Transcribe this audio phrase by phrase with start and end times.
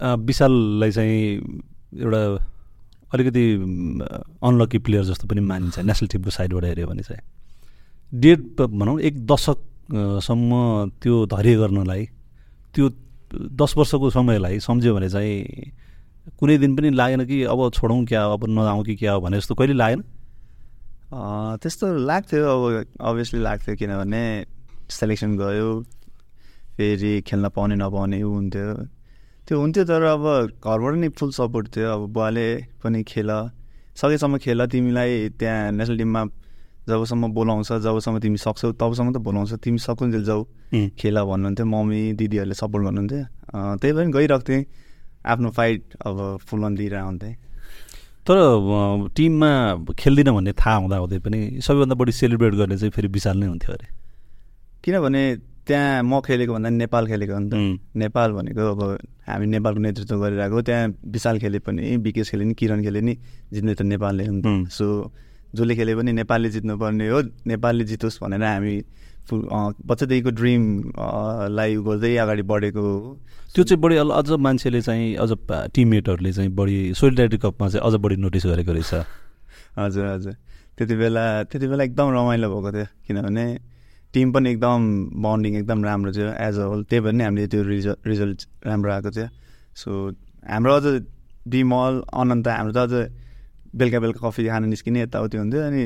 [0.00, 1.20] विशाललाई चाहिँ
[2.00, 2.22] एउटा
[3.12, 3.44] अलिकति
[4.42, 7.22] अनलकी प्लेयर जस्तो पनि मानिन्छ नेसनल टिमको साइडबाट हेऱ्यो भने चाहिँ।
[8.12, 10.52] डेढ भनौँ एक दशकसम्म
[11.02, 12.06] त्यो धैर्य गर्नलाई
[12.74, 12.88] त्यो
[13.30, 15.72] दस वर्षको समयलाई सम्झ्यो भने चाहिँ
[16.38, 19.54] कुनै दिन पनि लागेन कि अब छोडौँ क्या अब नजाउँ कि क्या हो भने जस्तो
[19.54, 20.02] कहिले लागेन?
[21.62, 24.22] त्यस्तो लाग्थ्यो अब अभियसली लाग्थ्यो किनभने
[24.90, 25.68] सेलेक्सन गयो
[26.76, 28.68] फेरि खेल्न पाउने नपाउने हुन्थ्यो।
[29.50, 30.24] त्यो हुन्थ्यो तर अब
[30.62, 32.46] घरबाट नि फुल सपोर्ट थियो। अब बुवाले
[32.86, 33.30] पनि खेल
[33.98, 36.22] सकेसम्म खेल तिमीलाई त्यहाँ नेसनल टिममा
[36.86, 40.40] जबसम्म बोलाउँछ जबसम्म तिमी सक्छौ तबसम्म त बोलाउँछ। तिमी सकुन्जेल जाऊ
[40.94, 43.22] खेल भन्नुहुन्थ्यो मम्मी दिदीहरूले सपोर्ट गर्नुहुन्थ्यो।
[43.82, 44.62] त्यही पनि गइरहेको थिएँ।
[45.26, 47.34] आफ्नो फाइट अब फुल अन दिएर हुन्थेँ।
[48.22, 48.38] तर
[49.18, 49.50] टिममा
[49.98, 53.74] खेल्दिनँ भन्ने थाहा हुँदा हुँदै पनि सबैभन्दा बढी सेलिब्रेट गर्ने चाहिँ फेरि विशाल नै हुन्थ्यो
[53.74, 53.86] अरे।
[54.86, 55.22] किनभने
[55.70, 58.80] त्यहाँ म खेलेको भन्दा नेपाल खेलेको हो नि त। उम्, नेपाल भनेको अब
[59.30, 60.84] हामी नेपालको नेतृत्व गरिरहेको त्यहाँ
[61.14, 63.14] विशाल खेले पनि विकेश खेले नि किरण खेले नि
[63.54, 64.66] जित्ने त नेपालले हो नि उम्.
[64.66, 64.86] त सो
[65.54, 68.74] जसले खेले पनि नेपालले जित्नुपर्ने हो नेपालले जितोस् भनेर हामी
[69.30, 69.40] फुल
[69.86, 70.62] बच्चादेखिको ड्रिम
[71.54, 73.18] लाई गर्दै अगाडि बढेको हो।
[73.54, 75.30] त्यो चाहिँ बढी अझ मान्छेले चाहिँ अझ
[75.74, 78.94] टिममेटहरूले चाहिँ बढी सोलिडारिटी कपमा चाहिँ अझ बढी नोटिस गरेको रहेछ।
[79.78, 80.34] हजुर हजुर।
[80.78, 83.44] त्यति बेला त्यति बेला एकदम रमाइलो भएको थियो। किनभने
[84.12, 84.80] टिम पनि एकदम
[85.22, 88.92] बन्डिङ एकदम राम्रो थियो एज अ होल त्यही भएर नि हामीले त्यो रिजल्ट रिजल्ट राम्रो
[88.92, 89.28] आएको थियो।
[89.76, 89.90] सो
[90.50, 90.86] हाम्रो अझ
[91.48, 92.92] विमल अनन्त हाम्रो त अझ
[93.70, 95.82] बेलुका बेलुका कफी खान निस्किने यताउति हुन्थ्यो अनि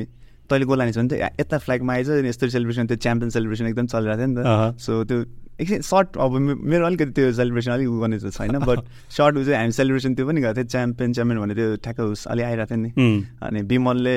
[0.49, 4.21] तैँले गोला भने चाहिँ यता फ्ल्यागमा आइज अनि यस्तो सेलिब्रेसन त्यो च्याम्पियन सेलिब्रेसन एकदम चलिरहेको
[4.21, 5.17] थियो नि। त। सो त्यो
[5.61, 6.31] एकछिन सर्ट अब
[6.71, 8.79] मेरो अलिकति त्यो सेलिब्रेसन अलिक उ गर्ने त छैन बट
[9.17, 12.25] सर्ट उ चाहिँ हामी सेलिब्रेसन त्यो पनि गएको थियो च्याम्पियन च्याम्पियन भने त्यो ठ्याक्क उस
[12.27, 12.89] अलि आइरहेको थियो नि।
[13.39, 14.15] अनि विमलले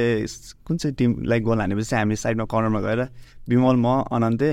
[0.66, 3.00] कुन चाहिँ टिमलाई गोल हानेपछि हामी साइडमा कर्नरमा गएर
[3.48, 3.86] विमल म
[4.18, 4.50] अनन्ते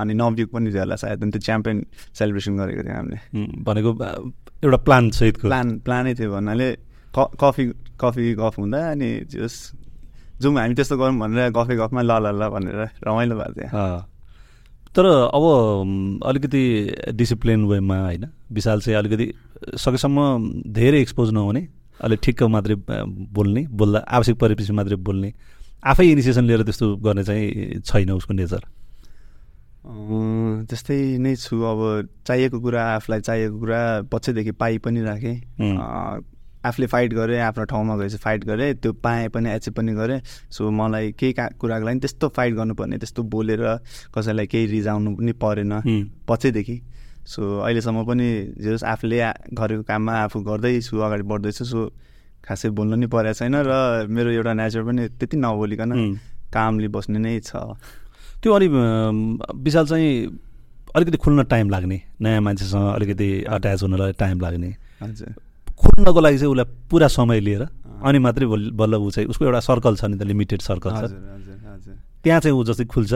[0.00, 1.76] अनि नवद्वीप पनि थियो होला सायद अनि त्यो च्याम्पियन
[2.16, 3.18] सेलिब्रेसन गरेको थियो हामीले।
[3.68, 3.90] भनेको
[4.64, 6.68] एउटा प्लान सहितको। प्लान प्लानै थियो भन्नाले
[7.12, 7.64] कफी
[8.00, 9.54] कफी गफ हुँदा अनि जस
[10.40, 13.68] जाउँ हामी त्यस्तो गरौँ भनेर गफे गफमा ल ल ल भनेर रमाइलो भएको थियो।
[14.96, 16.62] तर अब अलिकति
[17.14, 19.26] डिसिप्लिन वेमा होइन विशाल चाहिँ अलिकति
[19.78, 20.18] सकेसम्म
[20.72, 21.66] धेरै एक्सपोज नहुने
[22.00, 22.76] अलिक ठिक्क मात्रै
[23.36, 25.32] बोल्ने बोल्दा आवश्यक परेपछि मात्रै बोल्ने
[25.84, 28.64] आफै इनिसिएसन लिएर त्यस्तो गर्ने चाहिँ छैन उसको नेचर
[30.66, 33.80] त्यस्तै नै छु। अब चाहिएको कुरा आफूलाई चाहिएको कुरा
[34.12, 35.36] पछिदेखि पाइ पनि राखेँ।
[36.64, 40.70] आफूले फाइट गरेँ आफ्नो ठाउँमा गएपछि फाइट गरेँ त्यो पाएँ पनि एचिभ पनि गरेँ। सो
[40.70, 43.62] मलाई केही का कुराको लागि त्यस्तो फाइट गर्नुपर्ने त्यस्तो बोलेर
[44.14, 45.72] कसैलाई केही रिजाउनु पनि परेन.
[46.28, 46.76] पछिदेखि।
[47.26, 48.26] सो अहिलेसम्म पनि
[48.62, 49.18] जे होस् आफूले
[49.52, 51.80] गरेको काममा आफू गर्दैछु अगाडि बढ्दैछु सो
[52.46, 55.90] खासै बोल्नु नि परेको छैन र मेरो एउटा नेचर पनि त्यति नबोलिकन.
[56.54, 57.50] कामले बस्ने नै छ।
[58.42, 60.10] त्यो अलि विशाल चाहिँ
[60.94, 64.70] अलिकति खुल्न टाइम लाग्ने नयाँ मान्छेसँग अलिकति अट्याच हुनलाई टाइम लाग्ने।
[65.02, 65.34] हजुर।
[65.96, 67.62] खुल्नको लागि चाहिँ उसलाई पुरा समय लिएर
[68.04, 71.02] अनि मात्रै बल- बल्ल ऊ चाहिँ उसको एउटा सर्कल छ नि त लिमिटेड सर्कल छ।
[71.08, 73.12] हजुर हजुर हजुर। त्यहाँ चाहिँ ऊ जस्तै खुल्छ।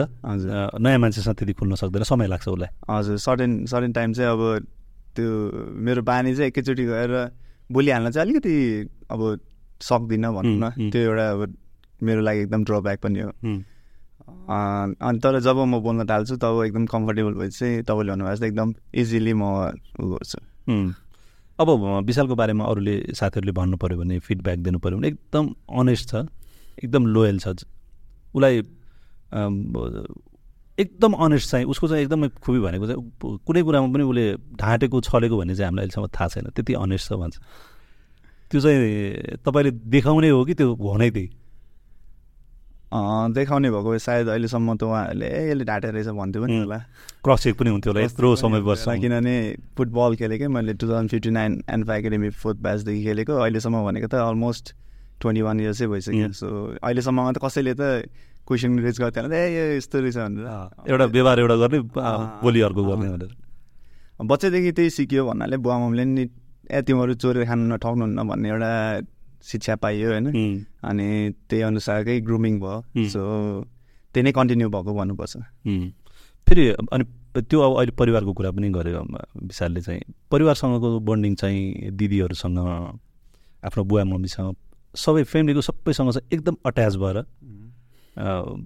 [0.81, 4.41] नयाँ मान्छेसँग त्यति खुल्न सक्दैन समय लाग्छ उसलाई। हजुर सर्टेन सर्टेन टाइम चाहिँ अब
[5.15, 5.29] त्यो
[5.85, 7.11] मेरो बानी चाहिँ एकैचोटि गएर
[7.69, 8.53] बोलिहाल्न चाहिँ अलिकति
[9.13, 9.21] अब
[9.81, 10.89] सक्दिनँ भनौँ न.
[10.89, 11.41] त्यो एउटा अब
[12.01, 13.29] मेरो लागि एकदम ड्रब्याक पनि हो।
[14.49, 19.33] अनि तर जब म बोल्न थाल्छु तब एकदम कम्फर्टेबल भएपछि चाहिँ तपाईँले भन्नुभएको एकदम इजिली
[19.37, 19.43] म
[20.01, 20.39] उ गर्छु.
[21.61, 21.69] अब
[22.05, 25.45] विशालको बारेमा अरूले साथीहरूले भन्नु पऱ्यो भने फिडब्याक दिनु पऱ्यो भने एकदम
[25.79, 26.15] अनेस्ट छ
[26.83, 27.47] एकदम लोयल छ।
[28.35, 28.55] उसलाई
[30.77, 34.25] एकदम अनेस्ट चाहिँ उसको चाहिँ एकदमै खुबी भनेको चाहिँ कुनै कुरामा पनि उसले
[34.57, 37.35] ढाँटेको छलेको भन्ने चाहिँ हामीलाई अहिलेसम्म थाहा छैन। त्यति अनेस्ट छ भन्छ
[38.51, 41.27] त्यो चाहिँ तपाईँले देखाउने हो कि त्यो हुनै त्यही?
[41.27, 41.40] अँ,
[42.91, 46.57] देखाउने भएको भए सायद अहिलेसम्म त उहाँहरूले ए यसले ढाँटेर रहेछ भन्थ्यो पनि.
[46.59, 46.79] होला
[47.23, 49.35] क्रस चेक पनि हुन्थ्यो होला यत्रो समय वर्ष किनभने
[49.77, 54.15] फुटबल खेलेकै मैले two thousand fifty nine ANFA academy fourth ब्याचदेखि खेलेको अहिलेसम्म भनेको त
[54.27, 54.65] अलमोस्ट
[55.21, 56.31] ट्वेन्टी वान इयर्सै भइसक्यो.
[56.35, 56.47] सो
[56.83, 58.11] अहिलेसम्ममा त कसैले त
[58.47, 61.79] क्वेसन रेज गर्थेन ए यो यस्तो रहेछ भनेर एउटा व्यवहार एउटा गर्ने
[62.43, 62.81] बोली अर्को.
[62.83, 63.31] गर्ने भनेर
[64.19, 66.23] बच्चादेखि त्यही सिक्यो भन्नाले बुवा मम्मीले नि
[66.67, 68.71] ए तिमीहरू चोरेर खानु नठाउनुहुन्न भन्ने एउटा
[69.43, 70.27] शिक्षा पाइयो होइन।
[70.83, 71.07] अनि
[71.49, 73.07] त्यही अनुसारकै ग्रुमिङ भयो.
[73.09, 73.21] सो
[74.15, 75.37] त्यही नै कन्टिन्यू भएको भन्नुपर्छ.
[76.47, 79.15] फेरि अनि त्यो अब अहिले परिवारको कुरा पनि अम,
[79.47, 80.01] विशालले चाहिँ
[80.31, 82.57] परिवारसँगको बन्डिङ चाहिँ दिदीहरूसँग
[83.63, 84.55] आफ्नो बुवा मम्मीसँग
[84.95, 87.17] सबै फ्यामिलीको सबैसँग चाहिँ एकदम अट्याच भएर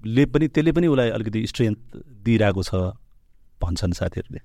[0.06, 1.78] ले पनि त्यसले पनि उसलाई अलिकति स्ट्रेन्थ
[2.26, 2.74] दिइरहेको छ
[3.62, 4.42] भन्छन् साथीहरूले।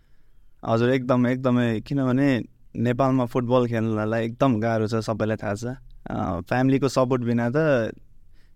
[0.63, 2.29] हजुर एकदम एकदमै। किनभने
[2.77, 5.65] नेपालमा फुटबल खेल्नलाई एकदम गाह्रो छ सबैलाई थाहा छ।
[6.09, 7.93] फ्यामिलीको सपोर्ट बिना त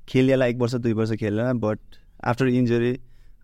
[0.08, 1.78] खेलिएला एक वर्ष दुई वर्ष खेलेर but
[2.24, 2.92] after injury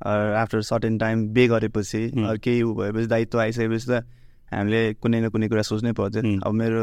[0.00, 4.04] after certain time बे गरेपछि केही उ भएपछि दायित्व आइसकेपछि त
[4.52, 6.22] हामीले कुनै न कुनै कुरा सोच्नै पर्थ्यो.
[6.46, 6.82] अब मेरो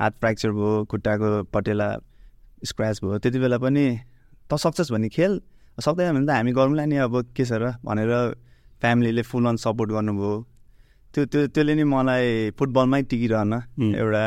[0.00, 1.88] हात फ्र्याक्चर भयो खुट्टाको पटेला
[2.64, 3.86] स्क्र्याच भयो त्यति बेला पनि
[4.50, 5.40] त सक्छस् भने खेल
[5.78, 8.12] सक्दैन भने त हामी गरौँला नि अब के छ र भनेर
[8.82, 10.34] फ्यामिलीले फुल अन सपोर्ट गर्नुभयो
[11.14, 13.52] त्यो त्यो त्यसले नि मलाई फुटबलमै टिकिरहन.
[13.96, 14.24] एउटा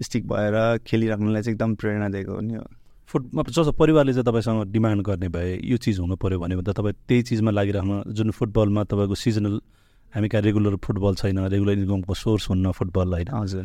[0.00, 0.54] स्टिक भएर
[0.86, 2.64] खेलिराख्नुलाई चाहिँ एकदम प्रेरणा दिएको हो नि हो।
[3.08, 6.94] फुट जस्तो परिवारले चाहिँ तपाईँसँग डिमान्ड गर्ने भए यो चिज हुनु पऱ्यो भने त तपाईँ
[7.08, 9.60] त्यही चिजमा लागिराख्नु जुन फुटबलमा तपाईँको सिजनल
[10.12, 13.64] हामी कहाँ रेगुलर फुटबल छैन रेगुलर इन्कमको सोर्स हुन्न फुटबल होइन। हजुर।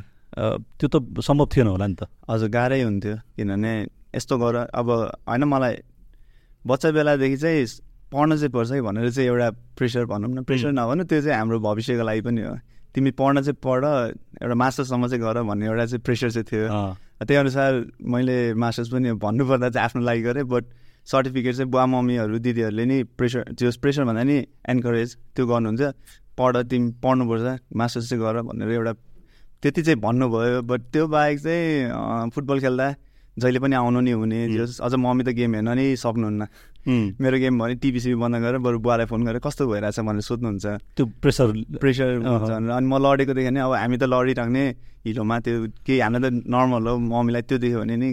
[0.78, 3.74] त्यो त सम्भव थिएन होला नि त। हजुर गाह्रै हुन्थ्यो किनभने
[4.16, 4.90] यस्तो गर अब
[5.28, 5.76] होइन मलाई
[6.64, 7.66] बच्चा बेलादेखि चाहिँ
[8.12, 10.72] पढ्न चाहिँ पर्छ है भनेर चाहिँ एउटा प्रेसर भनौँ न प्रेसर.
[10.72, 12.56] नभनौँ त्यो चाहिँ हाम्रो भविष्यको लागि पनि हो।
[12.96, 13.84] तिमी पढ्न चाहिँ पढ
[14.42, 16.68] एउटा मास्टरसम्म चाहिँ गर भन्ने एउटा चाहिँ प्रेसर चाहिँ थियो।
[17.22, 17.72] त्यही अनुसार
[18.04, 20.66] मैले मास्टर्स पनि भन्नुपर्दा चाहिँ आफ्नो लागि गरेँ बट
[21.08, 24.38] सर्टिफिकेट चाहिँ बुवा मम्मीहरू दिदीहरूले नि प्रेसर त्यो प्रेसर भन्दा नि
[24.70, 25.82] एन्करेज त्यो गर्नुहुन्छ।
[26.38, 28.94] पढ तिमी पढ्नुपर्छ मास्टर्स चाहिँ गर भनेर एउटा
[29.64, 32.88] त्यति चाहिँ भन्नुभयो बट त्यो बाहेक चाहिँ फुटबल खेल्दा
[33.40, 34.40] जहिले पनि आउनु नि हुने.
[34.58, 36.48] जस अझ मम्मी त गेम हेर्न नि सक्नुहुन्न।
[37.22, 40.66] मेरो गेम भने टिभीसिभी बन्द गरेर बरु बुवालाई फोन गरेर कस्तो भइरहेछ भनेर सोध्नुहुन्छ।
[40.98, 41.48] त्यो प्रेसर
[41.80, 42.10] प्रेसर
[42.76, 44.64] अनि म लडेको देखेँ नि अब हामी त लडिराख्ने
[45.06, 45.56] हिलोमा त्यो
[45.86, 48.10] केही हामीलाई त नर्मल हो मम्मीलाई त्यो देख्यो भने नि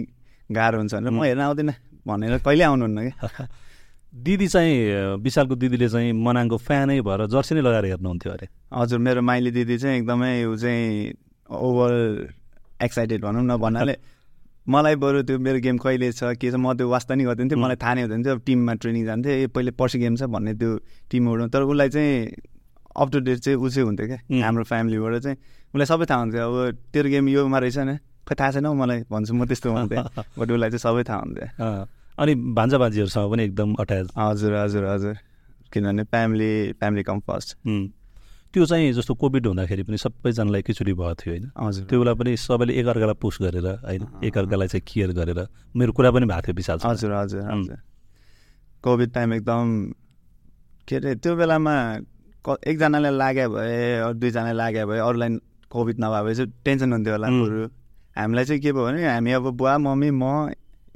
[0.49, 1.23] गाह्रो हुन्छ भनेर म.
[1.23, 1.73] हेर्न आउँदिनँ
[2.07, 3.13] भनेर कहिले आउनुहुन्न कि?
[4.25, 4.73] दिदी चाहिँ
[5.21, 9.77] विशालको दिदीले चाहिँ मनाङको फ्यानै भएर जर्सी नै लगाएर हेर्नुहुन्थ्यो अरे। हजुर मेरो माइली दिदी
[9.77, 11.13] चाहिँ एकदमै ऊ चाहिँ
[11.49, 11.91] ओभर
[12.81, 13.95] एक्साइटेड भनौँ न भन्नाले
[14.69, 17.59] मलाई बरु त्यो मेरो गेम कहिले छ के छ म त्यो वास्ता नि गर्दैन थिएँ.
[17.59, 20.53] मलाई थाहा नै हुँदैन थियो अब टिममा ट्रेनिङ जान्थेँ ए पहिले पर्सि गेम छ भन्ने
[20.61, 20.69] त्यो
[21.09, 22.13] टिमबाट तर उसलाई चाहिँ
[22.95, 24.45] अप टु डेट चाहिँ चाहिँ हुन्थ्यो क्या.
[24.45, 25.37] हाम्रो फ्यामिलीबाट चाहिँ।
[25.73, 27.95] उसलाई सबै थाहा हुन्थ्यो। अब तेरो गेम योमा रहेछ नि
[28.29, 30.03] खै थाहा छैन हौ मलाई भन्छु म त्यस्तो भन्थेँ
[30.37, 31.47] बट उसलाई चाहिँ सबै थाहा हुन्थ्यो।
[32.21, 35.15] अनि भान्जा भान्जीहरूसँग पनि एकदम अट्याच हजुर हजुर हजुर।
[35.73, 37.57] किनभने फ्यामिली फ्यामिली कम फर्स्ट.
[38.53, 42.31] त्यो चाहिँ जस्तो कोभिड हुँदाखेरि पनि सबैजनालाई एकैचोटि भएको थियो होइन हजुर त्यो बेला पनि
[42.37, 45.39] सबैले एकअर्कालाई पुस गरेर होइन एकअर्कालाई चाहिँ केयर गरेर
[45.77, 47.41] मेरो कुरा पनि भएको थियो विशालसँग हजुर हजुर.
[47.45, 47.77] हजुर
[48.83, 49.65] कोभिड टाइम एकदम
[50.87, 51.75] के अरे त्यो बेलामा
[52.45, 53.77] क एकजनालाई लाग्यो भए
[54.17, 55.29] दुईजनालाई लाग्यो भए अरूलाई
[55.69, 57.27] कोभिड नभए भए चाहिँ टेन्सन हुन्थ्यो होला.
[57.29, 57.67] बरु
[58.17, 60.23] हामीलाई चाहिँ के भयो भने हामी अब बुवा मम्मी म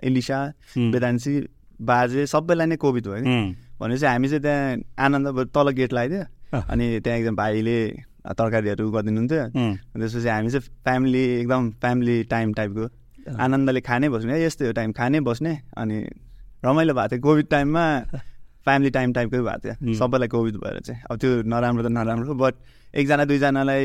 [0.02, 0.40] एलिसा
[0.78, 0.92] उम्.
[0.94, 1.32] वेदान्सी
[1.80, 3.54] बाजे सबैलाई नै कोभिड भयो कि उम्.
[3.80, 6.24] भनेपछि हामी चाहिँ त्यहाँ आनन्द तल गेट लगाइदियो।
[6.72, 7.78] अनि त्यहाँ एकदम भाइले
[8.40, 9.44] तरकारीहरू गरिदिनुहुन्थ्यो.
[10.00, 12.86] त्यसपछि हामी चाहिँ फ्यामिली एकदम फ्यामिली टाइम टाइपको।
[13.40, 15.98] आनन्दले खाने बस्ने यस्तै हो टाइम खाने बस्ने। अनि
[16.66, 17.84] रमाइलो भएको थियो कोभिड टाइममा
[18.66, 19.94] फ्यामिली टाइम टाइपकै भएको थियो.
[20.00, 22.54] सबैलाई कोभिड भएर चाहिँ। अब त्यो नराम्रो त नराम्रो बट
[22.96, 23.84] एकजना दुईजनालाई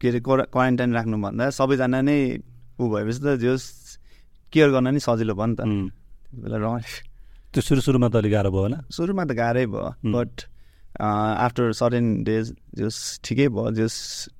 [0.00, 2.18] के अरे क्वार क्वारेन्टाइन राख्नुभन्दा सबैजना नै
[2.80, 3.98] ऊ भएपछि त जस
[4.52, 5.60] केयर गर्न नि सजिलो भयो नि त।
[6.34, 7.13] बेला रमाइलो।
[7.54, 9.86] त्यो सुरु सुरुमा त अलिक गाह्रो भयो होला सुरुमा त गाह्रै भयो.
[10.10, 10.32] बट
[11.00, 13.94] आफ्टर सर्टेन डेज जस ठिकै भयो जस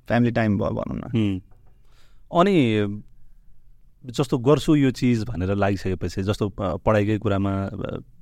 [0.09, 1.41] फ्यामिली टाइम भयो भनौँ न.
[2.41, 2.57] अनि
[4.05, 6.49] जस्तो गर्छु यो चिज भनेर लागिसकेपछि जस्तो
[6.85, 7.53] पढाइकै कुरामा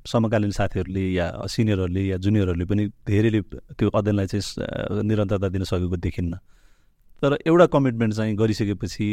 [0.06, 3.40] समकालीन साथीहरूले या सिनियरहरूले या जुनियरहरूले पनि धेरैले
[3.78, 6.38] त्यो अध्ययनलाई चाहिँ निरन्तरता दिन सकेको देखिन्न
[7.22, 9.08] तर एउटा कमिटमेन्ट चाहिँ गरिसकेपछि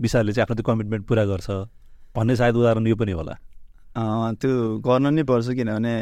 [0.00, 1.50] विशालले चाहिँ आफ्नो त्यो कमिटमेन्ट पुरा गर्छ
[2.16, 3.34] भन्ने सायद उदाहरण यो पनि होला
[3.96, 4.52] त्यो
[4.84, 5.94] गर्नु नै पर्छ किनभने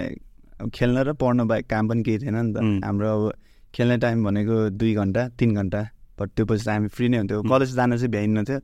[0.75, 2.57] खेल्न र पढ्न बाहेक काम पनि केही थिएन नि त.
[2.85, 3.23] हाम्रो अब
[3.75, 5.81] खेल्ने टाइम भनेको दुई घन्टा तिन घन्टा।
[6.19, 7.43] बट त्यो पछि त हामी फ्री नै हुन्थ्यो.
[7.43, 8.61] कलेज जान चाहिँ भ्याइन्न थियो।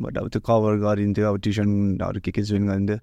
[0.00, 2.98] बट अब त्यो कभर गरिन्थ्यो अब ट्युसनहरू के के जोइन गरिन्थ्यो।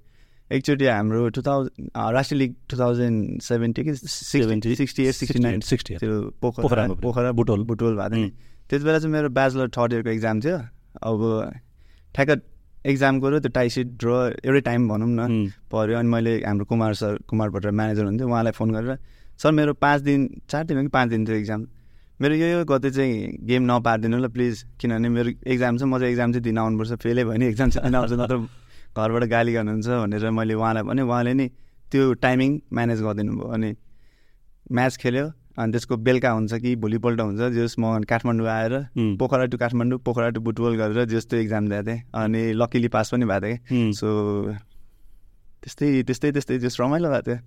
[0.49, 3.93] एकचोटि हाम्रो टु थाउजन्ड राष्ट्रिय लिग टु थाउजन्ड सेभेन्टी कि?
[3.95, 8.29] Sixty sixty eight sixty nine sixty त्यो पोखरा। पोखरा बुटोल। बुटोल भएको थियो नि.
[8.69, 10.57] त्यति बेला चाहिँ मेरो ब्याचलर थर्ड इयरको एक्जाम थियो।
[11.05, 11.19] अब
[12.13, 12.41] ठ्याक्क
[12.85, 14.09] एक्जामको र त्यो टाइसिट ड्र
[14.45, 15.51] एउटै टाइम भनौँ न.
[15.71, 18.97] पऱ्यो। अनि मैले हाम्रो कुमार सर कुमार भट्टर म्यानेजर हुन्थ्यो उहाँलाई फोन गरेर
[19.39, 20.19] सर मेरो पाँच दिन
[20.49, 21.67] चार दिन हो कि पाँच दिन थियो एक्जाम।
[22.21, 26.11] मेरो यो यो गते चाहिँ गेम नपारिदिनु ल प्लिज। किनभने मेरो एक्जाम छ म चाहिँ
[26.11, 28.37] एक्जाम चाहिँ दिन आउनुपर्छ। फेलै भयो भने एक्जाम चाहिँ दिन आउँछ नत्र
[28.95, 31.47] घरबाट गाली गर्नुहुन्छ भनेर मैले उहाँलाई भने उहाँले नि
[31.91, 33.69] त्यो टाइमिङ म्यानेज गरिदिनु भयो अनि
[34.71, 35.25] म्याच खेल्यो।
[35.59, 38.73] अनि त्यसको बेलुका हुन्छ कि भोलिपल्ट हुन्छ जस म काठमाडौँ आएर.
[39.19, 43.25] पोखरा टु काठमाडौँ पोखरा टु बुटवल गरेर जस्तो एक्जाम दिएको थिएँ अनि लकिली पास पनि
[43.25, 43.93] भएको थिएँ कि.
[43.93, 44.07] सो
[45.63, 47.39] त्यस्तै त्यस्तै त्यस्तै जस रमाइलो भएको थियो.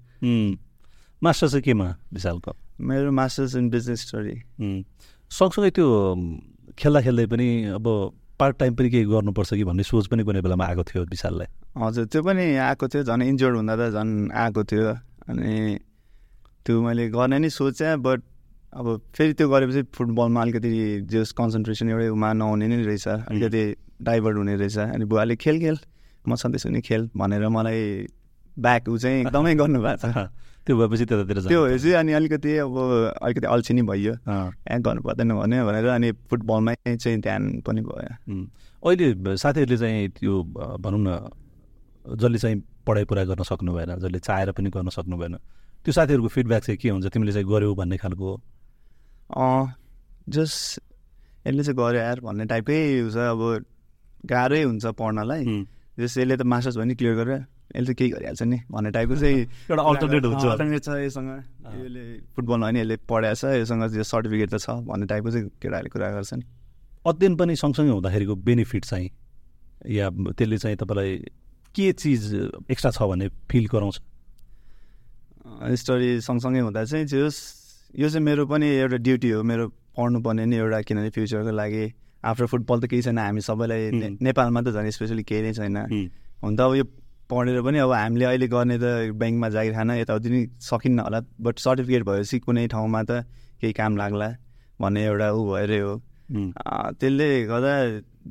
[1.23, 4.35] मास्टर चाहिँ केमा विशालको मेरो मास्टर्स इन बिजनेस स्टडी.
[5.31, 5.87] सँगसँगै त्यो
[6.78, 7.87] खेल्दा खेल्दै पनि अब
[8.38, 12.04] पार्ट टाइम पनि केही गर्नुपर्छ कि भन्ने सोच पनि कुनै बेलामा आएको थियो विशाललाई हजुर
[12.12, 14.88] त्यो पनि आएको थियो झन् इन्जोर्ड हुँदा त झन् आएको थियो
[15.31, 15.78] अनि
[16.66, 18.21] त्यो मैले गर्ने नै सोचेँ बट
[18.73, 20.71] अब फेरि त्यो गरेपछि फुटबलमा अलिकति
[21.12, 23.62] जस कन्सन्ट्रेसन एउटै उमा नहुने नै रहेछ अलिकति
[24.02, 25.78] डाइभर्ट हुने रहेछ। अनि बुवाले खेल खेल
[26.28, 28.07] म छँदैछु नि खेल भनेर मलाई
[28.57, 30.28] ब्याक ऊ चाहिँ एकदमै गर्नुभएको छ।
[30.66, 32.75] त्यो भएपछि त्यतातिर त्यो भएपछि अनि अलिकति अब
[33.23, 38.47] अलिकति अल्छी नै भइयो। ए गर्नु पर्दैन भन्यो भनेर अनि फुटबलमै चाहिँ ध्यान पनि भयो
[38.83, 40.42] अहिले साथीहरूले चाहिँ त्यो
[40.78, 41.11] भनौँ न
[42.07, 45.37] जसले चाहिँ पढाइ पुरा गर्न सक्नु भएन जसले चाहेर पनि गर्न सक्नु भएन
[45.85, 47.07] त्यो साथीहरूको फिडब्याक चाहिँ के हुन्छ?
[47.11, 48.29] तिमीले चाहिँ गऱ्यौ भन्ने खालको?
[49.35, 49.65] अँ
[50.29, 50.79] जस
[51.47, 53.41] यसले चाहिँ गर्यो यार भन्ने टाइपकै हुन्छ। अब
[54.27, 55.43] गाह्रै हुन्छ पढ्नलाई।
[55.99, 57.41] जस यसले त मास्टर्स पनि क्लियर गरेर
[57.75, 61.31] यसले त केही गरिहाल्छ नि भन्ने टाइपको चाहिँ एउटा अल्टरनेट हुन्छ। अल्टरनेट छ योसँग
[61.83, 66.11] यसले फुटबलमा पनि यसले पढाएको छ योसँग सर्टिफिकेट त छ भन्ने टाइपको चाहिँ केटाहरूले कुरा
[66.15, 66.43] गर्छन्।
[67.11, 69.11] अध्ययन पनि सँगसँगै हुँदाखेरिको बेनिफिट चाहिँ
[69.91, 71.11] या त्यसले चाहिँ तपाईँलाई
[71.75, 72.23] के चिज
[72.71, 73.97] एक्स्ट्रा छ भन्ने फिल गराउँछ?
[75.62, 77.37] स्टोरी सँगसँगै हुँदा चाहिँ जस
[77.95, 79.66] यो चाहिँ मेरो पनि एउटा ड्युटी हो मेरो
[79.97, 81.85] पढ्नुपर्ने नि एउटा किनभने फ्युचरको लागि
[82.25, 84.19] आफ्टर फुटबल त केही छैन हामी सबैलाई.
[84.23, 85.76] नेपालमा त झन् स्पेसली केही नै छैन।
[86.42, 86.85] हुन त अब यो
[87.31, 91.59] पढेर पनि अब हामीले अहिले गर्ने त ब्याङ्कमा जागिर खान यताउति नि सकिन्न होला बट
[91.59, 93.23] सर्टिफिकेट भएपछि कुनै ठाउँमा त
[93.61, 94.28] केही काम लाग्ला
[94.81, 95.95] भन्ने एउटा ऊ भएरै हो।
[96.33, 97.73] त्यसले गर्दा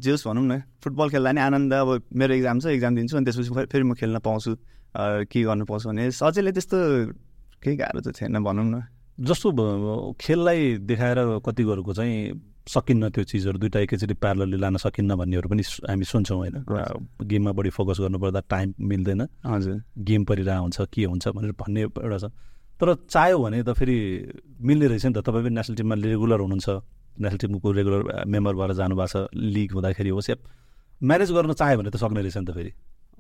[0.02, 3.26] जे होस् भनौँ न फुटबल खेल्दा नि आनन्द अब मेरो इक्जाम छ इक्जाम दिन्छु अनि
[3.26, 4.52] त्यसपछि फेरि म खेल्न पाउँछु।
[4.94, 6.78] के गर्नु पाउँछु भने सजिलै त्यस्तो
[7.64, 8.76] केही गाह्रो त थिएन भनौँ न।
[9.20, 9.48] जस्तो
[10.18, 12.16] खेललाई देखाएर कतिहरूको चाहिँ
[12.62, 16.56] सकिन्न त्यो चिजहरू दुइटा एकैचोटि प्यारलली लान सकिन्न भन्नेहरू पनि हामी सुन्छौँ होइन.
[17.22, 22.18] गेममा बढी फोकस गर्नुपर्दा टाइम मिल्दैन। हजुर। गेम परिरहेको हुन्छ के हुन्छ भनेर भन्ने एउटा
[22.18, 22.26] छ।
[22.78, 23.98] तर चाह्यो भने त फेरि
[24.62, 26.70] मिल्ने रहेछ नि त। तपाईँ पनि नेसनल टिममा रेगुलर हुनुहुन्छ।
[27.22, 30.36] नेसनल टिमको रेगुलर मेम्बर भएर जानुभएको छ। लिग हुँदाखेरि होस् या
[31.02, 32.72] म्यानेज गर्न चाह्यो भने त सक्ने रहेछ नि त फेरि।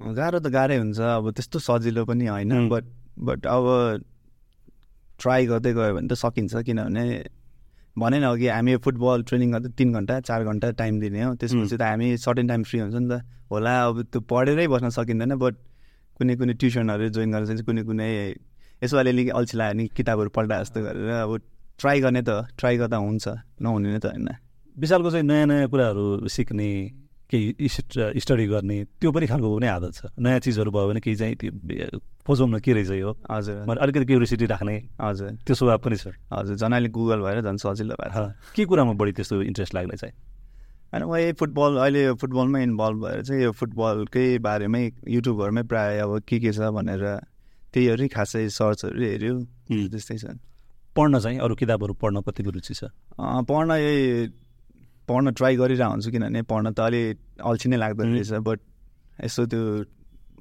[0.01, 2.70] गाह्रो त गाह्रै हुन्छ अब त्यस्तो सजिलो पनि होइन.
[2.70, 2.86] बट
[3.20, 3.65] बट अब
[5.22, 7.05] ट्राई गर्दै गयो भने त सकिन्छ किनभने
[7.96, 11.77] भने न अघि हामी फुटबल ट्रेनिङ गर्दा तिन घन्टा चार घन्टा टाइम दिने हो। त्यसपछि
[11.77, 15.55] त हामी सर्टेन टाइम फ्री हुन्छ नि त। होला अब त्यो पढेरै बस्न सकिँदैन बट
[16.17, 18.10] कुनै कुनै ट्युसनहरू जोइन गरेर चाहिँ कुनै कुनै
[18.81, 21.31] यसो अलिअलि अल्छी लाग्यो भने किताबहरू पल्टा जस्तो गरेर अब
[21.77, 23.25] ट्राई गर्ने त ट्राई गर्दा हुन्छ
[23.62, 24.29] नहुने नै त होइन।
[24.75, 26.70] विशालको चाहिँ नयाँ नयाँ कुराहरू सिक्ने
[27.32, 31.16] केही स्ट- स्टडी गर्ने त्यो पनि खालको नै आदत छ। नयाँ चिजहरू भयो भने केही
[31.16, 33.18] चाहिँ त्यो खोजौँ न के रहेछ यो?
[33.32, 37.42] हजुर। मैले अलिकति क्युरियोसिटी राख्ने। हजुर। त्यो स्वभाव पनि छ। हजुर झन् अहिले गुगल भएर
[37.42, 40.14] झन् सजिलो भएको छ के कुरामा बढी त्यस्तो इन्ट्रेस्ट लाग्ने चाहिँ?
[40.92, 46.04] होइन म यही फुटबल अहिले यो फुटबलमै इन्भल्भ भएर चाहिँ यो फुटबलकै बारेमै युट्युबहरूमै प्रायः
[46.04, 47.20] अब के के छ भनेर
[47.74, 49.36] त्यहीहरू खासै सर्चहरू हेऱ्यो.
[49.88, 50.26] त्यस्तै छ।
[50.96, 52.84] पढ्न चाहिँ अरू किताबहरू पढ्न कतिको रुचि छ?
[53.20, 54.28] पढ्न यही
[55.12, 57.01] पढ्न ट्राई गरिरहेको हुन्छु किनभने पढ्न त अलि
[57.44, 58.03] अल्छी नै लाग्दो.
[58.03, 58.60] रहेछ बट
[59.24, 59.62] यसो त्यो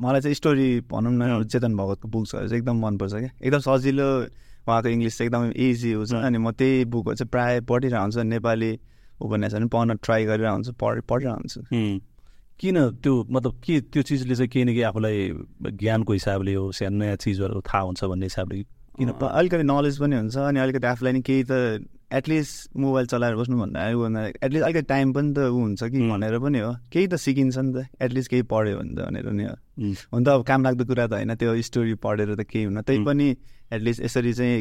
[0.01, 1.45] मलाई चाहिँ स्टोरी भनौँ न.
[1.45, 4.09] चेतन भगतको बुक्सहरू चाहिँ एकदम मनपर्छ क्या एकदम सजिलो
[4.65, 6.13] उहाँको इङ्ग्लिस चाहिँ एकदम इजी हुन्छ.
[6.15, 8.71] अनि म त्यही बुकहरू चाहिँ प्रायः पढिरहेको हुन्छु नेपाली
[9.21, 11.61] उपन्यासहरू पनि पढ्न ट्राई गरिरहेको हुन्छु पढ पढिरहेको हुन्छु
[12.61, 15.17] किन त्यो मतलब के त्यो चिजले चाहिँ केही न केही आफूलाई
[15.81, 18.63] ज्ञानको हिसाबले होस् या नयाँ चिजहरू थाहा हुन्छ भन्ने हिसाबले
[18.97, 21.53] किन अलिकति नलेज पनि हुन्छ अनि अलिकति आफूलाई नि केही त
[22.11, 25.99] एटलिस्ट मोबाइल चलाएर बस्नुभन्दा एटलिस्ट अलिकति टाइम पनि त ऊ हुन्छ कि.
[26.11, 29.45] भनेर पनि हो केही त सिकिन्छ नि त एटलिस्ट केही पढ्यो भने त भनेर नि
[29.45, 29.55] हो.
[30.13, 33.05] हुन त अब काम लाग्दो कुरा त होइन त्यो स्टोरी पढेर त केही हुन त्यही.
[33.05, 33.29] पनि
[33.73, 34.59] एटलिस्ट यसरी चाहिँ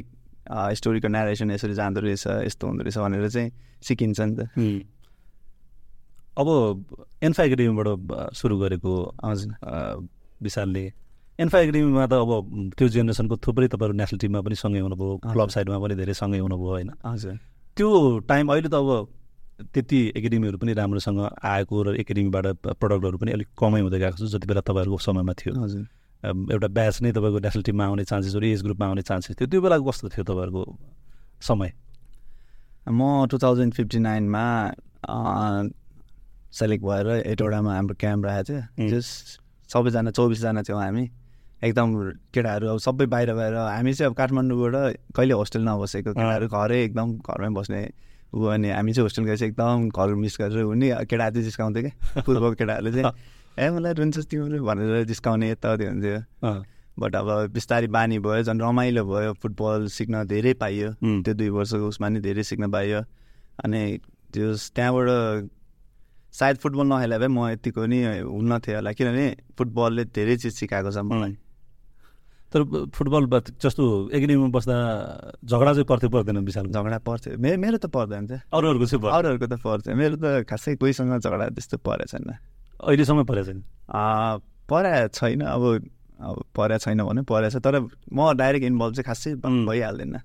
[0.78, 3.50] स्टोरीको नेरेसन यसरी जाँदो रहेछ यस्तो हुँदो रहेछ भनेर चाहिँ
[3.82, 4.42] सिकिन्छ नि त.
[6.38, 6.48] अब
[7.24, 8.94] एन्फा एकाडेमीबाट सुरु गरेको
[10.42, 10.84] विशालले
[11.40, 12.32] एन्फा एकाडेमीमा त अब
[12.78, 16.70] त्यो जेनेरेसनको थुप्रै तपाईँहरू नेसनल टिममा पनि सँगै हुनुभयो क्लब। साइडमा पनि धेरै सँगै हुनुभयो
[16.70, 17.36] होइन। हजुर।
[17.78, 17.88] त्यो
[18.28, 18.90] टाइम अहिले त अब
[19.72, 24.48] त्यति एकाडेमीहरू पनि राम्रोसँग आएको र एकाडेमीबाट प्रडक्टहरू पनि अलिक कमै हुँदै गएको छ जति
[24.48, 25.84] बेला तपाईँहरूको समयमा थियो। हजुर।
[26.24, 29.84] एउटा ब्याच नै तपाईँको नेसनल टिममा आउने चान्सेसहरू एज ग्रुपमा आउने चान्सेस थियो। त्यो बेलाको
[29.90, 30.64] कस्तो थियो तपाईँहरूको
[31.40, 31.72] समय?
[32.92, 33.00] म
[33.32, 34.44] टु थाउजन्ड फिफ्टी नाइनमा
[36.52, 38.60] सेलेक्ट भएर एटवटामा हाम्रो क्याम्प राखेको.
[38.76, 39.08] थियो। जस
[39.70, 41.06] सबैजना चौबिसजना थियौँ हामी।
[41.64, 41.88] एकदम
[42.34, 44.76] केटाहरू अब सबै बाहिर बाहिर हामी चाहिँ अब काठमाडौँबाट
[45.16, 47.82] कहिले होस्टेल नबसेको केटाहरू घरै एकदम घरमै बस्ने
[48.36, 51.84] ऊ अनि हामी चाहिँ होस्टेल गएर चाहिँ एकदम घर मिस गरेर हुने केटाहरू चाहिँ जिस्काउँथ्यो
[51.84, 53.12] क्या पूर्वको केटाहरूले चाहिँ।
[53.60, 56.20] ए मलाई रुन्छस् तिमीहरू भनेर जिस्काउने यताउति हुन्थ्यो।
[57.00, 60.90] बट अब बिस्तारै बानी भयो झन् रमाइलो भयो फुटबल सिक्न धेरै पाइयो.
[61.26, 63.02] त्यो दुई वर्षको उसमा नि धेरै सिक्न पाइयो।
[63.66, 63.82] अनि
[64.32, 65.10] त्यो त्यहाँबाट
[66.40, 70.92] सायद फुटबल नखेला भए म यतिको नि हुन्न थिएँ होला किनभने फुटबलले धेरै चिज सिकाएको
[70.92, 71.34] छ मलाई।
[72.54, 72.64] तर
[72.96, 73.24] फुटबल
[73.62, 74.76] जस्तो एकाडेमीमा बस्दा
[75.46, 79.48] झगडा चाहिँ पर्थ्यो पर्दैन विशाल झगडा पर्थ्यो। मेरो मेरो त पर्दैन थियो अरूहरूको चाहिँ अरूहरूको
[79.48, 82.30] त पर्थ्यो मेरो त खासै कोहीसँग झगडा त्यस्तो परेको छैन।
[82.84, 83.60] अहिलेसम्म परेको छैन?
[83.94, 84.38] आ,
[84.70, 85.64] परेको छैन। अब
[86.20, 87.80] अब परेको छैन भने परेको छ। तर
[88.14, 89.36] म डाइरेक्ट इन्भल्भ चाहिँ खासै.
[89.46, 90.16] भइहाल्दैन।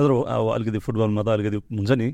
[0.00, 2.08] र नत्र अब अलिकति फुटबलमा त अलिकति हुन्छ नि।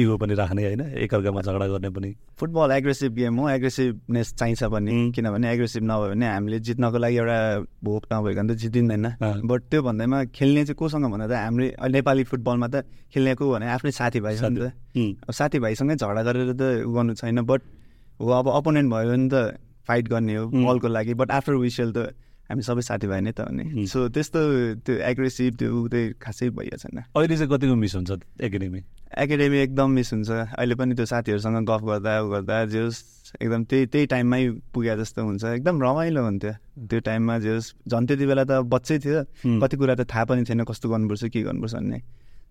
[0.00, 4.90] इगो पनि राख्ने होइन एकअर्कामा झगडा गर्ने पनि फुटबल एग्रेसिभ गेम हो एग्रेसिभनेस चाहिन्छ पनि
[4.92, 5.10] उम्.
[5.12, 7.38] किनभने एग्रेसिभ नभयो भने हामीले जित्नको लागि एउटा
[7.84, 9.06] भोक नभइकन त जितिँदैन।
[9.48, 13.44] बट त्यो भन्दैमा खेल्ने चाहिँ कोसँग भन्दा त हाम्रो अहिले नेपाली फुटबलमा त खेल्ने को
[13.52, 14.72] भने आफ्नै साथीभाइ छ नि त
[15.24, 17.60] अब साथीभाइसँगै झगडा गरेर त गर्नु छैन बट
[18.20, 19.56] हो अब अपोनेन्ट भयो भने त
[19.88, 20.46] फाइट गर्ने हो.
[20.46, 22.14] बलको लागि बट आफ्टर विसेल त
[22.52, 23.56] हामी सबै साथीभाइ नै त हो उम्.
[23.72, 24.40] नि सो त्यस्तो
[24.84, 28.10] त्यो एग्रेसिभ त्यो उ चाहिँ खासै भइएको छैन अहिले चाहिँ कतिको मिस हुन्छ
[28.44, 28.80] एकाडेमी
[29.12, 33.00] एकाडेमी एकदम मिस हुन्छ। अहिले पनि त्यो साथीहरूसँग गफ गर्दा उ गर्दा जोस्
[33.44, 34.40] एकदम त्यही त्यही टाइममै
[34.72, 36.52] पुगे जस्तो हुन्छ। एकदम रमाइलो हुन्थ्यो।
[36.88, 39.20] त्यो टाइममा जोस् झन् त्यति बेला त बच्चै थियो.
[39.60, 41.98] कति कुरा त थाहा पनि थिएन कस्तो गर्नुपर्छ के गर्नुपर्छ भन्ने।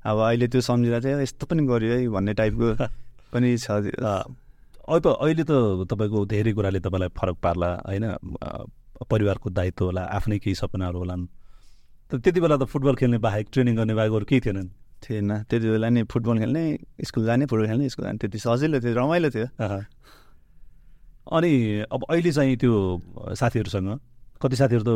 [0.06, 2.68] अब अहिले त्यो सम्झिँदा चाहिँ यस्तो पनि गर्यो है भन्ने टाइपको
[3.34, 5.54] पनि छ अब अहिले त
[5.90, 8.06] तपाईँको धेरै कुराले तपाईँलाई फरक पार्ला होइन?
[9.10, 11.26] परिवारको दायित्व होला आफ्नै केही सपनाहरू होलान्।
[12.12, 14.70] त त्यति बेला त फुटबल खेल्ने बाहेक ट्रेनिङ गर्ने बाहेक अरू केही थिएनन्।
[15.02, 16.64] थिएन। त्यति बेला नि फुटबल खेल्ने
[17.06, 19.48] स्कुल जाने फुटबल खेल्ने स्कुल जाने। त्यति सजिलो थियो रमाइलो थियो।
[21.32, 21.52] अनि
[21.92, 22.74] अब अहिले चाहिँ त्यो
[23.34, 23.90] साथीहरूसँग
[24.42, 24.92] कति साथीहरू त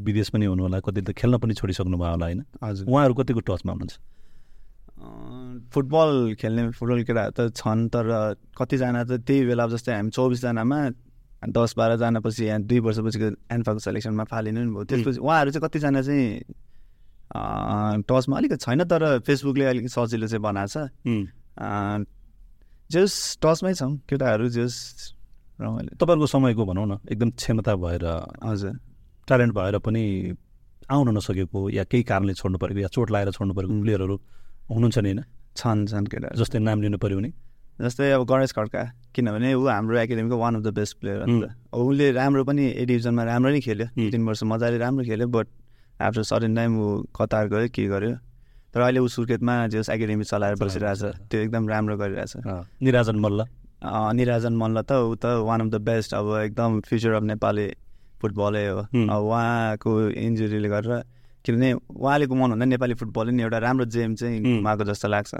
[0.00, 2.40] विदेश पनि हुनु होला कति त खेल्न पनि छोडिसक्नु भयो होला होइन?
[2.64, 3.94] हजुर। उहाँहरू कतिको टचमा हुनुहुन्छ?
[5.74, 6.10] फुटबल
[6.40, 8.06] खेल्ने फुटबल केटाहरू त छन् तर
[8.56, 10.78] कतिजना त त्यही बेला जस्तै हामी चौबिसजनामा
[11.50, 16.02] दस बाह्रजना पछि यहाँ दुई वर्षपछिको एन्फाको सेलेक्सनमा फालिनु नि भयो। त्यसपछि उहाँहरू चाहिँ कतिजना
[16.02, 16.24] चाहिँ
[18.04, 22.06] टचमा अलिकति छैन तर फेसबुकले अलिकति सजिलो चाहिँ बनाएको छ।
[22.92, 24.74] जस टचमै छौँ केटाहरू जस
[25.60, 28.04] रमाइलो। तपाईँहरूको समयको भनौँ न एकदम क्षमता भएर
[28.44, 28.72] हजुर।
[29.28, 30.02] ट्यालेन्ट भएर पनि
[30.90, 33.72] आउन नसकेको या केही कारणले छोड्नु परेको या चोट लगाएर छोड्नु परेको.
[33.82, 34.16] प्लेयरहरू
[34.70, 35.20] हुनुहुन्छ नि होइन?
[35.56, 37.30] छन् छन् केटाहरू। जस्तै नाम लिनु पऱ्यो भने।
[37.80, 38.82] जस्तै अब गणेश खड्का
[39.14, 42.44] किनभने ऊ हाम्रो एकाडेमीको one of the best player हो नि त। अब उसले राम्रो
[42.44, 45.46] पनि ए डिभिजनमा राम्रो नै खेल्यो। हुँ। तिन वर्ष मजाले राम्रो खेल्यो बट
[46.02, 48.14] आफ्टर सर्टेन टाइम ऊ कतार गयो के गर्यो?
[48.74, 52.32] तर अहिले ऊ सुर्खेतमा जस एकाडेमी चलाएर बसिरहेछ। त्यो एकदम राम्रो गरिरहेछ।
[52.82, 53.46] निराजन मल्ल।
[54.18, 57.66] निराजन मल्ल त ऊ त वान अफ द बेस्ट अब एकदम फ्युचर अफ नेपाली
[58.20, 60.92] फुटबलै हो। अब उहाँको इन्जुरीले गरेर
[61.44, 65.34] किनभने उहाँले गुमाउनु भन्दा नेपाली फुटबल नि एउटा राम्रो जेम चाहिँ। गुमाएको जस्तो लाग्छ।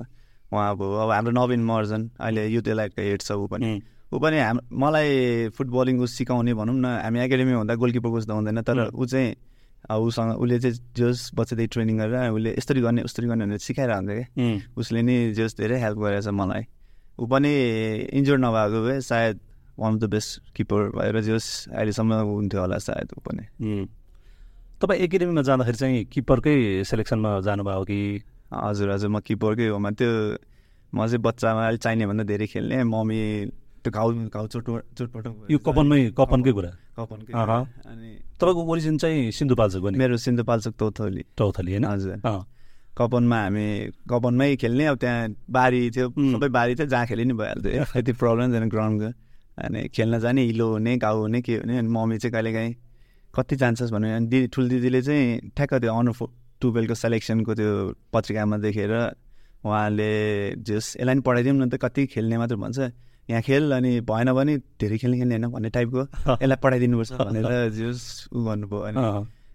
[0.53, 3.81] उहाँ अब अब हाम्रो नवीन महर्जन अहिले युथ एलाइटको हेड छ ऊ पनि.
[4.13, 8.31] ऊ पनि हाम मलाई फुटबलिङ ऊ सिकाउने भनौँ न हामी एकाडेमी हुँदा गोलकिपर कोच त
[8.31, 9.35] हुँदैन तर। ऊ चाहिँ
[9.85, 14.61] उसँग उसले चाहिँ जस बच्चादेखि ट्रेनिङ गरेर उसले यस्तरी गर्ने उस्तरी गर्ने भनेर सिकाइरहन्छ क्या.
[14.77, 16.63] उसले नि जस धेरै हेल्प गरेछ मलाई
[17.21, 17.53] ऊ पनि
[18.17, 19.41] इन्जोर्ड नभएको भए सायद
[19.79, 23.45] one of the best keeper भएर जस अहिलेसम्म हुन्थ्यो होला सायद ऊ पनि.
[24.81, 28.01] तपाईँ एकाडेमीमा जाँदाखेरि चाहिँ किपरकै सेलेक्सनमा जानुभयो कि
[28.51, 30.11] हजुर हजुर म किपरकै हो म त्यो
[30.93, 33.21] म चाहिँ बच्चामा अलिक चाहिने भन्दा धेरै खेल्ने मम्मी
[33.83, 34.65] त्यो घाउ घाउ चोट
[34.97, 36.71] चोटपटक। यो कपनमै कपनकै कुरा?
[36.99, 38.09] कपनकै। अनि
[38.41, 41.85] तपाईँको ओरिजिन चाहिँ सिन्धुपाल्चोक मेरो सिन्धुपाल्चोक तौथली चौथली होइन?
[41.85, 42.17] हजुर।
[42.95, 43.67] कपनमा हामी
[44.07, 46.07] कपनमै खेल्ने अब त्यहाँ बारी थियो.
[46.15, 49.11] सबै बारी थियो जहाँ खेले नि भइहाल्थ्यो। यति प्रब्लम छैन ग्राउन्डको
[49.67, 52.75] अनि खेल्न जाने हिलो हुने घाउ हुने के हुने अनि मम्मी चाहिँ कहिलेकाहीँ
[53.35, 56.15] कति चान्सेस भन्यो अनि दिदी ठुलो दिदीले चाहिँ ठ्याक्क त्यो अनर
[56.61, 57.71] टुवेल्भको सेलेक्सनको त्यो
[58.13, 58.93] पत्रिकामा देखेर
[59.65, 60.11] उहाँले
[60.61, 62.79] जस यसलाई नि पढाइदिउँ न त कति खेल्ने मात्र भन्छ।
[63.31, 66.01] यहाँ खेल अनि भएन भने धेरै खेल्ने खेल्ने होइन भन्ने टाइपको
[66.43, 69.01] यसलाई पढाइदिनुपर्छ भनेर जस उ गर्नुभयो अनि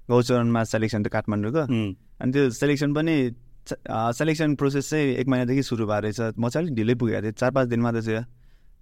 [0.10, 1.62] गौचरणमा सेलेक्सन त काठमाडौँको.
[2.22, 3.16] अनि त्यो सेलेक्सन पनि
[3.70, 7.52] सेलेक्सन प्रोसेस चाहिँ एक महिनादेखि सुरु भएको रहेछ। म चाहिँ अलिक ढिलै पुगेको थिएँ चार
[7.54, 8.22] पाँच दिनमा त थियो।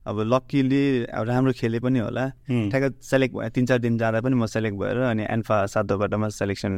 [0.08, 2.26] अब लक्कीली अब राम्रो खेले पनि होला.
[2.72, 6.72] ठ्याक्क सेलेक्ट भयो तिन चार दिन जाँदा पनि म सेलेक्ट भएर अनि एन्फा सातोबाटोमा सेलेक्सन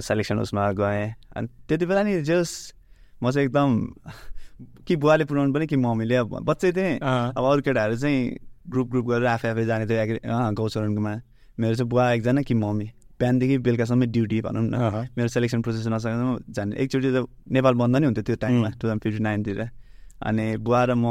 [0.00, 2.74] सेलेक्सन उसमा गएँ। अनि त्यति बेला नि जस
[3.22, 3.86] म चाहिँ एकदम
[4.86, 6.98] कि बुवाले पुऱ्याउनु पनि कि मम्मीले। अब बच्चै थिएँ।
[7.36, 8.36] अब अरू केटाहरू चाहिँ
[8.68, 10.20] ग्रुप ग्रुप गरेर आफै आफै जाने थियो। एग्री-
[10.54, 11.20] गौचरणकोमा।
[11.60, 12.90] मेरो चाहिँ बुवा एकजना कि मम्मी।
[13.20, 14.74] बिहानदेखि बेलुकासम्म ड्युटी भनौँ न.
[15.16, 18.68] मेरो सेलेक्सन प्रोसेस नसकेर जाने। एकचोटि त नेपाल बन्द नै हुन्थ्यो त्यो टाइममा.
[18.68, 19.70] टु थाउजन्ड फिफ्टी नाइनतिर
[20.22, 21.04] अनि बुवा र म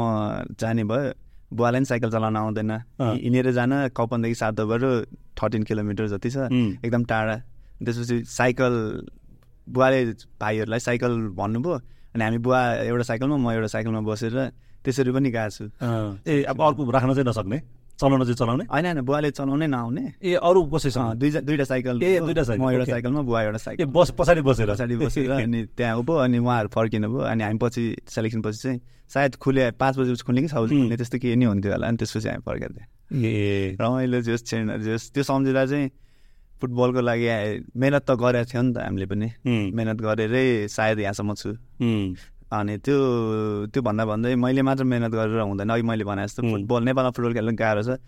[0.60, 1.12] जाने भयो।
[1.56, 2.70] बुवालाई पनि साइकल चलाउन आउँदैन.
[3.24, 4.82] हिँडेर जान कपनदेखि सातोबाट
[5.38, 6.36] थर्टिन किलोमिटर जति छ.
[6.84, 7.42] एकदम टाढा।
[7.82, 8.74] त्यसपछि साइकल
[9.66, 9.98] बुवाले
[10.40, 11.74] भाइहरूलाई साइकल भन्नुभयो
[12.14, 14.34] अनि हामी बुवा एउटा साइकलमा म एउटा साइकलमा बसेर
[14.84, 15.64] त्यसरी पनि गएको छु.
[16.28, 17.58] ए अब अर्को राख्न चाहिँ नसक्ने?
[17.94, 18.64] चलाउन चाहिँ चलाउने?
[18.68, 22.70] होइन होइन बुवाले चलाउनै नआउने। ए अरू कसैसँग दुईजा दुईवटा साइकल। ए, दुईटा साइकल, म
[22.70, 26.68] एउटा। साइकलमा बुवा एउटा साइकल बस पछाडि बसेर। पछाडि बसेर अनि त्यहाँ उभो अनि उहाँहरू
[26.74, 30.54] फर्किनु भयो अनि हामी पछि सेलेक्सन पछि चाहिँ सायद खुले पाँच बजी खुल्ने कि छ.
[30.54, 34.76] खुल्ने त्यस्तो के नि हुन्थ्यो होला अनि त्यसपछि हामी फर्केको थियौँ ए। रमाइलो जोस् छैन
[34.84, 35.86] जोस् त्यो सम्झिँदा चाहिँ
[36.60, 37.26] फुटबलको लागि
[37.76, 39.28] मेहनत त गरेको थियो नि त हामीले पनि.
[39.76, 41.50] मेहनत गरेरै सायद यहाँसम्म छु.
[42.54, 42.96] अनि त्यो
[43.72, 46.42] त्यो भन्दा भन्दै मैले मात्र मेहनत गरेर हुँदैन अघि मैले भने जस्तो.
[46.42, 47.98] फुटबल नेपालमा फुटबल खेल्न गाह्रो छ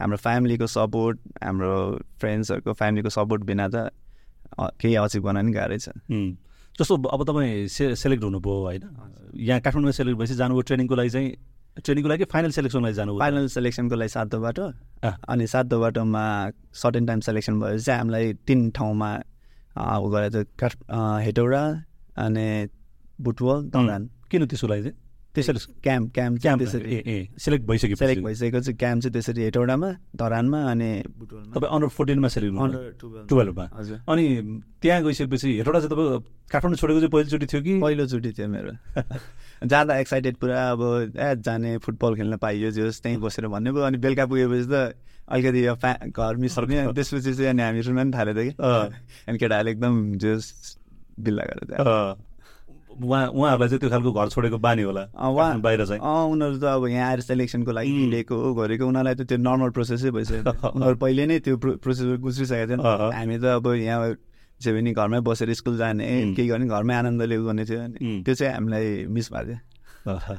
[0.00, 1.72] हाम्रो फ्यामिलीको सपोर्ट हाम्रो
[2.20, 3.90] फ्रेन्ड्सहरूको फ्यामिलीको सपोर्ट बिना त
[4.80, 5.88] केही अचिभ गर्न नि गाह्रै छ.
[6.78, 8.82] जस्तो अब तपाईँ से सेलेक्ट हुनुभयो होइन
[9.48, 11.30] यहाँ काठमाडौँमा सेलेक्ट भएपछि जानुभयो ट्रेनिङको लागि चाहिँ
[11.84, 14.64] ट्रेनिङको लागि फाइनल सेलेक्सनको लागि जानुभयो फाइनल सेलेक्सनको लागि सातो बाटो।
[15.28, 16.24] अनि सातो बाटोमा
[16.82, 19.10] सर्टेन टाइम सेलेक्सन भएपछि चाहिँ हामीलाई तिन ठाउँमा
[19.76, 21.62] उ गरेर चाहिँ काठ अँ, हेटौडा
[22.24, 22.46] अनि
[23.20, 24.96] बुटवल दौरान किन त्यसको लागि चाहिँ?
[25.36, 29.90] त्यसरी क्याम्प क्याम्प क्याम्प त्यसरी ए सेलेक्ट भइसक्यो सेलेक्ट भइसकेको चाहिँ क्याम्प चाहिँ त्यसरी हेटौडामा
[30.16, 30.90] धरानमा अनि
[31.54, 34.24] तपाईँ अन्डर फोर्टिनमा सेलेक्ट अन्डर टुवेल्भ टुवेल्भमा हजुर। अनि
[34.82, 36.20] त्यहाँ गइसकेपछि हेटौँडा चाहिँ तपाईँ
[36.52, 37.74] काठमाडौँ छोडेको चाहिँ पहिलोचोटि थियो कि?
[37.80, 38.72] पहिलोचोटि थियो मेरो।
[39.72, 40.80] जाँदा एक्साइटेड पुरा अब
[41.16, 44.94] ए जाने फुटबल खेल्न पाइयो जोस् त्यहीँ बसेर भन्ने भयो अनि बेलुका पुगेपछि त
[45.26, 48.52] अलिकति यो फ्या घर मिसर्ने त्यसपछि चाहिँ अनि हामी सुन्न पनि थाल्यो त कि।
[49.28, 50.46] अनि केटाहरूले एकदम जोस्
[51.18, 51.70] बिल्ला गरेर
[52.96, 56.64] उहाँ उहाँहरूलाई चाहिँ त्यो खालको घर छोडेको बानी होला। उहाँ- बाहिर चाहिँ। अँ उनीहरू त
[56.64, 60.42] अब यहाँ आएर सेलेक्सनको लागि हिँडेको गरेको उनीहरूलाई त त्यो नर्मल प्रोसेसै भइसक्यो।
[60.76, 64.14] उनीहरू पहिले नै त्यो प्रोसेस गुज्रिसकेको अँ। हामी त अब यहाँ
[64.60, 67.80] जे पनि घरमै बसेर स्कुल जाने केही गर्ने घरमै आनन्दले गर्ने थियो.
[68.24, 70.36] त्यो चाहिँ हामीलाई मिस भएको थियो।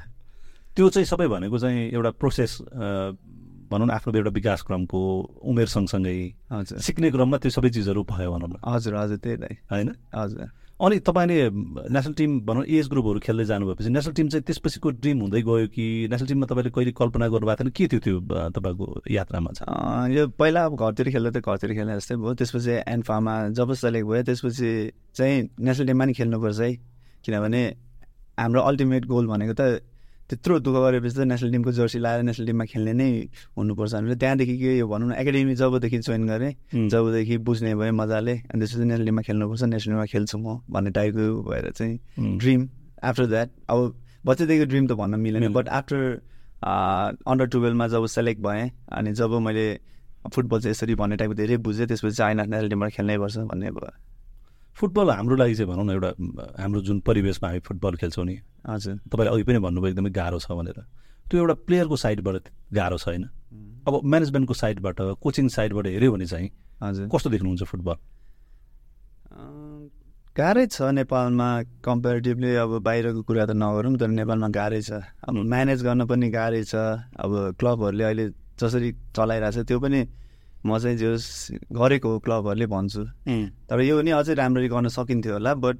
[0.76, 2.52] त्यो चाहिँ सबै भनेको चाहिँ एउटा प्रोसेस
[3.68, 5.00] भनौँ न आफ्नो एउटा विकास क्रमको
[5.44, 6.18] उमेर सँगसँगै
[6.52, 9.90] हजुर। सिक्ने क्रममा त्यो सबै चिजहरू भयो भनौँ न। हजुर हजुर त्यही त। होइन?
[10.16, 11.38] हजुर। अनि तपाईँले
[11.90, 15.86] नेसनल टिम भनौँ एज ग्रुपहरू खेल्दै जानुभएपछि नेसनल टिम चाहिँ त्यसपछिको ड्रिम हुँदै गयो कि
[16.12, 17.72] नेसनल टिममा तपाईँले कहिले कल्पना गर्नुभएको थिएन?
[17.74, 18.20] के थियो त्यो
[18.54, 23.34] तपाईँको यात्रामा अँ, यो पहिला अब घरतिर खेल्दा त घरतिर खेल्ने जस्तै भयो। त्यसपछि एन्फामा
[23.58, 24.70] जब सेलेक्ट भयो त्यसपछि
[25.18, 26.72] चाहिँ नेसनल टिममा नि खेल्नुपर्छ है।
[27.26, 27.62] किनभने
[28.38, 29.82] हाम्रो अल्टिमेट गोल भनेको त
[30.28, 33.08] त्यत्रो दुःख गरेपछि त नेसनल टिमको जर्सी लाएर नेसनल टिममा खेल्ने नै
[33.56, 36.52] हुनुपर्छ भनेर त्यहाँदेखि के यो भनौँ न एकाडेमी जबदेखि जोइन गरेँ.
[36.92, 41.44] जबदेखि बुझ्ने भएँ मजाले अनि त्यसपछि नेसनल टिममा खेल्नुपर्छ नेसनल टिममा खेल्छु म भन्ने टाइपको
[41.48, 41.96] भएर चाहिँ.
[42.38, 42.68] ड्रिम
[43.04, 43.80] आफ्टर द्याट अब
[44.26, 46.00] बच्चादेखि ड्रिम त भन्न मिलेन। बट आफ्टर
[47.24, 49.68] अन्डर टुवेल्भमा जब सेलेक्ट भएँ अनि जब मैले
[50.34, 53.72] फुटबल चाहिँ यसरी भन्ने टाइपको धेरै बुझेँ त्यसपछि चाहिँ आइन नेसनल टिमबाट खेल्नै पर्छ भन्ने
[53.72, 53.92] भयो
[54.78, 56.10] फुटबल हाम्रो लागि चाहिँ भनौँ न एउटा
[56.62, 58.36] हाम्रो जुन परिवेशमा हामी फुटबल खेल्छौँ नि।
[58.70, 60.80] हजुर। तपाईँले अघि पनि भन्नुभयो एकदमै गाह्रो छ भनेर।
[61.26, 62.36] त्यो एउटा प्लेयरको साइडबाट
[62.74, 63.24] गाह्रो छैन
[63.88, 66.50] अब म्यानेजमेन्टको साइडबाट कोचिङ साइडबाट हेऱ्यो भने चाहिँ
[66.84, 67.96] हजुर। कस्तो देख्नुहुन्छ फुटबल?
[70.38, 71.50] गाह्रै छ नेपालमा
[71.82, 76.64] कम्पेरिटिभली अब बाहिरको कुरा त नगरौँ तर नेपालमा गाह्रै छ। अब म्यानेज गर्न पनि गाह्रै
[76.64, 76.76] छ।
[77.18, 78.26] अब क्लबहरूले अहिले
[78.62, 80.02] जसरी चलाइरहेछ त्यो पनि
[80.68, 81.24] म चाहिँ जस
[81.72, 83.04] गरेको हो क्लबहरूले भन्छु।
[83.72, 85.78] तर यो पनि अझै राम्ररी गर्न सकिन्थ्यो होला बट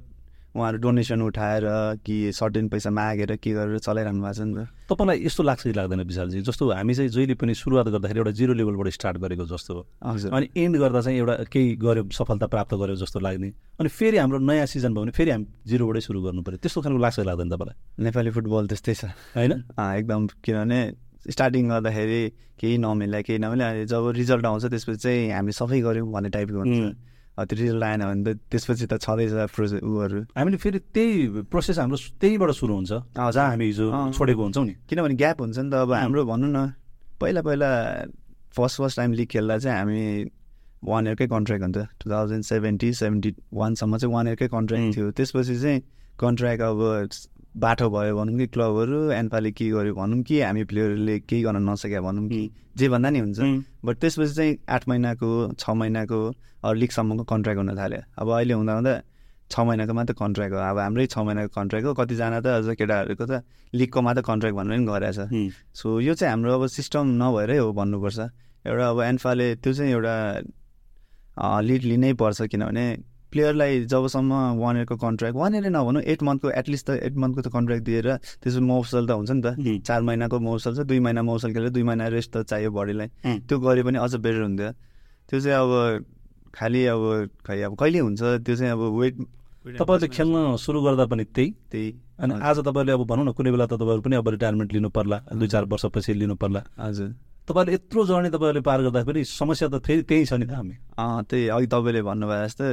[0.48, 1.64] उहाँहरू डोनेसन उठाएर
[2.02, 5.72] कि सर्टेन पैसा मागेर के गरेर चलाइरहनु भएको छ नि त। तपाईँलाई यस्तो लाग्छ कि
[5.76, 6.40] लाग्दैन विशालजी?
[6.40, 10.46] जस्तो हामी चाहिँ जहिले पनि सुरुवात गर्दाखेरि एउटा जिरो लेभलबाट स्टार्ट गरेको जस्तो। हजुर। अनि
[10.56, 13.48] एन्ड गर्दा चाहिँ एउटा केही गऱ्यो सफलता प्राप्त गर्यो जस्तो लाग्ने।
[13.78, 16.98] अनि फेरि हाम्रो नयाँ सिजन भयो भने फेरि हामी जिरोबाटै सुरु गर्नु पऱ्यो। त्यस्तो खालको
[16.98, 17.76] लाग्छ लाग्दैन तपाईँलाई?
[18.02, 19.04] नेपाली फुटबल त्यस्तै छ।
[19.36, 19.52] होइन?
[19.78, 20.80] एकदम किनभने
[21.26, 22.22] स्टार्टिङ गर्दाखेरि
[22.60, 26.58] केही नमिल्ला केही नमिल्ला। अनि जब रिजल्ट आउँछ त्यसपछि चाहिँ हामी सफै गऱ्यौँ भन्ने टाइपको
[26.58, 26.94] हुन्छ।
[27.38, 31.98] त्यो रिजल्ट आएन भने त त्यसपछि त छँदैछ प्रोसेस उहरू। हामीले फेरि त्यही प्रोसेस हाम्रो
[32.18, 35.92] त्यहीबाट सुरु हुन्छ। जहाँ हामी हिजो। छोडेको हुन्छौँ नि। किनभने ग्याप हुन्छ नि त। अब
[35.92, 36.58] हाम्रो भनौँ न
[37.22, 37.70] पहिला पहिला
[38.56, 40.02] फर्स्ट फर्स्ट टाइम लिग खेल्दा चाहिँ हामी
[40.82, 44.48] वान इयरकै कन्ट्र्याक्ट हुन्थ्यो टु थाउजन्ड सेभेन्टी सेभेन्टी वानसम्म चाहिँ वान इयरकै.
[44.48, 45.80] कन्ट्र्याक्ट थियो। त्यसपछि चाहिँ
[46.18, 46.78] कन्ट्र्याक्ट अब
[47.58, 52.02] बाटो भयो भनौँ कि क्लबहरू एनपाले के गर्यो भनौँ कि हामी प्लेयरले केही गर्न नसक्यो
[52.02, 52.40] भनौँ कि
[52.78, 53.38] जे भन्दा नि हुन्छ.
[53.84, 56.18] बट त्यसपछि चाहिँ आठ महिनाको छ महिनाको
[56.64, 58.94] अरू लिगसम्मको कन्ट्र्याक्ट हुन थाल्यो। अब अहिले हुँदा हुँदा
[59.50, 63.24] छ महिनाको मात्र कन्ट्र्याक्ट हो। अब हाम्रै छ महिनाको कन्ट्र्याक्ट हो। कतिजना त अझ केटाहरूको
[63.26, 63.42] त
[63.74, 65.18] लिगको मात्र कन्ट्र्याक्ट भनेर पनि गरेछ.
[65.74, 68.18] सो यो चाहिँ हाम्रो अब सिस्टम नभएरै हो भन्नुपर्छ।
[68.66, 70.14] एउटा अब एन्फाले त्यो चाहिँ एउटा
[71.66, 72.84] लिड लिनै पर्छ किनभने
[73.32, 77.48] प्लेयरलाई जबसम्म वान इयरको कन्ट्र्याक्ट वान इयर नभनौँ एट मन्थको एटलिस्ट त एट मन्थको त
[77.52, 78.08] कन्ट्र्याक्ट दिएर
[78.42, 79.82] त्यसमा मौसल त हुन्छ नि त.
[79.84, 83.08] चार महिनाको मौसल छ दुई महिना मौसल खेलेर दुई महिना रेस्ट त चाहियो बडीलाई.
[83.48, 84.70] त्यो गरे पनि अझ बेटर हुन्थ्यो।
[85.28, 86.04] त्यो चाहिँ अब
[86.54, 87.02] खालि अब
[87.46, 88.22] खै अब कहिले हुन्छ?
[88.44, 89.14] त्यो चाहिँ अब वेट
[89.78, 91.88] तपाईँले खेल्न सुरु गर्दा पनि त्यही। त्यही।
[92.24, 95.18] अनि आज तपाईँले अब भनौँ न कुनै बेला त तपाईँहरू पनि अब रिटायरमेन्ट लिनु पर्ला
[95.36, 97.08] दुई चार वर्षपछि लिनु पर्ला। हजुर।
[97.44, 101.22] तपाईँले यत्रो जर्नी तपाईँले पार गर्दाखेरि समस्या त फेरि त्यही छ नि त हामी। अँ
[101.28, 102.66] त्यही। अघि तपाईँले भन्नुभयो जस्तो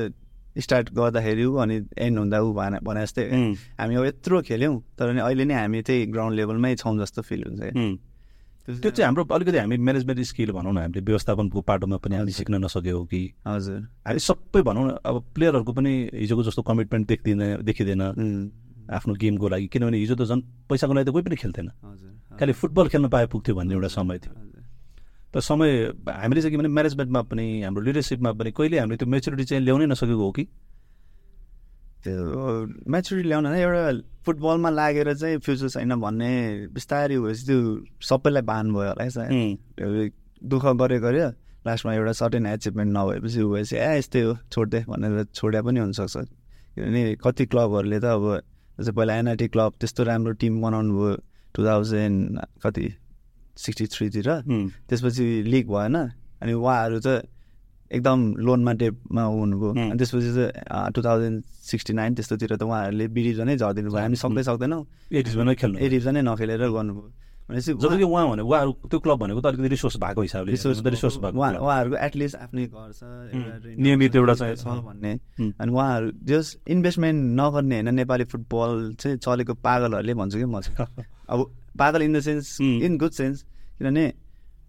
[0.58, 3.24] स्टार्ट गर्दाखेरि ऊ अनि एन्ड हुँदा ऊ भने भने जस्तै
[3.80, 7.44] हामी अब यत्रो खेल्यौँ तर नि अहिले नै हामी त्यही ग्राउन्ड लेभलमै छौँ जस्तो फिल
[7.44, 7.62] हुन्छ.
[8.66, 12.64] त्यो चाहिँ हाम्रो अलिकति हामी म्यानेजमेन्ट स्किल भनौँ न हामीले व्यवस्थापनको पाटोमा पनि हामी सिक्न
[12.66, 18.02] नसक्यो कि। हजुर। हामी सबै भनौँ न अब प्लेयरहरूको पनि हिजोको जस्तो कमिटमेन्ट देख्दिन देखिँदैन
[18.90, 21.68] आफ्नो गेमको लागि किनभने हिजो त झन् पैसाको लागि त कोही पनि खेल्थेन।
[22.40, 24.34] खालि फुटबल खेल्न पाए पुग्थ्यो भन्ने एउटा समय थियो।
[25.36, 25.72] तर समय
[26.08, 29.86] हामीले चाहिँ के भने म्यानेजमेन्टमा पनि हाम्रो लिडरसिपमा पनि कहिले हामीले त्यो मेच्युरिटी चाहिँ ल्याउनै
[29.92, 30.44] नसकेको हो कि?
[32.04, 32.16] त्यो
[32.88, 33.84] म्याचुरिटी ल्याउन एउटा
[34.26, 36.32] फुटबलमा लागेर चाहिँ फ्युचर छैन भन्ने
[36.72, 37.60] बिस्तारै भएपछि त्यो
[38.10, 40.12] सबैलाई बान भयो होला है सायद।
[40.52, 41.28] दुःख गऱ्यो गऱ्यो
[41.68, 46.16] लास्टमा एउटा सर्टेन एचिभमेन्ट नभएपछि ऊ भएपछि ए यस्तै हो छोडिदे भनेर छोड्या पनि हुनसक्छ।
[46.16, 48.24] किनभने कति क्लबहरूले त अब
[48.80, 51.16] जस्तै पहिला एनआइटी क्लब त्यस्तो राम्रो टिम बनाउनु भयो
[51.56, 52.88] टु थाउजन्ड कति
[53.58, 54.30] सिक्सटी थ्रीतिर।
[54.90, 57.22] त्यसपछि लिग भएन अनि उहाँहरू चाहिँ
[57.92, 59.72] एकदम लोनमा डेपमा हुनुभयो.
[59.72, 64.18] अनि त्यसपछि चाहिँ टु थाउजन्ड सिक्सटी नाइन त्यस्तोतिर त उहाँहरूले बी डिभिजनै झरिदिनु भयो। हामी
[64.18, 67.12] सक्दै सक्दैनौँ। ए डिभिजनै खेल्नु ए डिभिजनै नखेलेर गर्नुभयो।
[67.46, 71.18] भनेपछि जबकि उहाँ भने उहाँहरू त्यो क्लब भनेको त अलिकति रिसोर्स भएको हिसाबले रिसोर्स रिसोर्स
[71.22, 75.14] भएको। उहाँहरूको एटलिस्ट आफ्नै घर छ नियमित एउटा चाहिँ छ भन्ने.
[75.54, 81.06] अनि उहाँहरू जस इन्भेस्टमेन्ट नगर्ने होइन नेपाली फुटबल चाहिँ चलेको पागलहरूले भन्छु कि म चाहिँ।
[81.30, 81.40] अब
[81.78, 82.62] पागल in the sense.
[82.62, 83.44] In good sense
[83.78, 84.06] किनभने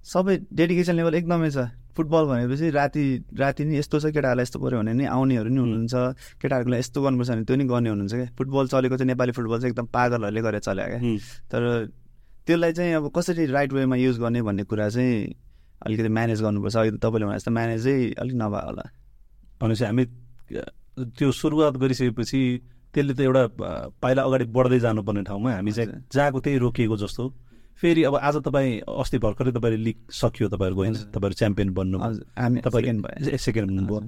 [0.05, 3.05] सबै डेडिकेसन लेभल एकदमै छ। फुटबल भनेपछि राति
[3.41, 5.95] राति नि यस्तो छ केटाहरूलाई यस्तो पऱ्यो भने नि आउनेहरू नि हुनुहुन्छ।
[6.43, 9.59] केटाहरूको लागि यस्तो गर्नुपर्छ भने त्यो नि गर्ने हुनुहुन्छ क्या। फुटबल चलेको चाहिँ नेपाली फुटबल
[9.61, 11.19] चाहिँ एकदम पागलहरूले गरेर चल्यो क्या। उम्,
[11.51, 11.63] तर
[12.47, 15.17] त्यसलाई चाहिँ अब कसरी राइट वेमा युज गर्ने भन्ने कुरा चाहिँ
[15.87, 18.85] अलिकति म्यानेज गर्नुपर्छ। अहिले तपाईँले भने जस्तो म्यानेजै अलिक नभए होला।
[19.57, 20.05] भनेपछि हामी
[21.17, 22.41] त्यो सुरुवात गरिसकेपछि
[22.97, 23.43] त्यसले त एउटा
[24.01, 27.25] पाइला अगाडि बढ्दै जानुपर्ने ठाउँमा हामी चाहिँ। जहाँको त्यही रोकिएको जस्तो।
[27.77, 32.61] फेरि अब आज तपाईँ अस्ति भर्खरै तपाईँले लिग सकियो तपाईँहरूको होइन। तपाईँहरू च्याम्पियन बन्नु हामी
[32.65, 34.01] भयो। सेकेन्ड हुनुभयो।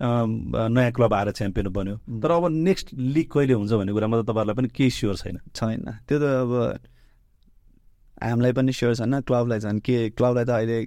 [0.00, 1.96] नयाँ क्लब आएर च्याम्पियन बन्यो.
[2.22, 5.82] तर अब नेक्स्ट लिग कहिले हुन्छ भन्ने कुरामा त तपाईँहरूलाई पनि केही स्योर छैन। छैन।
[6.06, 6.52] त्यो त अब
[8.22, 10.78] हामीलाई पनि स्योर छैन। क्लबलाई झन् के क्लबलाई त अहिले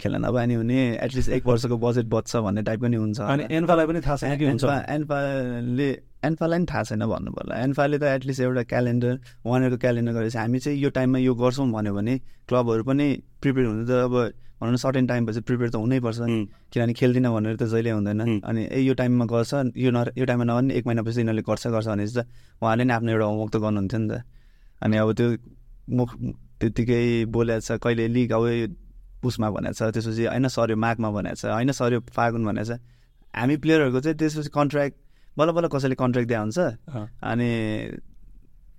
[0.00, 3.86] खेल्न नपाए नि हुने एटलिस्ट एक वर्षको बजेट बच्छ भन्ने टाइपको नि हुन्छ। अनि एन्फालाई
[3.86, 4.64] पनि थाहा छैन के हुन्छ?
[4.64, 5.88] एन्फा एन्फाले
[6.24, 9.14] एन्फालाई पनि थाहा छैन भन्नु पर्ला। एन्फाले त एटलिस्ट एउटा क्यालेन्डर
[9.46, 12.14] उहाँहरूको क्यालेन्डर गरेपछि हामी चाहिँ यो टाइममा यो गर्छौँ भन्यो भने
[12.48, 13.06] क्लबहरू पनि
[13.42, 14.14] प्रिपेयर हुनु त अब
[14.58, 16.18] भनौँ न सर्टेन टाइम पछि प्रिपेयर त हुनैपर्छ।
[16.74, 18.42] किनभने खेल्दिनँ भनेर त जहिले हुँदैन.
[18.42, 21.86] अनि ए यो टाइममा गर्छ यो न यो टाइममा नगर्ने एक महिनापछि यिनीहरूले गर्छ गर्छ
[21.86, 22.26] भनेपछि त
[22.62, 24.22] उहाँले नि आफ्नो एउटा होमवर्क त गर्नुहुन्थ्यो नि त।
[24.82, 25.26] अनि अब त्यो
[25.94, 26.10] मुख
[26.58, 28.42] त्यत्तिकै बोलेको छ कहिले लिग अब
[29.22, 32.80] पुसमा भनेको छ त्यसपछि होइन सर्यो माघमा भनेको छ होइन सर्यो फागुन भनेको छ।
[33.34, 34.96] हामी प्लेयरहरूको चाहिँ त्यसपछि कन्ट्र्याक्ट
[35.36, 36.58] बल्ल बल्ल कसैले कन्ट्र्याक्ट दिएको हुन्छ।
[37.22, 37.48] अनि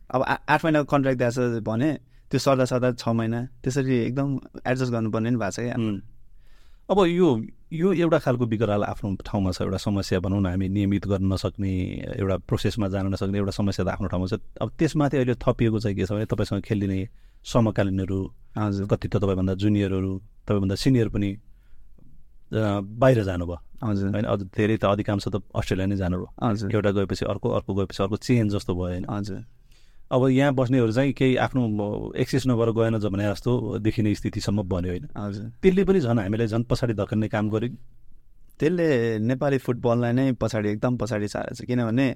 [0.09, 1.89] अब आठ महिनाको कन्ट्र्याक्ट दिएको छ भने
[2.31, 4.27] त्यो सर्दा सर्दा छ महिना त्यसरी एकदम
[4.65, 5.75] एडजस्ट गर्नुपर्ने नि भएको छ क्या.
[6.89, 7.27] अब यो
[7.71, 11.71] यो एउटा खालको विकराल आफ्नो ठाउँमा छ एउटा समस्या भनौँ न हामी नियमित गर्न नसक्ने
[12.17, 15.97] एउटा प्रोसेसमा जान नसक्ने एउटा समस्या त आफ्नो ठाउँमा छ। अब त्यसमाथि अहिले थपिएको चाहिँ
[15.97, 16.99] के छ भने तपाईँसँग खेलिदिने
[17.45, 18.19] समकालीनहरू
[18.89, 20.11] कति त तपाईँभन्दा जुनियरहरू
[20.49, 21.29] तपाईँभन्दा सिनियर पनि
[22.51, 27.25] बाहिर जानुभयो। हजुर। होइन अझ धेरै त अधिकांश त अस्ट्रेलिया नै जानुभयो। हजुर। एउटा गएपछि
[27.29, 29.45] अर्को अर्को गएपछि अर्को चेन्ज जस्तो भयो होइन। हजुर।
[30.09, 31.61] अब यहाँ बस्नेहरू चाहिँ केही आफ्नो
[32.17, 36.47] एक्सेस नभएर गएन ज भने जस्तो देखिने स्थितिसम्म बन्यो होइन। हजुर। त्यसले पनि झन् हामीलाई
[36.49, 37.69] झन् पछाडि धकेल्ने काम गर्यो।
[38.59, 38.87] त्यसले
[39.21, 42.07] नेपाली फुटबललाई नै पछाडि एकदम पछाडि सारेको छ किनभने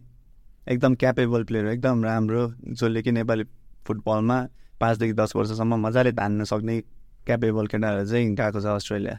[0.67, 2.43] एकदम क्यापेबल प्लेयर एकदम राम्रो
[2.73, 3.43] जसले कि नेपाली
[3.85, 4.37] फुटबलमा
[4.81, 6.75] पाँचदेखि दस वर्षसम्म मजाले तान्न सक्ने
[7.25, 9.15] क्यापेबल केटाहरू चाहिँ गएको छ अस्ट्रेलिया।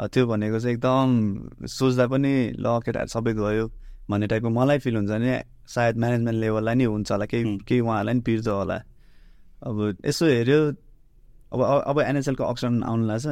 [0.00, 3.64] अब त्यो भनेको चाहिँ एकदम सोच्दा पनि ल केटाहरू सबै गयो
[4.10, 5.34] भन्ने टाइपको मलाई फिल हुन्छ भने
[5.74, 8.76] सायद म्यानेजमेन्ट लेभललाई नि हुन्छ होला केही। केही उहाँहरूलाई नि पिर्छ होला।
[9.66, 10.60] अब यसो हेऱ्यो
[11.52, 13.26] अब अब एनएसएलको अप्सन आउनु लाग्छ।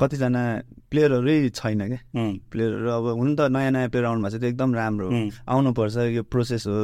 [0.00, 0.42] कतिजना
[0.90, 2.00] प्लेयरहरू छैन क्या
[2.50, 5.14] प्लेयरहरू अब हुनु त नयाँ नयाँ प्लेयर आउनु भएको छ त्यो एकदम राम्रो हो।
[5.48, 6.76] आउनुपर्छ यो प्रोसेस हो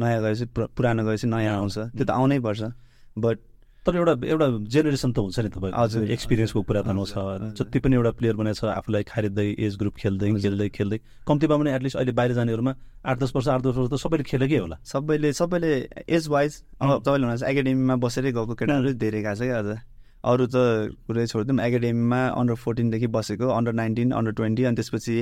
[0.00, 2.62] नयाँ गएपछि पुरा- पुरानो गएपछि नयाँ आउँछ। त्यो त आउनै पर्छ।
[3.18, 3.38] बट
[3.82, 7.94] तर एउटा एउटा जेनेरेसन त हुन्छ नि तपाईँको हजुर। एक्सपिरियन्सको कुरा त हजुर। जति पनि
[7.98, 12.12] एउटा प्लेयर बनाएको छ आफूलाई खारिँदै एज ग्रुप खेल्दै खेल्दै खेल्दै कम्तीमा पनि एटलिस्ट अहिले
[12.14, 14.76] बाहिर जानेहरूमा आठ दस वर्ष आठ दस वर्ष त सबैले खेलेकै होला?
[14.86, 15.70] सबैले सबैले
[16.06, 19.70] एज वाइज। तपाईँले भनेको एकाडेमीमा बसेरै गएको केटाहरू धेरै गएको छ क्या अझ
[20.30, 20.56] अरू त
[21.10, 25.16] कुरै छोडिदिउँ। एकाडेमीमा अन्डर फोर्टिनदेखि बसेको अन्डर नाइन्टिन अन्डर ट्वेन्टी अनि त्यसपछि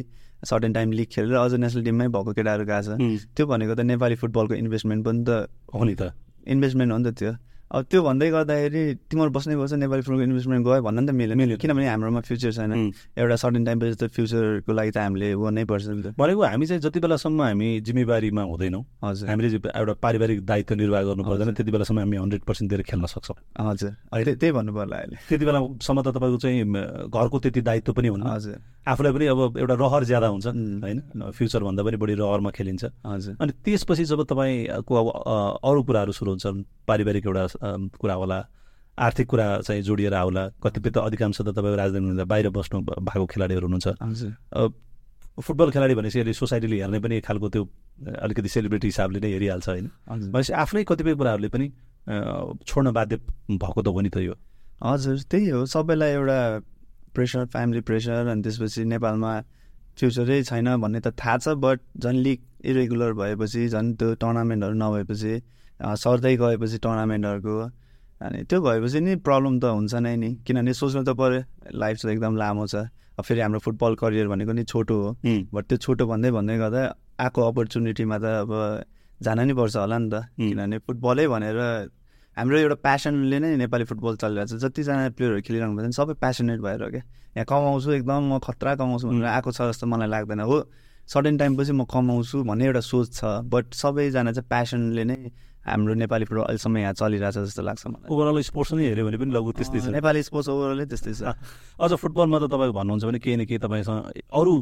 [0.45, 4.15] सर्टेन टाइम लिग खेलेर अझ नेसनल टिममै भएको केटाहरू गएको छ। त्यो भनेको त नेपाली
[4.21, 6.13] फुटबलको इन्भेस्टमेन्ट पनि त हो नि त।
[6.45, 7.33] इन्भेस्टमेन्ट हो नि त त्यो।
[7.71, 11.57] अब त्यो भन्दै गर्दाखेरि तिमीहरू बस्नै पर्छ नेपाली फुटबल इन्भेस्टमेन्ट गयो भन्न त मिलेन मिलेन।
[11.63, 12.73] किनभने हाम्रोमा फ्युचर छैन.
[13.15, 16.99] एउटा सर्टेन टाइम पछि त फ्युचरको लागि त हामीले गर्नै पर्छ भनेको हामी चाहिँ जति
[16.99, 22.17] बेलासम्म हामी जिम्मेवारीमा हुँदैनौँ हजुर। हामीले एउटा पारिवारिक दायित्व निर्वाह गर्नु पर्दैन। त्यति बेलासम्म हामी
[22.19, 26.39] हन्ड्रेड पर्सेन्ट दिएर खेल्न सक्छौँ। हजुर। त्यही त्यही भन्नु पर्ला अहिले। त्यति बेलासम्म त तपाईँको
[26.43, 26.59] चाहिँ
[27.07, 30.47] घरको त्यति दायित्व पनि हुन्न। हजुर। आफूलाई पनि अब एउटा रहर ज्यादा हुन्छ.
[30.83, 30.99] होइन?
[31.39, 35.07] फ्युचरभन्दा पनि बढी रहरमा खेलिन्छ। हजुर। अनि त्यसपछि जब तपाईँको अब
[35.63, 36.59] अरू कुराहरू सुरु हुन्छन्
[36.91, 38.39] पारिवारिक एउटा कुरा होला
[38.99, 43.27] आर्थिक कुरा चाहिँ जोडिएर आउला। कतिपय त अधिकांश त तपाईँको राजधानी हुँदा बाहिर बस्नु भएको
[43.27, 43.89] खेलाडीहरू हुनुहुन्छ।
[45.41, 47.63] फुटबल खेलाडी भनेपछि अहिले सोसाइटीले हेर्ने पनि एक खालको त्यो
[48.21, 51.67] अलिकति सेलिब्रिटी हिसाबले नै हेरिहाल्छ होइन। भनेपछि आफ्नै कतिपय कुराहरूले पनि
[52.67, 53.17] छोड्न बाध्य
[53.49, 54.35] भएको त हो नि त यो।
[54.85, 56.39] हजुर त्यही हो। सबैलाई एउटा
[57.15, 59.33] प्रेसर फ्यामिली प्रेसर अनि त्यसपछि नेपालमा
[59.97, 65.33] फ्युचरै छैन भन्ने त थाहा छ बट झन् लिग इरेगुलर भएपछि झन् त्यो टुर्नामेन्टहरू नभएपछि
[65.81, 67.55] सर्दै गएपछि टुर्नामेन्टहरूको
[68.21, 71.41] अनि त्यो भएपछि नि प्रब्लम त हुन्छ नै नि। किनभने सोच्नु त पऱ्यो
[71.73, 72.89] लाइफ त एकदम लामो छ।
[73.21, 75.11] फेरि हाम्रो फुटबल करियर भनेको नि छोटो हो।
[75.53, 76.83] बट त्यो छोटो भन्दै भन्दै गर्दा
[77.21, 78.53] आएको अपर्च्युनिटीमा त अब
[79.21, 80.15] जान नै पर्छ होला नि त.
[80.37, 81.59] किनभने फुटबलै भनेर
[82.37, 86.61] हाम्रो एउटा प्यासनले नै नेपाली फुटबल चलिरहेको छ। जतिजना प्लेयरहरू खेलिरहनु भएको छ सबै प्यासनेट
[86.61, 87.03] भएर क्या
[87.37, 90.57] यहाँ कमाउँछु एकदम म खतरा कमाउँछु भनेर आएको छ जस्तो मलाई लाग्दैन। हो
[91.05, 93.21] सर्टेन टाइमपछि म कमाउँछु भन्ने एउटा सोच छ।
[93.53, 95.19] बट सबैजना चाहिँ प्यासनले नै
[95.61, 99.33] हाम्रो नेपाली फुटबल अहिलेसम्म यहाँ चलिरहेछ जस्तो लाग्छ मलाई। ओभरअल स्पोर्ट्स नै हेऱ्यो भने पनि
[99.37, 101.23] लगभग त्यस्तै छ। नेपाली स्पोर्ट्स ओभरअलै त्यस्तै छ।
[101.77, 104.01] अझ फुटबलमा त तपाईँको भन्नुहुन्छ भने केही न केही तपाईँसँग
[104.33, 104.53] अरू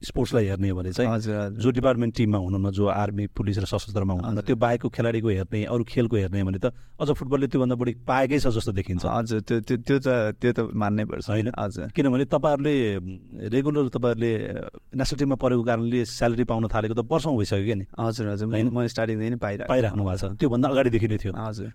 [0.00, 4.12] स्पोर्ट्सलाई हेर्ने हो भने चाहिँ हजुर जो डिपार्टमेन्ट टिममा हुनुहुन्न जो आर्मी पुलिस र सशस्त्रमा
[4.14, 8.38] हुनुहुन्न। त्यो बाहेकको खेलाडीको हेर्ने अरू खेलको हेर्ने भने त अझ फुटबलले त्योभन्दा बढी पाएकै
[8.40, 10.08] छ जस्तो देखिन्छ। हजुर त्यो त्यो त्यो त
[10.40, 11.48] त्यो त मान्नै पर्छ। होइन?
[11.52, 12.74] हजुर। किनभने तपाईँहरूले
[13.52, 14.32] रेगुलर तपाईँहरूले
[14.96, 17.84] नेसनल टिममा परेको कारणले स्यालेरी पाउन थालेको त वर्षौँ भइसक्यो क्या नि?
[17.92, 18.46] हजुर हजुर?
[18.48, 21.68] म स्टार्टिङदेखि नै पाइरहेको पाइराख्नु भएको छ। त्योभन्दा अगाडिदेखि नै थियो। हजुर।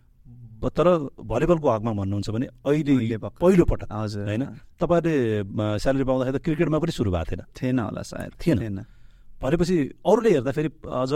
[0.71, 0.87] तर
[1.21, 4.43] भलिबलको हकमा भन्नुहुन्छ भने अहिले अहिले भर्खर। पहिलो पटक हजुर। होइन?
[4.79, 8.85] तपाईँहरूले स्यालेरी पाउँदाखेरि त क्रिकेटमा पनि सुरु भएको थिएन। थिएन होला सायद। थिएन।
[9.35, 11.11] भनेपछि अरूले हेर्दाखेरि अझ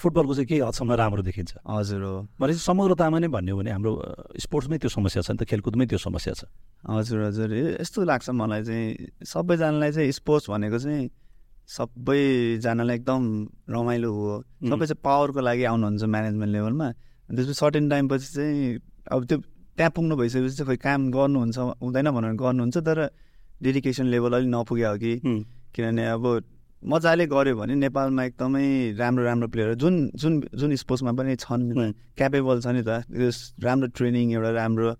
[0.00, 3.92] फुटबलको चाहिँ केही हदसम्म राम्रो देखिन्छ। हजुर हो। भनेपछि समग्रतामा नै भन्यो भने हाम्रो
[4.40, 6.42] स्पोर्ट्समै त्यो समस्या छ नि त खेलकुदमै त्यो समस्या छ।
[6.82, 11.06] हजुर हजुर। यस्तो लाग्छ मलाई चाहिँ सबैजनालाई चाहिँ स्पोर्ट्स भनेको चाहिँ
[11.68, 13.22] सबैजनालाई एकदम
[13.68, 14.32] रमाइलो हो।
[14.64, 16.88] सबै चाहिँ पावरको लागि आउनुहुन्छ म्यानेजमेन्ट लेभलमा।
[17.28, 18.80] त्यसपछि सर्टेन टाइमपछि चाहिँ
[19.10, 19.38] अब त्यो
[19.76, 22.98] त्यहाँ पुग्नु भइसकेपछि चाहिँ खोइ काम गर्नुहुन्छ हुँदैन भनेर गर्नुहुन्छ तर
[23.62, 25.12] डेडिकेसन लेभल अलिक नपुग्यो हो कि।
[25.74, 26.24] किनभने अब
[26.82, 31.92] मजाले गऱ्यो भने नेपालमा एकदमै राम्रो राम्रो प्लेयर जुन जुन जुन स्पोर्ट्समा पनि छन्.
[32.18, 33.02] क्यापेबल छ नि त
[33.62, 34.90] राम्रो ट्रेनिङ एउटा राम्रो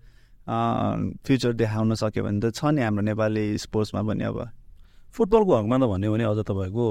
[1.23, 4.37] फ्युचर देखाउन सक्यो भने त छ नि हाम्रो नेपाली स्पोर्ट्समा पनि अब।
[5.15, 6.85] फुटबलको हकमा त भन्यो भने अझ तपाईँको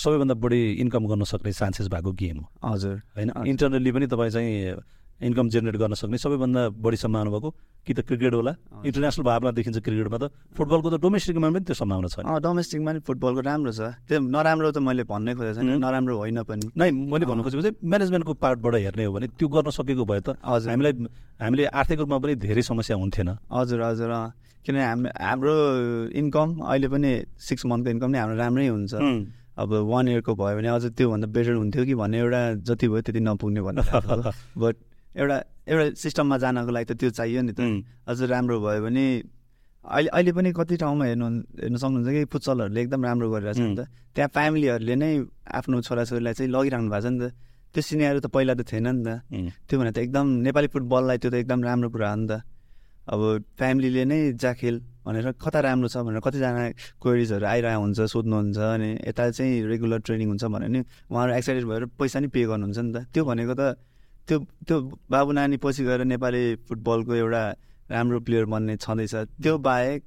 [0.00, 4.30] सबैभन्दा बढी इन्कम गर्न सक्ने चान्सेस भएको गेम हो। हजुर। होइन हजुर। इन्टरनली पनि तपाईँ
[4.32, 4.80] चाहिँ
[5.16, 7.50] इन्कम जेनेरेट गर्न सक्ने सबैभन्दा बढी सम्भावना भएको
[7.86, 8.52] कि त क्रिकेट होला।
[8.84, 13.40] इन्टरनेसनल भावना देखिन्छ क्रिकेटमा त। फुटबलको त डोमेस्टिकमा पनि त्यो सम्भावना छ डोमेस्टिकमा नि फुटबलको
[13.40, 15.80] राम्रो छ। त्यो नराम्रो त मैले भन्नै खोजेको छैन.
[15.80, 19.68] नराम्रो होइन पनि। नै मैले भन्नु खोजेको चाहिँ म्यानेजमेन्टको पार्टबाट हेर्ने हो भने त्यो गर्न
[19.72, 20.92] सकेको भए त हजुर। हामीलाई
[21.40, 24.12] हामीले आर्थिक रूपमा पनि धेरै समस्या हुन्थेन। हजुर हजुर
[24.66, 25.54] किनभने हाम हाम्रो
[26.12, 28.92] इन्कम अहिले पनि सिक्स मन्थको इन्कम नै हाम्रो राम्रै हुन्छ।
[29.56, 33.20] अब वान इयरको भयो भने अझ त्योभन्दा बेटर हुन्थ्यो कि भन्ने एउटा जति भयो त्यति
[33.24, 33.82] नपुग्ने भन्ने
[34.60, 34.76] बट
[35.16, 37.60] एउटा एउटा सिस्टममा जानको लागि त त्यो चाहियो नि त.
[38.06, 39.04] अझ राम्रो भयो भने
[39.84, 41.26] अहिले अहिले पनि कति ठाउँमा हेर्नु
[41.62, 43.82] हेर्नु सक्नुहुन्छ कि फुटसलहरूले एकदम राम्रो गरिरहेको छ नि त।
[44.14, 45.10] त्यहाँ फ्यामिलीहरूले नै
[45.58, 47.24] आफ्नो छोराछोरीलाई चाहिँ लगिराख्नु भएको छ नि त।
[47.72, 49.08] त्यो सिनेहरू त पहिला त थिएन नि त.
[49.68, 52.32] त्यो भने त एकदम नेपाली फुटबललाई त्यो त एकदम राम्रो कुरा हो नि त।
[53.06, 53.20] अब
[53.58, 54.76] फ्यामिलीले नै जा खेल
[55.06, 56.62] भनेर कता राम्रो छ भनेर कतिजना
[56.98, 61.82] क्वेरिजहरू आइरहेको हुन्छ सोध्नुहुन्छ अनि यता चाहिँ रेगुलर ट्रेनिङ हुन्छ भने नि उहाँहरू एक्साइटेड भएर
[61.94, 63.78] पैसा नि पे गर्नुहुन्छ नि त। त्यो भनेको त
[64.28, 64.76] त्यो त्यो
[65.10, 67.42] बाबु नानी पछि गएर नेपाली फुटबलको एउटा
[67.90, 70.00] राम्रो प्लेयर बन्ने छँदैछ। त्यो बाहेक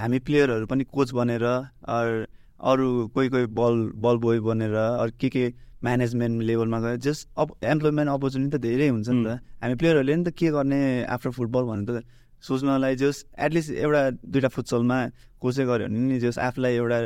[0.00, 2.78] हामी प्लेयरहरू पनि कोच बनेर अर
[3.14, 5.44] कोही कोही बल बल बोय बनेर अरू के के
[5.84, 9.28] म्यानेजमेन्ट लेभलमा गएर जस्ट अप एम्प्लोइमेन्ट अपर्च्युनिटी त धेरै हुन्छ नि त।
[9.62, 12.04] हामी प्लेयरहरूले नि त के गर्ने आफ्टर फुटबल भनेर त
[12.42, 14.98] सोच्नलाई जस एटलिस्ट एउटा दुइटा फुटसलमा
[15.42, 16.98] कोचै गऱ्यो भने नि जस आफूलाई एउटा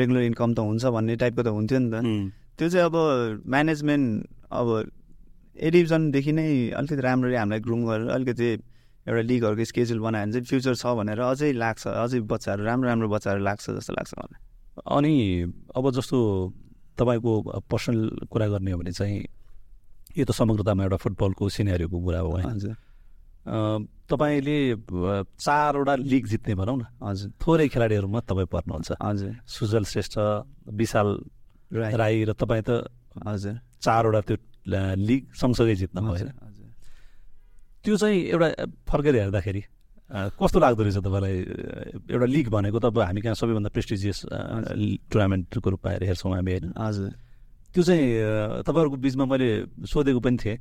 [0.00, 1.96] रेगुलर इन्कम त हुन्छ भन्ने टाइपको त हुन्थ्यो नि त.
[2.56, 2.96] त्यो चाहिँ अब
[3.44, 4.08] म्यानेजमेन्ट
[4.60, 4.68] अब
[5.60, 8.48] ए डिभिजनदेखि नै अलिकति राम्ररी हामीलाई ग्रुम गरेर अलिकति
[9.06, 13.08] एउटा लिगहरूको स्केड्युल बनायो भने चाहिँ फ्युचर छ भनेर अझै लाग्छ अझै बच्चाहरू राम्रो राम्रो
[13.08, 14.40] बच्चाहरू लाग्छ जस्तो लाग्छ मलाई।
[14.96, 15.14] अनि
[15.76, 16.18] अब जस्तो
[16.98, 17.32] तपाईँको
[17.70, 19.20] पर्सनल कुरा गर्ने हो भने चाहिँ
[20.18, 22.74] यो त समग्रतामा एउटा फुटबलको सिनेरीको कुरा हो होइन हजुर।
[24.10, 24.58] तपाईँले
[25.38, 30.14] चारवटा लिग जित्ने भनौँ न हजुर। थोरै खेलाडीहरूमा तपाईँ पर्नुहुन्छ। हजुर। सुजल श्रेष्ठ
[30.76, 31.08] विशाल
[31.72, 32.90] राई। राई र तपाईँ त
[33.26, 36.28] हजुर। चारवटा त्यो लिग सँगसँगै जित्न होइन?
[37.84, 38.48] त्यो चाहिँ एउटा
[38.88, 39.62] फर्केर हेर्दाखेरि
[40.10, 41.36] कस्तो लाग्दो रहेछ तपाईँलाई
[42.10, 44.18] एउटा लिग भनेको त अब हामी कहाँ सबैभन्दा प्रेस्टिजियस
[45.10, 46.74] टुर्नामेन्टको रूपमा हेर- हेर्छौँ हामी होइन?
[46.76, 47.10] हजुर।
[47.74, 48.04] त्यो चाहिँ
[48.66, 49.48] तपाईँहरूको बिचमा मैले
[49.86, 50.56] सोधेको पनि थिएँ।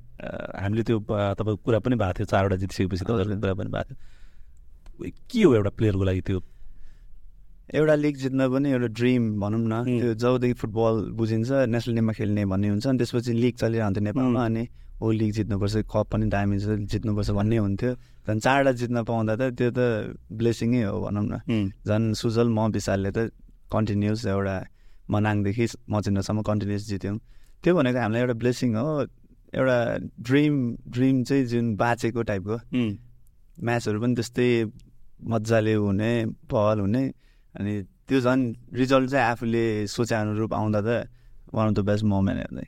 [0.62, 5.42] हामीले त्यो तपाईँको कुरा पनि भएको थियो चारवटा जितिसकेपछि तपाईँहरूको कुरा पनि भएको थियो। के
[5.44, 6.40] हो एउटा प्लेयरको लागि त्यो
[7.76, 9.74] एउटा लिग जित्न पनि एउटा ड्रिम भनौँ न.
[10.02, 14.46] त्यो जबदेखि फुटबल बुझिन्छ नेसनल टिममा खेल्ने भन्ने हुन्छ अनि त्यसपछि लिग चलिरहन्थ्यो नेपालमा.
[14.46, 14.64] अनि
[15.02, 17.92] हो लिग जित्नुपर्छ कप पनि दामी छ जित्नुपर्छ भन्ने हुन्थ्यो।
[18.26, 19.80] झन् चारवटा जित्न पाउँदा त त्यो त
[20.34, 21.34] ब्लेसिङै हो भनौँ न।
[21.88, 23.30] झन् सुजल म विशालले त
[23.70, 24.56] कन्टिन्युस एउटा
[25.14, 27.18] मनाङदेखि मचिन्द्रसम्म कन्टिन्युस जित्यौँ।
[27.64, 28.90] त्यो भनेको हामीलाई एउटा ब्लेसिङ हो
[29.54, 29.78] एउटा
[30.26, 30.54] ड्रिम
[30.90, 32.58] ड्रिम चाहिँ जुन बाँचेको टाइपको।
[33.62, 34.50] म्याचहरू पनि त्यस्तै
[35.32, 36.12] मजाले हुने
[36.50, 37.04] पहल हुने
[37.56, 37.74] अनि
[38.08, 38.42] त्यो झन्
[38.74, 40.90] रिजल्ट चाहिँ आफूले सोचे अनुरूप आउँदा त
[41.54, 42.68] one of the best moment हेर्दै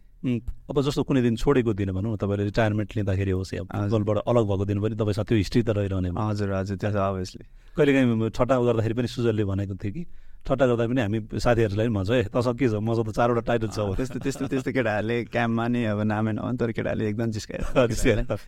[0.69, 4.65] अब जस्तो कुनै दिन छोडेको दिन भनौँ तपाईँले रिटायरमेन्ट लिँदाखेरि होस् या। फुटबलबाट अलग भएको
[4.65, 7.43] दिन पनि तपाईँसँग त्यो हिस्ट्री त रहिरहने। हजुर हजुर त्यो त अभियसली
[7.77, 10.03] कहिलेकाहीँ ठट्टा गर्दाखेरि पनि सुजलले भनेको थियो कि
[10.41, 12.73] ठट्टा गर्दा पनि हामी साथीहरूलाई पनि भन्छ है तसँग के छ?
[12.81, 16.57] मसँग त चारवटा टाइटल छ अब त्यस्तो त्यस्तो त्यस्तो केटाहरूले क्याम्पमा नि अब नामै नभन्
[16.57, 17.61] तर केटाहरूले एकदम जिस्काएर।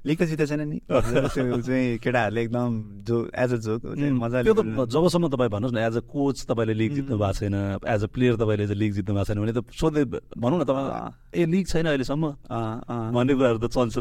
[0.05, 2.69] लिग त जितेको छैन नि। त्यो चाहिँ केटाहरूले एकदम
[3.05, 6.73] जो एज अ जोक मजाले त्यो त जबसम्म तपाईँ भन्नुहोस् न एज अ कोच तपाईँले
[6.73, 10.03] लिग जित्नु भएको छैन एज अ प्लेयर तपाईँले लिग जित्नु भएको छैन भने त सोध्दै
[10.33, 10.89] भनौँ न तपाईँ।
[11.33, 12.25] ए लिग छैन अहिलेसम्म।
[13.13, 13.95] भन्ने कुराहरू त चल्छ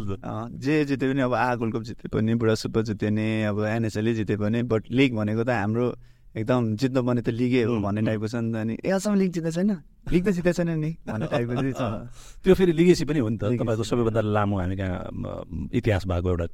[0.65, 4.13] जे जिते पनि अब आ गोल्ड कप जिते पनि बुढा सुपर जिते नि अब एनएसएलले
[4.15, 5.87] जिते पनि बट लिग भनेको त हाम्रो
[6.33, 9.31] एकदम जित्नु पर्ने त लिगै हो भन्ने। टाइपको छ नि त अनि ए अझसम्म लिग
[9.33, 9.71] जितेको छैन?
[10.13, 10.91] लिग त जितेको छैन नि?
[11.05, 11.83] भन्ने टाइपको चाहिँ छ।
[12.43, 16.47] त्यो फेरि लिगेसी पनि हो नि त। तपाईँको सबैभन्दा लामो हामी कहाँ इतिहास भएको एउटा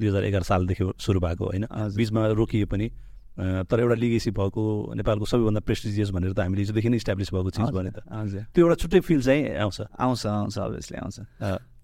[0.00, 2.88] दुई हजार एघार सालदेखि सुरु भएको होइन। बिचमा रोकियो पनि।
[3.36, 4.62] तर एउटा लिगेसी भएको
[4.96, 8.00] नेपालको सबैभन्दा प्रेस्टिजियस भनेर त हामीले हिजोदेखि नै इस्टाब्लिस भएको चिज भने त।
[8.56, 11.16] त्यो एउटा छुट्टै फिल चाहिँ आउँछ। आउँछ आउँछ अभियसली आउँछ।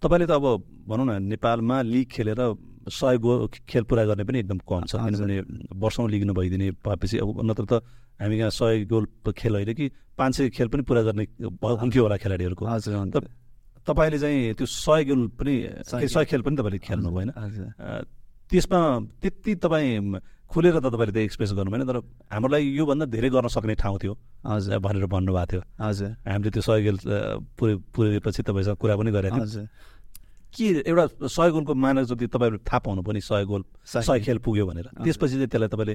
[0.00, 0.44] तपाईँले त अब
[0.88, 2.40] भनौँ न नेपालमा लिग खेलेर
[2.88, 5.38] सय गो खेल पुरा गर्ने पनि एकदम कम छ। किनभने
[5.78, 7.72] वर्षौँ लिग नभइदिने पाएपछि अब नत्र त
[8.20, 9.06] हामी कहाँ सय गोल
[9.36, 13.22] खेल होइन कि पाँच सय खेल पनि पुरा गर्ने हुन्थ्यो होला खेलाडीहरूको। हजुर
[13.86, 15.54] तपाईँले चाहिँ त्यो सय गोल पनि
[15.86, 17.30] सय खेल पनि तपाईँले खेल्नु भएन।
[18.50, 18.78] त्यसमा
[19.22, 20.20] त्यति तपाईँ
[20.52, 21.96] खुलेर त तपाईँले त्यो एक्सप्रेस गर्नु भएन तर
[22.28, 24.14] हाम्रो लागि योभन्दा धेरै गर्न सक्ने ठाउँ थियो।
[24.46, 29.10] हजुर। भनेर भन्नुभएको थियो। हजुर। हामीले त्यो सय गोल अ, पुरै पुरेपछि तपाईँसँग कुरा पनि
[29.10, 29.64] गरेको हजुर।
[30.54, 34.66] के एउटा सय गोलको मानक जति तपाईँहरू थाहा पाउनु पनि सय गोल सय- खेल पुग्यो
[34.66, 35.94] भनेर। त्यसपछि चाहिँ त्यसलाई तपाईँले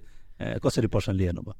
[0.59, 1.53] कसरी पर्सनली हेर्नुभयो?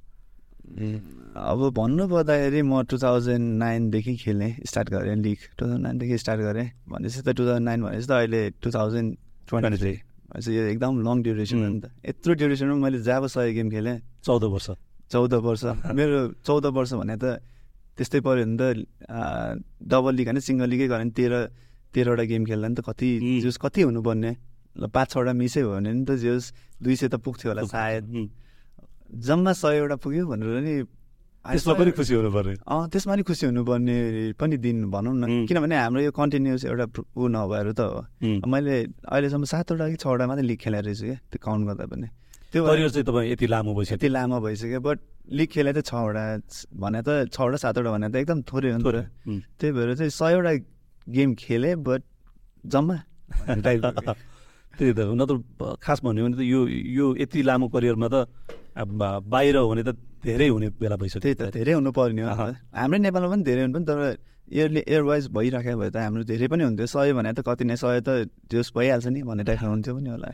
[1.37, 6.41] अब भन्नु पर्दाखेरि म टु थाउजन्ड नाइनदेखि खेल्ने स्टार्ट गरेँ लिग टु थाउजन्ड नाइनदेखि स्टार्ट
[6.41, 9.09] गरेँ। भनेपछि त टु थाउजन्ड नाइन भनेपछि त अहिले टु थाउजन्ड
[9.47, 13.53] ट्वेन्टी थ्री। भनेपछि यो एकदम लङ ड्युरेसन हो नि त। यत्रो ड्युरेसनमा मैले जब सय
[13.53, 14.67] गेम खेलेँ। चौध वर्ष।
[15.11, 15.63] चौध वर्ष।
[15.95, 17.25] मेरो चौध वर्ष भने त
[17.97, 18.61] त्यस्तै पऱ्यो भने त
[19.87, 21.33] डबल लिग होइन सिङ्गल लिगै गऱ्यो भने तेह्र
[21.93, 23.09] तेह्रवटा गेम खेल्दा नि त कति.
[23.43, 24.31] जस कति हुनुपर्ने
[24.77, 28.03] ल पाँच छवटा मिसै भयो भने नि त जस दुई सय त पुग्थ्यो होला सायद.
[29.07, 30.75] जम्मा सयवटा पुग्यो भनेर नि
[31.47, 33.95] त्यसमा पनि खुसी हुनु पर्ने अँ त्यसमा नि खुसी हुनुपर्ने
[34.35, 35.47] पनि दिन भनौँ न.
[35.47, 36.85] किनभने हाम्रो यो कन्टिन्युस एउटा
[37.15, 38.03] ऊ नभएर त हो.
[38.51, 38.75] मैले
[39.07, 42.07] अहिलेसम्म सातवटा कि छवटा मात्रै लिग खेलाएर रहेछु क्या त्यो काउन्ट गर्दा पनि
[42.51, 44.97] त्यो करियर चाहिँ तपाईँ यति लामो भइसक्यो यति लामो भइसक्यो बट
[45.39, 46.23] लिग खेले त छवटा
[46.83, 49.07] भने त छवटा सातवटा भने त एकदम थोरै हो नि त.
[49.55, 50.51] त्यही भएर चाहिँ सयवटा
[51.09, 52.01] गेम खेलेँ बट
[52.65, 52.97] जम्मा।
[54.77, 55.35] त्यही त नत्र
[55.81, 58.15] खास भन्यो भने त यो यो यति लामो करियरमा त
[58.77, 62.47] बाहिर हो भने त धेरै हुने बेला भइसक्यो त्यही त धेरै हुनु पर्ने हो।
[62.77, 63.99] हाम्रै नेपालमा पनि धेरै हुनु पनि तर
[64.47, 67.99] एयरले एयरवाइज भइराखेको भए त हाम्रो धेरै पनि हुन्थ्यो सय भने त कति नै सय
[68.05, 70.29] त जोस भइहाल्छ नि भन्ने टाइपको हुन्थ्यो पनि होला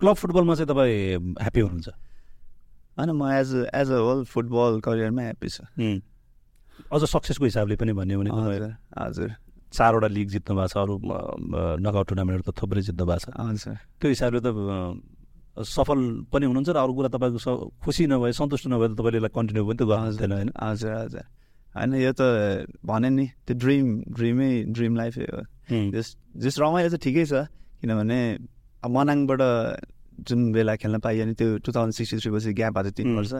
[0.00, 0.98] क्लब फुटबलमा चाहिँ तपाईँ
[1.38, 1.88] ह्याप्पी हुनुहुन्छ
[2.98, 5.58] होइन म as as a whole football करियरमा happy छ.
[6.92, 8.30] अझ सक्सेसको हिसाबले पनि भन्यो भने
[8.98, 9.30] हजुर
[9.72, 10.94] चारवटा लिग जित्नु भएको छ अरू
[11.84, 14.48] नकआउट टुर्नामेन्टहरू त थुप्रै जित्नु भएको छ। हजुर। त्यो हिसाबले त
[15.58, 16.00] सफल
[16.32, 17.52] पनि हुनुहुन्छ र अरू कुरा तपाईँको
[17.84, 20.50] खुसी नभए सन्तुष्ट नभए त तपाईँले यसलाई कन्टिन्यू पनि त गर्नु हुँदैन होइन?
[20.56, 21.24] हजुर हजुर।
[21.76, 22.22] होइन यो त
[22.80, 25.40] भने नि त्यो ड्रिम ड्रिमै ड्रिम लाइफै हो.
[25.92, 27.44] जस जस रमाइलो चाहिँ ठिकै छ
[27.82, 28.18] किनभने
[28.82, 29.42] अब मनाङबाट
[30.24, 33.16] जुन बेला खेल्न पाइयो नि त्यो टु थाउजन्ड सिक्सटी थ्री पछि ग्याप भएको थियो तिन.
[33.18, 33.34] वर्ष।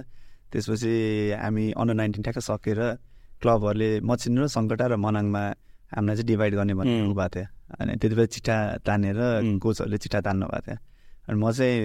[0.52, 0.92] त्यसपछि
[1.40, 2.80] हामी अन्डर नाइन्टिन ठ्याक्क सकेर
[3.40, 5.42] क्लबहरूले मचिन र सङ्कटा र मनाङमा
[5.94, 7.46] हामीलाई चाहिँ डिभाइड गर्ने भन्ने भएको थियो।
[7.80, 9.18] अनि त्यति बेला चिठा तानेर.
[9.62, 10.78] कोचहरूले चिठा तान्नु भएको थियो।
[11.28, 11.76] अनि म चाहिँ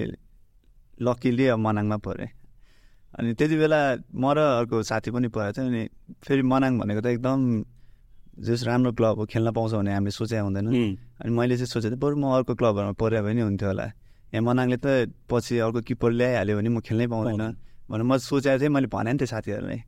[1.01, 2.29] लक्कीली अब मनाङमा परेँ।
[3.19, 3.79] अनि त्यति बेला
[4.15, 5.81] म र अर्को साथी पनि परेको थियो। अनि
[6.25, 7.39] फेरि मनाङ भनेको त एकदम
[8.33, 10.67] जस राम्रो क्लब हो खेल्न पाउँछ भने हामीले सोचे हुँदैन.
[11.21, 13.85] अनि मैले चाहिँ सोचेको थिएँ बरु म अर्को क्लबहरूमा पऱ्यो भने हुन्थ्यो होला।
[14.33, 17.55] यहाँ मनाङले त पछि अर्को किपर ल्याइहाल्यो भने म खेल्नै पाउँदैन। पाउँदैन।
[17.89, 19.79] भनेर म सोचेको थिएँ। मैले भने नि थिएँ साथीहरूलाई।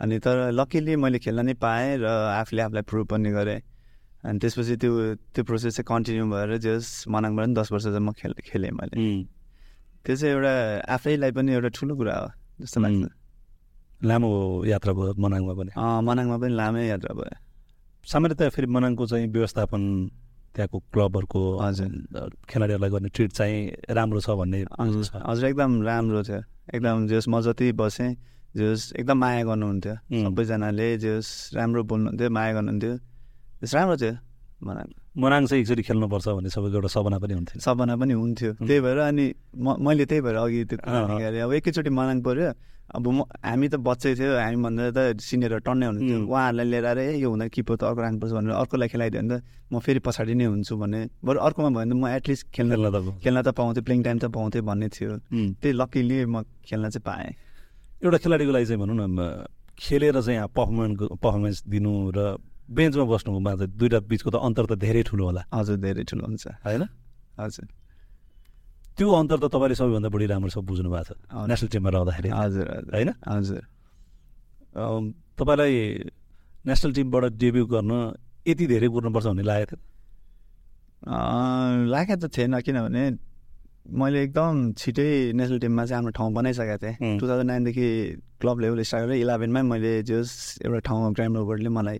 [0.00, 2.06] अनि तर लकिली मैले खेल्न नै पाएँ र
[2.40, 3.60] आफूले आफूलाई प्रुभ पनि गरेँ।
[4.26, 4.92] अनि त्यसपछि त्यो
[5.32, 8.96] त्यो प्रोसेस चाहिँ कन्टिन्यू भएर जस मनाङबाट पनि दस वर्ष चाहिँ म खेल खेलेँ मैले.
[10.04, 10.52] त्यो चाहिँ एउटा
[10.94, 12.28] आफैलाई पनि एउटा ठुलो कुरा हो
[12.60, 13.08] जस्तो लाग्छ.
[14.04, 14.28] लामो
[14.68, 15.70] यात्रा भयो मनाङमा पनि?
[15.72, 17.36] अँ, मनाङमा पनि लामै यात्रा भयो।
[18.04, 19.82] सामान्यतया फेरि मनाङको चाहिँ व्यवस्थापन
[20.54, 21.90] त्यहाँको क्लबहरूको हजुर।
[22.48, 23.56] खेलाडीहरूलाई गर्ने ट्रिट चाहिँ
[23.96, 26.40] राम्रो छ भन्ने हजुर एकदम राम्रो थियो।
[26.74, 28.10] एकदम जस म जति बसेँ
[28.56, 29.94] जस एकदम माया गर्नुहुन्थ्यो.
[30.24, 31.26] सबैजनाले जस
[31.56, 32.94] राम्रो बोल्नुहुन्थ्यो माया गर्नुहुन्थ्यो।
[33.62, 34.14] जस राम्रो थियो
[34.66, 34.86] मनाङ
[35.16, 38.98] मनाङ चाहिँ एकचोटि खेल्नुपर्छ भन्ने सबैको एउटा सपना पनि हुन्थ्यो सपना पनि हुन्थ्यो। त्यही भएर
[39.12, 39.26] अनि
[39.56, 42.52] म मैले त्यही भएर अघि त्यो। निकालेँ अब एकैचोटि मनाङ पऱ्यो।
[42.96, 46.18] अब म हामी त बच्चै थियो हामीभन्दा त सिनियरहरू टन्नै हुनुहुन्थ्यो.
[46.30, 49.42] उहाँहरूलाई लिएर आएर यो हुँदा किपर त अर्को राख्नुपर्छ भनेर अर्कोलाई खेलाइदियो भने त
[49.72, 52.72] म फेरि पछाडि नै हुन्छु भने। बरु अर्कोमा भयो भने त म एटलिस्ट खेल्न
[53.24, 55.10] खेल्न त पाउँथेँ प्लेइङ टाइम त पाउँथेँ भन्ने थियो.
[55.60, 57.30] त्यही लकिली म खेल्न चाहिँ पाएँ।
[58.02, 59.46] एउटा खेलाडीको लागि चाहिँ भनौँ न
[59.78, 62.18] खेलेर चाहिँ पर्फर्मेन्स पर्फर्मेन्स दिनु र
[62.66, 66.44] बेन्चमा बस्नुमा चाहिँ दुइटा बिचको त अन्तर त धेरै ठुलो होला। हजुर धेरै ठुलो हुन्छ।
[66.66, 66.82] होइन?
[67.38, 67.66] हजुर।
[68.96, 72.66] त्यो अन्तर त तपाईँले सबैभन्दा बढी राम्रोसँग बुझ्नु भएको छ। नेसनल टिममा रहँदाखेरि। हजुर
[72.96, 73.10] होइन?
[73.22, 73.62] हजुर।
[75.38, 75.74] तपाईँलाई
[76.66, 77.92] नेसनल टिमबाट डेब्यु गर्न
[78.48, 79.80] यति धेरै कुर्नुपर्छ भन्ने लागेको थियो?
[81.92, 83.02] लागेको त थिएन किनभने
[83.86, 85.08] मैले एकदम छिटै
[85.38, 87.18] नेसनल टिममा चाहिँ आफ्नो ठाउँ बनाइसकेको थिएँ.
[87.18, 87.88] टु थाउजन्ड नाइनदेखि
[88.40, 91.98] क्लब लेभल स्टार्ट गरेर इलेभेनमै मैले जस एउटा ठाउँमा ग्राम रोबर्टले मलाई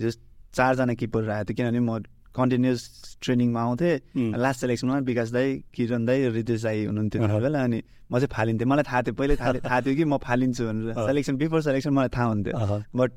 [0.00, 0.18] जस
[0.56, 2.02] चारजना किपर राखेको थियो किनभने म
[2.38, 2.82] कन्टिन्युस
[3.22, 3.94] ट्रेनिङमा आउँथेँ.
[4.38, 7.78] लास्ट सेलेक्सनमा विकास दाई किरण दाई रितेश दाई हुनुहुन्थ्यो। त्यति बेला अनि
[8.12, 11.34] म चाहिँ फालिन्थेँ मलाई थाहा थियो पहिल्यै थाहा थाहा थियो कि म फालिन्छु भनेर। सेलेक्सन
[11.36, 13.10] बिफोर सेलेक्सन मलाई थाहा हुन्थ्यो बट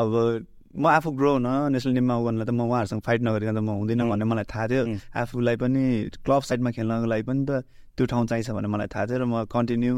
[0.00, 0.10] अब
[0.70, 4.06] म आफू ग्रो हुन नेसनल टिममा गर्नलाई त म उहाँहरूसँग फाइट नगरिकन त म हुँदिनँ.
[4.06, 4.82] भन्ने मलाई थाहा थियो.
[5.18, 5.82] आफूलाई पनि
[6.22, 7.50] क्लब साइडमा खेल्नको लागि पनि त
[7.98, 9.94] त्यो ठाउँ चाहिन्छ भन्ने मलाई थाहा थियो र म कन्टिन्यू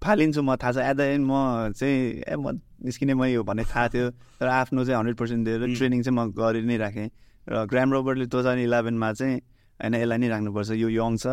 [0.00, 1.34] फालिन्छु म थाहा छ एट द एन्ड म
[1.76, 2.56] चाहिँ ए म
[2.88, 4.06] निस्किने मै हो भन्ने थाहा थियो
[4.40, 5.76] तर आफ्नो चाहिँ हन्ड्रेड पर्सेन्ट दिएर.
[5.76, 7.08] ट्रेनिङ चाहिँ म गरि नै राखेँ
[7.48, 9.36] र ग्राम रोबर्टले टु थाउजन्ड इलेभेनमा चाहिँ
[9.80, 11.26] होइन यसलाई नै राख्नुपर्छ यो यङ छ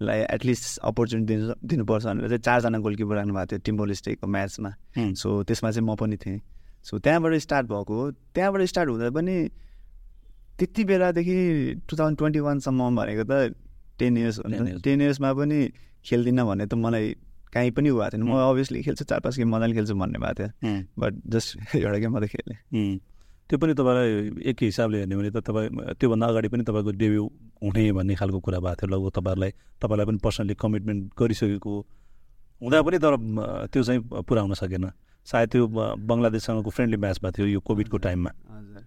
[0.00, 4.70] यसलाई एटलिस्ट अपर्च्युनिटी दिनु दिनुपर्छ भनेर चाहिँ चारजना गोलकिपर राख्नु भएको थियो टिम्बोल स्टेकको म्याचमा.
[5.20, 6.40] सो त्यसमा चाहिँ म पनि थिएँ
[6.84, 9.36] सो त्यहाँबाट स्टार्ट भएको हो त्यहाँबाट स्टार्ट हुँदा पनि
[10.58, 11.36] त्यति बेलादेखि
[11.88, 13.54] टु थाउजन्ड ट्वेन्टी वानसम्म भनेको त
[13.98, 14.82] टेन इयर्स हो 10 नि years.
[14.82, 15.58] टेन इयर्समा पनि
[16.04, 17.14] खेल्दिनँ भन्ने त मलाई
[17.52, 18.32] काहीँ पनि भएको थिएन म.
[18.50, 20.50] अभियसली खेल्छु चार पाँच गेम मजाले खेल्छु भन्ने भएको थियो.
[20.98, 22.98] बट जस्ट एउटा गेम मात्रै खेलेँ.
[23.50, 25.68] त्यो पनि तपाईँलाई एक हिसाबले हेर्ने भने त तपाईँ
[26.00, 27.24] त्योभन्दा अगाडि पनि तपाईँको डेब्यु
[27.62, 29.52] हुने भन्ने खालको कुरा भएको थियो लगभग तपाईँहरूलाई
[29.82, 31.74] तपाईँलाई पनि पर्सनली कमिटमेन्ट गरिसकेको
[32.62, 33.12] हुँदा पनि तर
[33.72, 34.84] त्यो चाहिँ पुरा हुन सकेन
[35.24, 35.66] सायद त्यो
[36.08, 38.82] बङ्गलादेशसँगको फ्रेन्डली म्याच भएको थियो यो कोभिडको टाइममा। हजुर.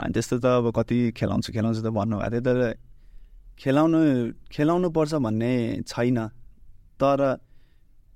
[0.00, 2.58] अनि त्यस्तो त अब कति खेलाउँछु खेलाउँछु त भन्नुभएको थियो तर
[3.58, 4.00] खेलाउनु
[4.52, 5.52] खेलाउनु पर्छ भन्ने
[5.86, 6.18] छैन।
[7.00, 7.20] तर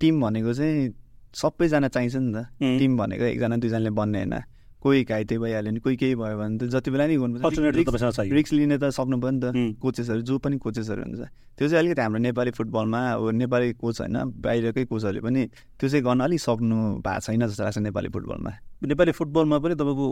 [0.00, 0.94] टिम भनेको चाहिँ
[1.32, 2.38] सबैजना चाहिन्छ नि त.
[2.60, 4.34] टिम भनेको एकजना दुईजनाले बन्ने होइन।
[4.82, 8.76] कोही घाइते भइहाल्यो भने कोही केही भयो भने त जति बेला नि गर्नुपर्छ रिक्स लिने
[8.78, 9.72] त सक्नु पनि त उम्.
[9.82, 11.22] कोचेसहरू जो पनि कोचेसहरू हुन्छ
[11.58, 15.42] त्यो चाहिँ अलिकति हाम्रो नेपाली फुटबलमा अब नेपाली कोच होइन बाहिरकै कोचहरूले पनि
[15.80, 18.52] त्यो चाहिँ गर्न अलिक सक्नु भएको छैन जस्तो लाग्छ नेपाली फुटबलमा
[18.84, 20.06] नेपाली फुटबलमा पनि तपाईँको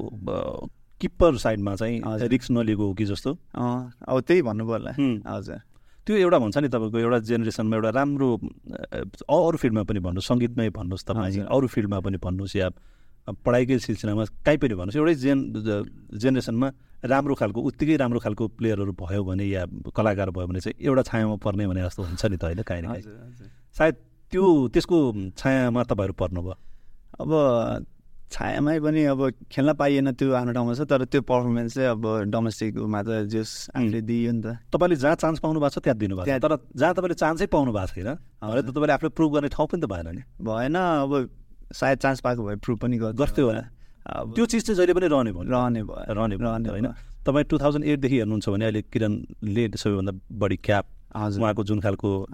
[1.01, 2.01] किप्पर साइडमा चाहिँ।
[2.33, 4.93] रिक्स नलिएको हो कि जस्तो अब त्यही भन्नु पर्ला.
[5.27, 5.59] हजुर
[6.07, 8.29] त्यो एउटा भन्छ नि तपाईँको एउटा जेनेरेसनमा एउटा राम्रो
[9.29, 12.69] अरू फिल्डमा पनि भन्नुहोस् सङ्गीतमै भन्नुहोस् तपाईँ। अरू फिल्डमा पनि भन्नुहोस् या
[13.25, 15.39] पढाइकै सिलसिलामा कहीँ पनि भन्नुहोस्। एउटै जेन
[16.13, 16.69] जेनेरेसनमा
[17.05, 19.63] राम्रो खालको उत्तिकै राम्रो खालको प्लेयरहरू भयो भने या
[19.97, 22.87] कलाकार भयो भने चाहिँ एउटा छायामा पर्ने भने जस्तो हुन्छ नि त होइन काहीँ न
[22.93, 23.05] काहीँ।
[23.77, 23.95] सायद
[24.33, 24.97] त्यो त्यसको
[25.37, 26.55] छायामा तपाईँहरू पर्नुभयो।
[27.21, 27.31] अब
[28.33, 29.21] छायामै पनि अब
[29.53, 34.01] खेल्न पाइएन त्यो आफ्नो ठाउँमा छ तर त्यो पर्फर्मेन्स चाहिँ अब डोमेस्टिकमा त जस आफूले
[34.01, 37.47] दियो नि त। तपाईँले जहाँ चान्स पाउनु भएको छ त्यहाँ दिनुभएको तर जहाँ तपाईँले चान्सै
[37.47, 41.13] पाउनु भएको छैन त तपाईँले आफूले प्रुभ गर्ने ठाउँ पनि त भएन नि। भएन अब
[41.73, 43.61] सायद चान्स पाएको भए प्रुभ पनि गर्थ्यो होला।
[44.35, 46.89] त्यो चिज चाहिँ जहिले पनि रहने भयो। रहने भयो। रहने रहने होइन।
[47.27, 50.87] तपाईँ टु थाउजन्ड एटदेखि हेर्नुहुन्छ भने अहिले किरणले सबैभन्दा बढी क्याप
[51.17, 52.27] हजुर। उहाँको जुन खालको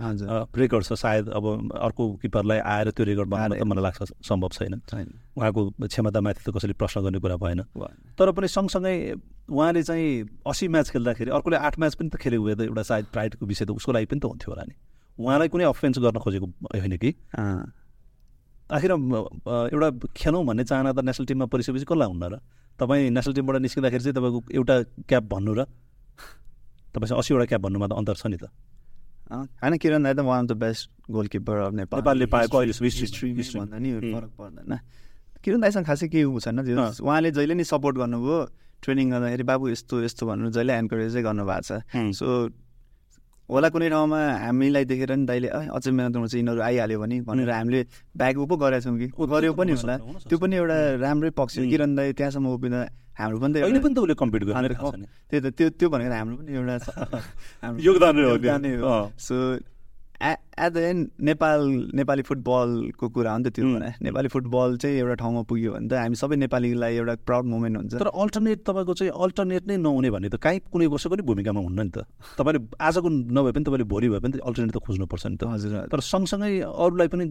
[0.56, 4.80] रेकर्ड छ सायद अब अर्को किपरलाई आएर त्यो रेकर्ड आएर- मलाई लाग्छ सम्भव छैन।
[5.36, 7.62] उहाँको क्षमतामाथि त कसैले प्रश्न गर्ने कुरा भएन।
[8.18, 9.14] तर पनि सँगसँगै
[9.50, 13.06] उहाँले चाहिँ असी म्याच खेल्दाखेरि अर्कोले आठ म्याच पनि त खेलेको भए त एउटा सायद
[13.12, 14.74] प्राइडको विषय त उसको लागि पनि त हुन्थ्यो होला नि।
[15.24, 17.14] उहाँलाई कुनै अफेन्स गर्न खोजेको होइन कि?
[18.70, 22.38] आखिर एउटा खेलौँ भन्ने चाहना त नेसनल टिममा परिसकेपछि कसलाई हुन्न र
[22.78, 24.74] तपाईँ नेसनल टिमबाट निस्किँदाखेरि चाहिँ तपाईँको एउटा
[25.10, 25.60] क्याप भन्नु र
[26.94, 28.50] तपाईँसँग असीवटा क्याप भन्नुमा त अन्तर छ नि त
[29.30, 33.78] होइन किरण दाई त one of the best goalkeeper of Nepal नेपालले पाएको हिस्ट्रीमा। भन्दा
[33.78, 33.90] नि.
[34.10, 34.74] फरक पर्दैन
[35.42, 38.38] किरण दाईसँग खासै केही ऊ छैन। उहाँले जहिले नि सपोर्ट गर्नुभयो
[38.82, 41.70] ट्रेनिङ गर्दाखेरि बाबु यस्तो यस्तो भन्नु जहिले एन्करेजै गर्नुभएको छ.
[42.18, 42.26] सो
[43.50, 47.16] होला कुनै ठाउँमा हामीलाई देखेर नि दाइले "ऐ, अझै मेहनत गर्नु चाहिँ यिनीहरू आइहाल्यो भने
[47.26, 47.80] भनेर हामीले
[48.14, 49.94] ब्याक पो गरेका छौँ कि गऱ्यो पनि होला।
[50.28, 51.64] त्यो पनि एउटा राम्रै पक्ष हो.
[51.66, 52.80] किरण दाई त्यहाँसम्म उभिँदा
[53.18, 55.66] हाम्रो पनि त पनि त उसले कम्पिट गर्ने हामीले थाहा छ नि। त्यही त त्यो
[55.78, 56.76] त्यो भनेको हाम्रो पनि एउटा
[57.86, 58.62] योगदान।
[59.18, 59.34] So
[60.66, 61.60] at the end Nepal
[62.00, 63.74] Nepali फुटबलको कुरा हो नि त त्यो उम्.
[63.76, 67.76] भने नेपाली फुटबल चाहिँ एउटा ठाउँमा पुग्यो भने त हामी सबै नेपालीलाई एउटा प्राउड मोमेन्ट
[67.76, 71.60] हुन्छ तर अल्टरनेट तपाईँको चाहिँ अल्टरनेट नै नहुने भन्ने त काहीँ कुनै वर्षको नि भूमिकामा
[71.60, 72.04] हुन्न नि त
[72.38, 76.00] तपाईँले आजको नभए पनि तपाईँले भोलि भए पनि अल्टरनेट त खोज्नुपर्छ नि त हजुर। तर
[76.00, 77.24] सँगसँगै अरूलाई पनि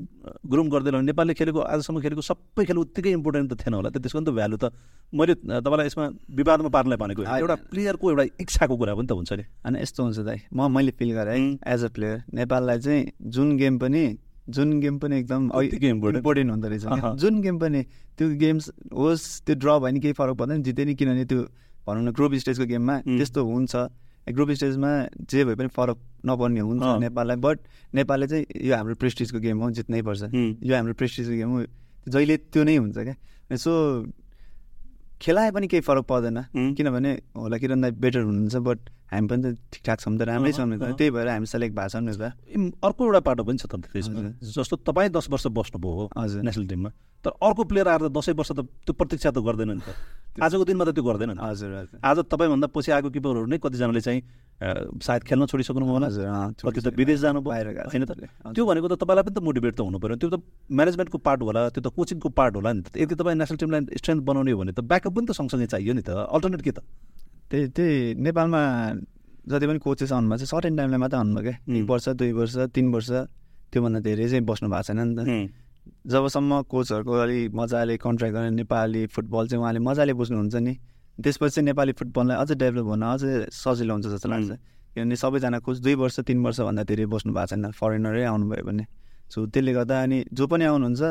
[0.50, 3.98] ग्रुम गर्दै लाउने नेपालले खेलेको आजसम्म खेलेको सबै खेल उत्तिकै इम्पोर्टेन्ट त थिएन होला त
[4.02, 4.74] त्यसको नि त भ्यालु त
[5.14, 6.06] मैले तपाईँलाई यसमा
[6.38, 10.20] विवादमा पार्नलाई भनेको। एउटा प्लेयरको एउटा इच्छाको कुरा पनि त हुन्छ नि अनि यस्तो हुन्छ
[10.30, 11.58] दाइ म मैले फिल गरेँ है.
[11.66, 14.04] एज अ प्लेयर नेपाललाई चाहिँ जुन गेम पनि
[14.50, 17.82] जुन गेम पनि एकदम। इम्पोर्टेन्ट हुँदो रहेछ। जुन गेम पनि
[18.18, 21.42] त्यो गेम्स होस् त्यो ड्र भयो नि केही फरक पर्दैन जिते नि किनभने त्यो
[21.86, 22.96] भनौँ न ग्रुप स्टेजको गेममा.
[23.06, 23.76] त्यस्तो हुन्छ
[24.30, 24.90] ग्रुप स्टेजमा
[25.30, 27.58] जे भए पनि फरक नपर्ने हुन्छ। नेपाललाई बट
[27.94, 30.22] नेपालले चाहिँ यो हाम्रो प्रेस्टिजको गेम हो जित्नै पर्छ.
[30.34, 31.60] यो हाम्रो प्रेस्टिजको गेम हो
[32.10, 33.16] जहिले त्यो नै हुन्छ क्या
[33.58, 33.72] सो
[35.22, 36.38] खेलाए पनि केही फरक पर्दैन.
[36.78, 38.80] किनभने होला किरण दाई बेटर हुनुहुन्छ बट
[39.10, 41.90] हामी पनि त ठिकठाक छौँ त राम्रै छौँ नि त। त्यही भएर हामी सेलेक्ट भएको
[41.90, 42.22] छौँ नि त।
[42.86, 46.68] अर्को एउटा पाटो पनि छ त त्यसमा। जस्तो तपाईँ दस वर्ष बस्नुभयो हो हजुर। नेसनल
[46.70, 46.90] टिममा
[47.26, 49.92] तर अर्को प्लेयर आएर त दसैँ वर्ष त त्यो प्रतीक्षा त गर्दैन नि त।
[50.40, 54.02] आजको दिनमा त त्यो गर्दैन नि हजुर हजुर। आज तपाईँभन्दा पछि आएको किपरहरू नै कतिजनाले
[54.06, 54.22] चाहिँ
[55.04, 56.08] सायद खेल्न छोडिसक्नु होला।
[56.64, 58.12] कति त विदेश जानुभयो। बाहिर। होइन त।
[58.56, 60.38] त्यो भनेको त तपाईँलाई पनि त मोटिभेट त हुनु पऱ्यो। त्यो त
[60.70, 64.22] म्यानेजमेन्टको पार्ट होला त्यो त कोचिङको पार्ट होला नि त। यदि तपाईँ नेसनल टिमलाई स्ट्रेन्थ
[64.24, 66.80] बनाउने हो भने त ब्याकअप पनि त सँगसँगै चाहियो नि त। अल्टरनेट के त?
[67.50, 68.62] त्यही त्यही नेपालमा
[69.50, 71.56] जति पनि कोचेस आउनुभएको छ सर्टेन टाइमलाई मात्रै आउनुभयो क्या.
[71.78, 73.10] एक वर्ष दुई वर्ष तिन वर्ष
[73.72, 75.20] त्योभन्दा धेरै चाहिँ बस्नु भएको छैन नि त।
[76.06, 80.74] जबसम्म कोचहरूको अलिक मजाले कन्ट्र्याक्ट गर्ने नेपाली फुटबल चाहिँ उहाँले मजाले बुझ्नुहुन्छ नि
[81.24, 84.52] त्यसपछि चाहिँ नेपाली फुटबललाई अझ डेभलप हुन अझ सजिलो हुन्छ जस्तो लाग्छ।
[84.94, 88.86] किनभने सबैजना कोच दुई वर्ष तिन वर्षभन्दा धेरै बस्नु भएको छैन फरेनरै आउनुभयो भने।
[89.34, 91.02] सो त्यसले गर्दा अनि जो पनि आउनुहुन्छ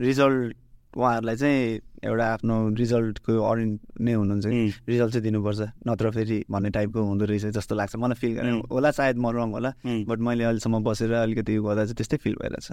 [0.00, 0.56] रिजल्ट
[0.96, 3.64] उहाँहरूलाई चाहिँ एउटा आफ्नो रिजल्टको अरि
[4.00, 4.62] नै हुनुहुन्छ कि.
[4.88, 8.66] रिजल्ट चाहिँ दिनुपर्छ नत्र फेरि भन्ने टाइपको हुँदो रहेछ जस्तो लाग्छ मलाई फिल गरेँ उम्.
[8.72, 9.70] होला सायद म रङ होला.
[10.08, 12.68] बट मैले अहिलेसम्म बसेर अलिकति उयो गर्दा चाहिँ त्यस्तै फिल भइरहेछ.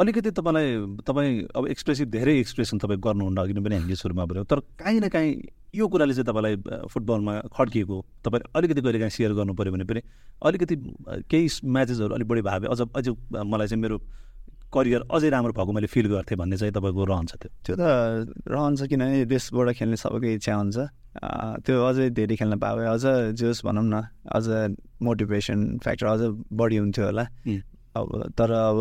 [0.00, 0.68] अलिकति तपाईँलाई
[1.06, 5.08] तपाईँ अब एक्सप्रेसिभ धेरै एक्सप्रेसन तपाईँ गर्नुहुन्न अघि पनि हामीले सुरुमा बोल्यौँ तर काहीँ न
[5.08, 5.32] काहीँ
[5.76, 10.00] यो कुराले चाहिँ तपाईँलाई फुटबलमा खड्किएको तपाईँले अलिकति कहिले काहीँ सेयर गर्नु पऱ्यो भने पनि
[10.42, 10.76] अलिकति
[11.28, 13.96] केही म्याचेसहरू अलिक बढी भावे अझ अझ मलाई चाहिँ मेरो
[14.74, 17.84] करियर अझै राम्रो भएको मैले फिल गर्थेँ भन्ने चाहिँ तपाईँको रहन्छ त्यो। त्यो त
[18.48, 20.76] रहन्छ किनभने देशबाट खेल्ने सबैको इच्छा हुन्छ।
[21.22, 23.04] अँ, त्यो अझै धेरै खेल्न पाए अझ
[23.36, 23.94] जोस् भनौँ न
[24.32, 24.44] अझ
[25.02, 26.20] मोटिभेसन फ्याक्टर अझ
[26.56, 27.24] बढी हुन्थ्यो होला.
[27.96, 28.06] अब
[28.38, 28.78] तर अब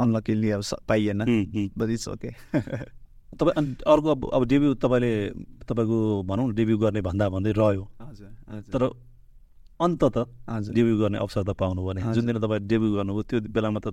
[0.00, 1.20] अनलकिली अब स- पाइएन।
[1.78, 2.30] बट इट्स ओके
[3.38, 5.12] तपाईँ अनि अर्को अब अब डेब्यू तपाईँले
[5.70, 8.82] तपाईँको भनौँ न डेब्यू गर्ने भन्दा भन्दै रह्यो। हजुर हजुर। तर
[9.80, 10.16] अन्तत
[10.50, 13.88] हजुर। डेब्यू गर्ने अवसर त पाउनु भने। जुन दिन तपाईँ डेब्यू गर्नुभयो त्यो बेलामा त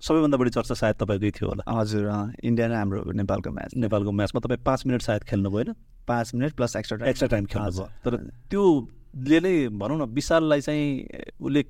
[0.00, 2.04] सबैभन्दा बढी चर्चा सायद तपाईँकै थियो होला। हजुर
[2.42, 5.74] इन्डिया र हाम्रो नेपालको म्याच। नेपालको म्याचमा तपाईँ पाँच मिनट सायद खेल्नुभयो होइन
[6.08, 7.08] पाँच minute plus extra time.
[7.10, 8.12] Extra time खेल्नुभयो तर।
[8.50, 11.62] त्योले नै भनौँ न विशाललाई चाहिँ उसले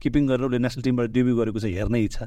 [0.00, 2.24] किपिङ गरेर उसले नेसनल टिमबाट डेब्यू गरेको चाहिँ हेर्ने इच्छा।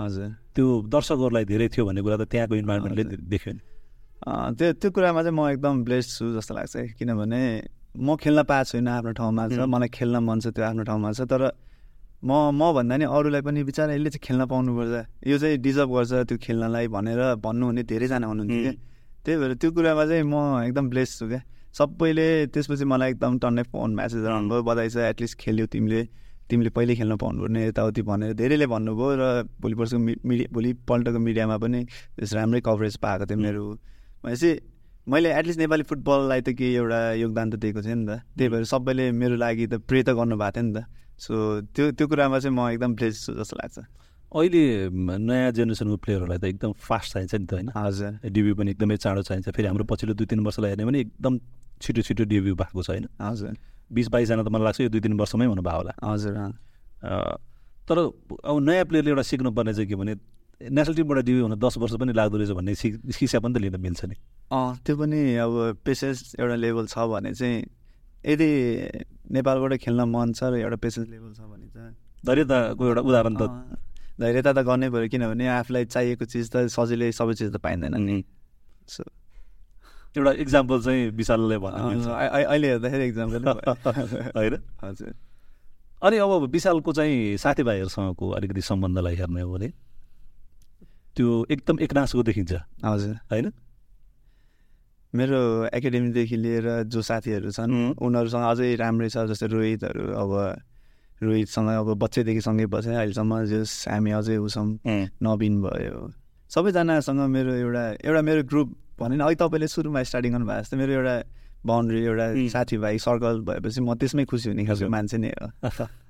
[0.00, 3.62] हजुर। त्यो दर्शकहरूलाई धेरै थियो भन्ने कुरा त त्यहाँको इन्भाइरोमेन्टले। देख्यो नि।
[4.58, 7.42] त्यो त्यो कुरामा चाहिँ म एकदम ब्लेस्ड छु जस्तो लाग्छ किनभने
[7.94, 9.58] म खेल्न पाएको छुइनँ आफ्नो ठाउँमा। छ.
[9.70, 11.42] मलाई खेल्न मन छ त्यो आफ्नो ठाउँमा छ। तर
[12.24, 16.12] म म भन्दा नि अरूलाई पनि बिचरा यसले चाहिँ खेल्न पाउनुपर्छ। यो चाहिँ डिजर्भ गर्छ
[16.28, 18.72] त्यो खेल्नलाई भनेर भन्नुहुने धेरैजना हुनुहुन्थ्यो क्या.
[19.24, 21.40] त्यही भएर त्यो कुरामा चाहिँ म एकदम ब्लेस्ड छु क्या।
[21.76, 26.00] सबैले त्यसपछि मलाई एकदम टन्नै फोन म्यासेज आउनुभयो बधाई छ एटलिस्ट खेल्यो तिमीले
[26.48, 29.24] तिमीले पहिले खेल्न पाउनुपर्ने यताउति भनेर धेरैले भन्नुभयो र
[29.60, 31.80] भोलि पर्सिको मिडिया भोलिपल्टको मिडियामा पनि
[32.16, 33.64] त्यस राम्रै कभरेज पाएको थियो मेरो।
[34.24, 34.50] भनेपछि
[35.08, 38.64] मैले एटलिस्ट नेपाली फुटबललाई त केही एउटा योगदान त दिएको थिएँ नि त। त्यही भएर
[38.64, 40.88] सबैले मेरो लागि त प्रे त गर्नुभएको थियो नि त।
[41.18, 43.78] सो त्यो त्यो कुरामा चाहिँ म एकदम ब्लेस्ड छु जस्तो लाग्छ।
[44.34, 47.68] अहिले नयाँ जेनेरेसनको प्लेयरहरूलाई त एकदम फास्ट चाहिन्छ नि त होइन?
[47.70, 51.32] हजुर। डेब्यू पनि एकदमै चाँडो चाहिन्छ। फेरि हाम्रो पछिल्लो दुई तिन वर्षलाई हेर्ने भने एकदम
[51.80, 53.06] छिटो छिटो डेब्यू भएको छ होइन?
[53.22, 53.54] हजुर।
[53.94, 56.34] बिस बाइसजना त मलाई लाग्छ यो दुई तिन वर्षमै हुनुभयो होला। हजुर
[57.84, 60.14] तर अब नयाँ प्लेयरले एउटा सिक्नुपर्ने चाहिँ के भने
[60.60, 64.04] नेसनल टिमबाट डेब्यू हुन दस वर्ष पनि लाग्दो रहेछ भन्ने शिक्षा पनि त लिन मिल्छ
[64.08, 64.16] नि।
[64.50, 67.60] अँ त्यो पनि अब पेसेन्स एउटा लेभल छ भने चाहिँ
[68.24, 68.50] यदि
[69.24, 71.94] नेपालबाट खेल्न मन छ र एउटा पेसेन्स लेभल छ भने चाहिँ
[72.26, 73.42] धैर्यताको एउटा उदाहरण त।
[74.20, 78.24] धैर्यता त गर्नै पऱ्यो किनभने आफूलाई चाहिएको चिज त सजिलै सबै चिज त पाइँदैन नि।
[78.86, 79.02] सो
[80.16, 83.42] एउटा इक्जाम्पल चाहिँ विशालले भन्न अहिले हेर्दाखेरि इक्जाम्पल
[84.38, 84.54] होइन?
[84.82, 85.10] हजुर।
[86.02, 89.68] अनि अब विशालको चाहिँ साथीभाइहरूसँगको अलिकति सम्बन्धलाई हेर्ने हो भने
[91.16, 92.52] त्यो एकदम एकनासको देखिन्छ।
[92.84, 93.46] हजुर। होइन?
[95.14, 95.40] मेरो
[95.70, 97.70] एकाडेमीदेखि लिएर जो साथीहरू छन्.
[97.96, 100.32] उनीहरूसँग अझै राम्रै छ जस्तै रोहितहरू अब
[101.22, 104.66] रोहितसँग अब बच्चैदेखि सँगै बसेँ अहिलेसम्म जस हामी अझै उसौँ
[105.22, 106.10] नवीन भयो
[106.50, 108.68] सबैजनासँग मेरो एउटा एउटा मेरो ग्रुप
[109.00, 111.16] भने अघि तपाईँले सुरुमा स्टार्टिङ गर्नुभएको जस्तो मेरो एउटा
[111.64, 112.26] बााउन्ड्री एउटा.
[112.52, 115.48] साथीभाइ सर्कल भएपछि म त्यसमै खुसी हुने खालको। मान्छे नै हो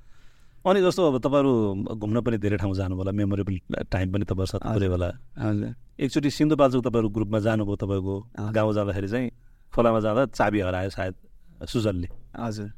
[0.64, 1.52] अनि जस्तो अब तपाईँहरू
[1.92, 3.56] घुम्न पनि धेरै ठाउँ जानुभयो होला मेमोरेबल
[3.92, 5.68] टाइम पनि तपाईँहरूसँग थुप्रै होला। हजुर।
[6.00, 8.14] एकचोटि सिन्धुपाल्चोक तपाईँहरू ग्रुपमा जानुभयो तपाईँको।
[8.48, 9.28] गाउँ जाँदाखेरि चाहिँ
[9.72, 11.14] खोलामा जाँदा चाबी हरायो सायद
[11.68, 12.68] सुजनले। हजुर।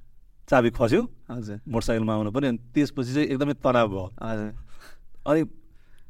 [0.51, 4.51] चाबी खस्यो हजुर। मोटरसाइकलमा आउनु पऱ्यो अनि त्यसपछि चाहिँ एकदमै तनाव भयो। हजुर।
[5.31, 5.41] अनि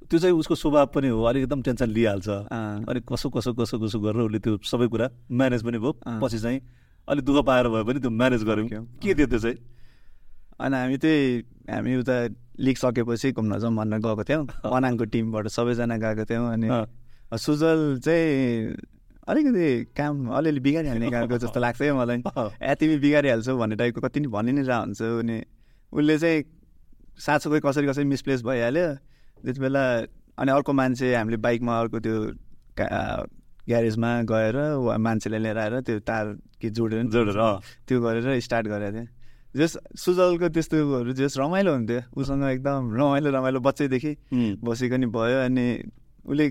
[0.08, 2.28] त्यो चाहिँ उसको स्वभाव पनि हो अलिक एकदम टेन्सन लिइहाल्छ।
[2.88, 5.92] अनि कसो कसो कसो कसो गरेर उसले त्यो सबै कुरा म्यानेज पनि भयो।
[6.24, 6.60] पछि चाहिँ
[7.08, 8.68] अलिक दुःख पाएर भए पनि त्यो म्यानेज गऱ्यौँ।
[9.02, 9.56] के थियो त्यो चाहिँ?
[10.60, 11.22] अनि हामी त्यही
[11.70, 12.16] हामी उता
[12.60, 16.68] लिग सकेपछि घुम्न जाउँ भनेर गएको थियौँ मनाङको टिमबाट सबैजना गएको थियौँ अनि।
[17.36, 18.76] सुजल चाहिँ
[19.28, 22.22] अलिकति काम अलिअलि बिगारिहाल्ने खालको जस्तो लाग्छ है मलाई।
[22.62, 25.36] ए तिमी बिगारिहाल्छौ भन्ने टाइपको कति नि भनि नै रह हुन्छ अनि
[25.92, 26.44] उसले चाहिँ
[27.18, 28.86] साँचो कोही कसरी कसरी मिसप्लेस भइहाल्यो
[29.42, 29.82] त्यति बेला
[30.38, 32.16] अनि अर्को मान्छे हामीले बाइकमा अर्को त्यो
[32.78, 36.24] ग्यारेजमा गएर वा मान्छेले लिएर आएर त्यो तार
[36.60, 37.38] के जोडेर जोडेर।
[37.88, 39.08] त्यो गरेर स्टार्ट गरेको थिएँ
[39.56, 44.12] जस सुजलको त्यस्तोहरू जस रमाइलो हुन्थ्यो उसँग एकदम रमाइलो रमाइलो बच्चैदेखि
[44.62, 45.66] बसेको नि भयो अनि
[46.24, 46.46] उसले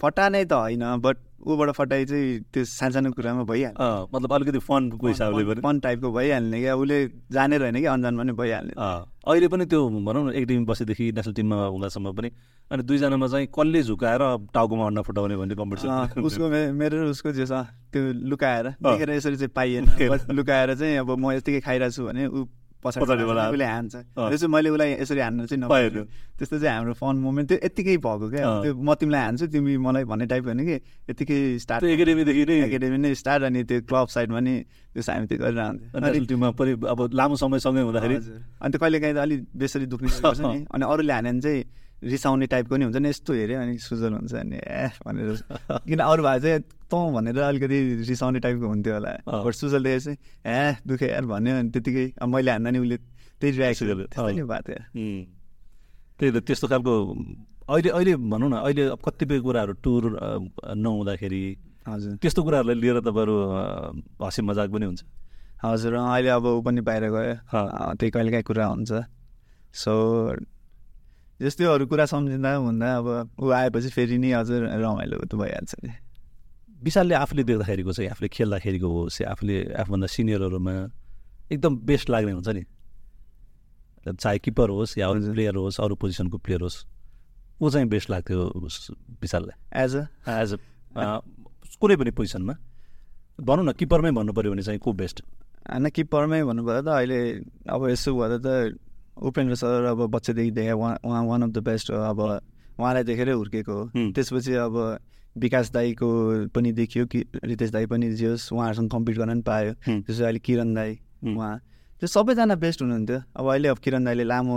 [0.00, 3.78] फटा नै त होइन बट ऊबाट फटाइ चाहिँ त्यो सानसानो कुरामा भइहाल्छ
[4.14, 6.74] मतलब अलिकति फनको हिसाबले पनि फन टाइपको भइहाल्ने क्या?
[6.74, 6.98] उसले
[7.32, 11.34] जानेर होइन कि अन्जानमा नि भइहाल्ने। अहिले पनि त्यो भनौँ न एक टिम बसेदेखि नेसनल
[11.34, 12.30] टिममा हुँदासम्म पनि
[12.70, 14.22] अनि दुईजनामा चाहिँ कसले झुकाएर
[14.54, 17.52] टाउकोमा अन्डा फुटाउने भन्ने कम्पिटिसन उसको मेरो उसको जे छ
[17.94, 19.84] त्यो लुकाएर। देखेर यसरी चाहिँ पाइएन।
[20.34, 22.44] लुकाएर चाहिँ अब म यतिकै खाइरहेको छु भने ऊ
[22.78, 25.96] पछाडि हान्छ। उसले हान्छ अँ। त्यो चाहिँ मैले उसलाई यसरी हान्न चाहिँ। नपाएन
[26.38, 30.04] त्यस्तो चाहिँ हाम्रो फन मोमेन्ट त्यो यत्तिकै भएको क्या। त्यो म तिमीलाई हान्छु तिमी मलाई
[30.06, 30.76] भन्ने टाइप होइन कि
[31.10, 34.54] यत्तिकै स्टार्ट एकाडेमीदेखि नै एकाडेमी नै स्टार्ट अनि त्यो क्लब साइडमा नि
[34.94, 39.18] त्यो हामी त्यो गरिरहन्थ्यो पनि अब लामो समयसँगै हुँदाखेरि हजुर। अनि त्यो कहिले काहीँ त
[39.26, 41.62] अलिक बेसरी दुख्ने गर्छ नि अनि अरूले भने चाहिँ
[42.02, 45.28] रिसाउने टाइपको नि हुन्छ नि यस्तो हेऱ्यो अनि सुजल हुन्छ अनि ए भनेर
[45.88, 47.78] किन अरू भए चाहिँ तँ भनेर अलिकति
[48.08, 52.28] रिसाउने टाइपको हुन्थ्यो होला। बट सुजल देखेर चाहिँ ए दुखे यार भन्यो अनि त्यतिकै अब
[52.28, 52.96] मैले हान्दा नि उसले
[53.40, 54.80] त्यही रियाक्सन। भएको थियो।
[56.18, 56.92] त्यही त त्यस्तो खालको
[57.68, 60.02] अहिले अहिले भनौँ न अहिले अब कतिपय कुराहरू टुर
[60.74, 61.42] नहुँदाखेरि
[61.88, 63.34] हजुर। त्यस्तो कुराहरूलाई लिएर तपाईँहरू
[64.22, 65.02] हँसी मजाक पनि हुन्छ।
[65.64, 67.34] हजुर अहिले अब ऊ पनि बाहिर गयो।
[67.98, 68.92] त्यही कहिलेकाहीँ कुरा हुन्छ।
[69.74, 69.92] सो
[71.40, 73.06] जस्तै अरू कुरा सम्झिँदा हुँदा अब
[73.38, 75.92] ऊ आएपछि फेरि नि हजुर रमाइलो त भइहाल्छ नि।
[76.82, 80.74] विशालले आफूले देख्दाखेरिको चाहिँ आफूले खेल्दाखेरिको होस् या आफूले आफूभन्दा सिनियरहरूमा
[81.52, 82.64] एकदम बेस्ट लाग्ने हुन्छ नि।
[84.08, 86.78] चाहे किपर होस् या अरू। प्लेयर होस् अरू पोजिसनको प्लेयर होस्
[87.62, 88.42] ऊ चाहिँ बेस्ट लाग्थ्यो
[89.22, 90.02] विशाललाई। एज अ
[90.42, 90.58] एज अ
[91.78, 92.54] कुनै पनि पोजिसनमा।
[93.38, 95.22] भनौँ न किपरमै भन्नु पऱ्यो भने चाहिँ को बेस्ट?
[95.70, 97.18] होइन किपरमै भन्नुभयो त अहिले
[97.70, 98.78] अब यसो गर्दा त
[99.22, 102.20] उपेन्द्र सर अब बच्चादेखि देखे उहाँ वान अफ द बेस्ट हो अब
[102.78, 104.76] उहाँलाई देखेरै हुर्केको हो। त्यसपछि अब
[105.36, 106.08] विकास दाईको
[106.54, 110.38] पनि देखियो कि रितेश दाई पनि जे होस् उहाँहरूसँग कम्पिट गर्न पनि पायो। त्यसपछि अहिले
[110.38, 111.58] किरण दाई। उहाँ।
[112.00, 114.56] त्यो सबैजना बेस्ट हुनुहुन्थ्यो। अब अहिले अब किरण दाईले लामो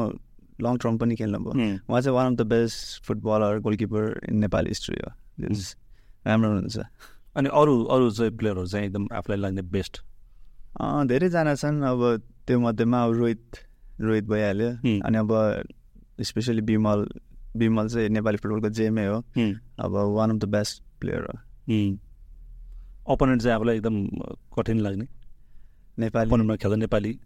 [0.62, 1.53] लङ टर्म पनि खेल्नुभयो।
[1.89, 5.12] उहाँ चाहिँ one of the best footballer goalkeeper in Nepal history हो।
[6.26, 6.78] राम्रो हुनुहुन्छ।
[7.38, 10.01] अनि अरू अरू चाहिँ प्लेयरहरू चाहिँ एकदम आफूलाई लाग्ने बेस्ट
[11.09, 12.01] धेरैजना छन्। अब
[12.47, 13.45] त्यो मध्येमा अब रोहित
[14.01, 14.69] रोहित भइहाल्यो।
[15.05, 15.29] अनि अब
[16.21, 17.07] स्पेसली विमल
[17.57, 19.17] विमल चाहिँ नेपाली फुटबलको जेमै हो।
[19.79, 21.35] अब one of the best player हो।
[23.13, 24.05] अपोनेन्ट चाहिँ आफूलाई एकदम
[24.57, 25.05] कठिन लाग्ने।
[25.99, 27.19] नेपाली। खेल्दा नेपाली।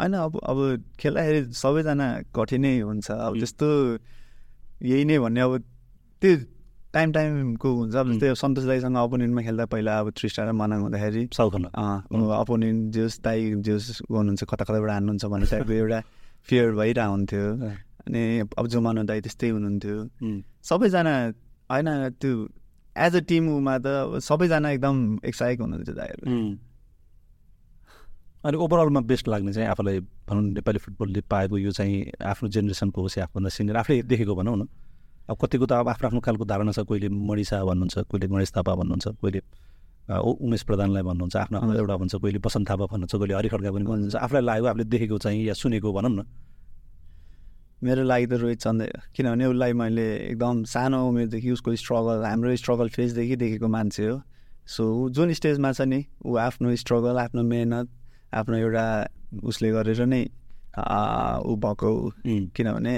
[0.00, 0.58] होइन अब अब
[1.00, 3.68] खेल्दाखेरि सबैजना कठिनै हुन्छ। अब। त्यस्तो
[4.82, 5.58] यही नै भन्ने अब
[6.22, 6.36] त्यो
[6.94, 11.22] टाइम टाइमको हुन्छ। अब। जस्तै सन्तोष दाईसँग अपोनेन्टमा खेल्दा पहिला अब थ्री स्टार मनाङ हुँदाखेरि
[11.32, 16.00] अपोनेन्ट जोस् दाई जोस् गर्नुहुन्छ कता कताबाट हान्नुहुन्छ भन्ने टाइपको एउटा
[16.48, 17.44] फियर भइरहेको हुन्थ्यो
[18.06, 18.22] अनि
[18.58, 19.96] अब जुमानो दाई त्यस्तै हुनुहुन्थ्यो।
[20.68, 21.14] सबैजना
[21.70, 21.88] होइन
[22.20, 22.32] त्यो
[22.96, 26.24] एज अ टिममा त सबैजना एकदम एक्साइट हुनुहुन्छ दाईहरू।
[28.42, 33.18] अनि ओभरअलमा बेस्ट लाग्ने चाहिँ आफूलाई भनौँ नेपाली फुटबलले पाएको यो चाहिँ आफ्नो जेनेरेसनको होस्
[33.18, 34.62] या आफूभन्दा सिनियर आफूले देखेको भनौँ न।
[35.30, 38.50] अब कतिको त अब आफ्नो आफ्नो खालको धारणा छ कोहीले मणि शाह भन्नुहुन्छ कोहीले गणेश
[38.56, 39.40] थापा भन्नुहुन्छ कोहीले
[40.10, 43.84] उमेश प्रधानलाई भन्नुहुन्छ आफ्नो आफ्नो एउटा भन्छ कोहीले बसन्त थापा भन्नुहुन्छ कोहीले हरि खड्का पनि
[43.86, 46.26] भन्नुहुन्छ। आफूलाई लाग्यो आफूले देखेको चाहिँ या सुनेको भनौँ न।
[47.82, 52.88] मेरो लागि त रोहित चन्दै किनभने उसलाई मैले एकदम सानो उमेरदेखि उसको स्ट्रगल हाम्रो स्ट्रगल
[52.94, 54.20] फेजदेखि देखेको मान्छे हो।
[54.66, 57.86] सो ऊ जुन स्टेजमा छ नि ऊ आफ्नो स्ट्रगल आफ्नो मेहनत
[58.34, 58.86] आफ्नो एउटा
[59.42, 60.22] उसले गरेर नै
[61.42, 61.90] ऊ भएको
[62.54, 62.94] किनभने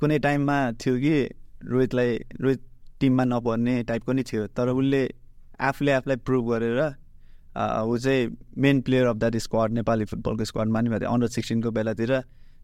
[0.00, 1.16] कुनै टाइममा थियो कि
[1.64, 2.62] रोहितलाई रोहित
[3.00, 5.02] टिममा नपर्ने टाइपको नि थियो तर उसले
[5.60, 6.80] आफूले आफूलाई प्रुभ गरेर
[7.56, 8.22] ऊ चाहिँ
[8.60, 12.12] main player of that squad Nepali फुटबलको स्क्वाडमा नि भएको अन्डर सिक्सटिनको बेलातिर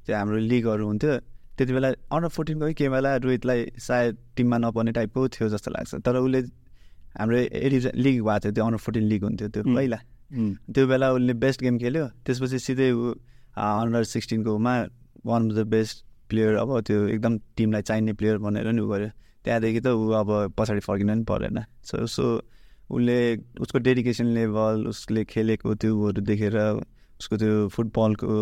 [0.06, 1.16] चाहिँ हाम्रो लिगहरू हुन्थ्यो।
[1.56, 6.16] त्यति बेला अन्डर फोर्टिनको के बेला रोहितलाई सायद टिममा नपर्ने टाइपको थियो जस्तो लाग्छ। तर
[6.16, 6.40] उसले
[7.16, 9.62] हाम्रो एडिज लिग भएको थियो त्यो अन्डर फोर्टिन लिग हुन्थ्यो त्यो.
[9.64, 9.98] पहिला।
[10.72, 13.12] त्यो बेला उसले बेस्ट गेम खेल्यो त्यसपछि सिधै ऊ
[13.56, 14.74] under सिक्सटिनकोमा
[15.24, 19.10] one of the best player अब त्यो एकदम टिमलाई चाहिने प्लेयर भनेर नि उ गर्यो
[19.44, 22.24] त्यहाँदेखि त ऊ अब पछाडि फर्किन पनि परेन। सो सो
[22.90, 23.18] उसले
[23.60, 26.56] उसको डेडिकेसन लेभल उसले खेलेको त्यो उहरू देखेर
[27.20, 28.32] उसको त्यो फुटबलको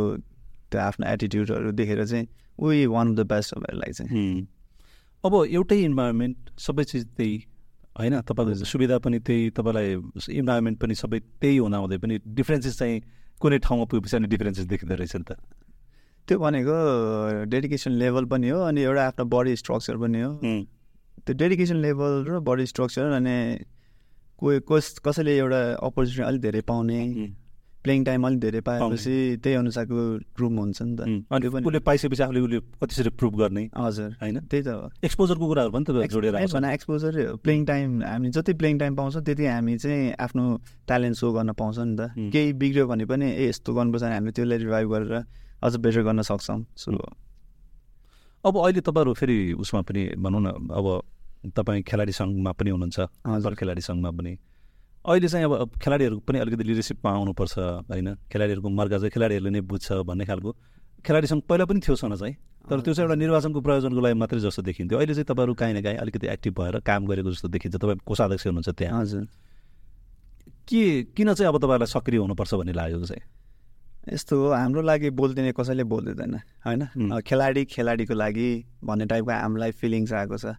[0.70, 2.26] त्यो आफ्नो एटिट्युडहरू देखेर चाहिँ
[2.58, 4.46] उही वान अफ द बेस्ट लागि चाहिँ।
[5.24, 7.36] अब एउटै इन्भाइरोमेन्ट सबै चिज त्यही
[7.98, 8.20] होइन?
[8.22, 9.88] तपाईँको सुविधा पनि त्यही तपाईँलाई
[10.40, 13.00] इन्भाइरोमेन्ट पनि सबै त्यही हुँदाहुँदै पनि डिफ्रेन्सेस चाहिँ
[13.40, 15.30] कुनै ठाउँमा पुगेपछि अनि डिफ्रेन्सेस देखिँदो रहेछ नि त।
[16.28, 16.76] त्यो भनेको
[17.50, 20.32] डेडिकेसन लेभल पनि हो अनि एउटा आफ्नो बडी स्ट्रक्चर पनि हो।
[21.26, 23.36] त्यो डेडिकेसन लेभल र बडी स्ट्रक्चर अनि
[24.38, 27.00] कोही कस कसैले एउटा अपर्च्युनिटी अलिक धेरै पाउने
[27.84, 30.00] प्लेइङ टाइम अलिक धेरै पाएपछि त्यही अनुसारको
[30.40, 31.00] रुम हुन्छ नि त।
[31.32, 34.38] अनि उसले पाइसकेपछि आफूले उसले कतिसरी प्रुभ गर्ने। हजुर। होइन?
[34.52, 36.36] त्यही त। एक्सपोजरको कुराहरू पनि त जोडेर
[36.76, 40.44] एक्सपोजरै प्लेइङ टाइम हामी जति प्लेइङ टाइम पाउँछ त्यति हामी चाहिँ आफ्नो
[40.86, 44.58] ट्यालेन्ट सो गर्न पाउँछ नि त। केही बिग्रियो भने पनि ए यस्तो गर्नुपर्छ हामीले त्यसलाई
[44.58, 45.24] रिभाइभ गरेर
[45.62, 46.90] अझ बेटर गर्न सक्छौँ। सो
[48.44, 50.86] अब अहिले तपाईँहरू फेरि उसमा पनि भनौँ न अब
[51.56, 54.32] तपाईँ खेलाडी सङ्घमा पनि हुनुहुन्छ हजुर। खेलाडी सङ्घमा पनि।
[55.04, 57.54] अहिले चाहिँ अब खेलाडीहरू पनि अलिकति लिडरसिपमा आउनुपर्छ
[57.88, 58.08] होइन?
[58.32, 60.50] खेलाडीहरूको मर्का चाहिँ खेलाडीहरूले नै बुझ्छ भन्ने खालको।
[61.04, 62.34] खेलाडी सङ्घ पहिला पनि थियो सन चाहिँ
[62.68, 65.82] तर त्यो चाहिँ एउटा निर्वाचनको प्रयोजनको लागि मात्रै जस्तो देखिन्थ्यो। अहिले चाहिँ तपाईँहरू काहीँ न
[65.82, 69.24] काहीँ अलिकति एक्टिभ भएर काम गरेको जस्तो देखिन्छ। तपाईँ कोषाध्यक्ष हुनुहुन्छ त्यहाँ। हजुर।
[70.68, 73.24] के किन चाहिँ अब तपाईँहरूलाई सक्रिय हुनुपर्छ भन्ने लागेको चाहिँ?
[74.08, 76.34] यस्तो हो हाम्रो लागि बोलिदिने कसैले बोलिदिँदैन
[76.66, 78.48] होइन खेलाडी खेलाडीको लागि
[78.84, 80.56] भन्ने टाइपको हामीलाई फिलिङ्स आएको छ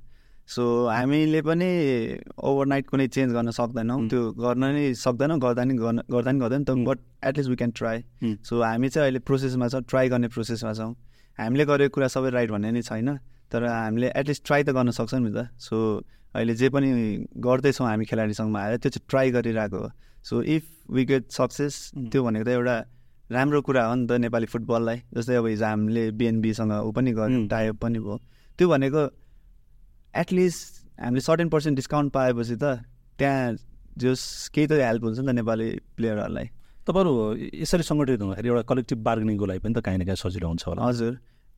[0.52, 1.68] सो हामीले पनि
[2.38, 6.64] ओभरनाइट कुनै चेन्ज गर्न सक्दैनौँ। त्यो गर्न नै सक्दैनौँ गर्दा नि गर्न गर्दा नि गर्दैन
[6.64, 7.98] त। But at least we can try.
[8.44, 10.92] So हामी चाहिँ अहिले प्रोसेसमा छौँ ट्राई गर्ने प्रोसेसमा छौँ
[11.40, 13.10] हामीले गरेको कुरा सबै राइट भन्ने नै छैन
[13.52, 15.76] तर हामीले एटलिस्ट ट्राई त गर्न सक्छौँ नि त सो
[16.36, 16.90] अहिले जे पनि
[17.40, 19.90] गर्दैछौँ हामी खेलाडी सङ्घमा आएर त्यो चाहिँ ट्राई गरिरहेको हो
[20.26, 21.76] so if we get success.
[22.12, 22.76] त्यो भनेको त एउटा
[23.32, 27.40] राम्रो कुरा हो नि त नेपाली फुटबललाई। जस्तै अब हिजो हामीले बिएनबीसँग ऊ पनि गऱ्यौँ
[27.40, 28.18] हुँ। टाइप पनि भयो।
[28.60, 29.02] त्यो भनेको
[30.14, 30.70] एटलिस्ट
[31.00, 32.84] हामीले सर्टेन पर्सेन्ट डिस्काउन्ट पाएपछि त
[33.18, 33.56] त्यहाँ
[33.98, 36.48] जस केही त हेल्प हुन्छ नि त नेपाली प्लेयरहरूलाई।
[36.88, 37.12] तपाईँहरू
[37.64, 40.82] यसरी सङ्गठित हुँदाखेरि एउटा कलेक्टिभ बार्गेनिङको लागि पनि त काहीँ न काहीँ सजिलो हुन्छ होला।
[40.82, 41.14] हजुर।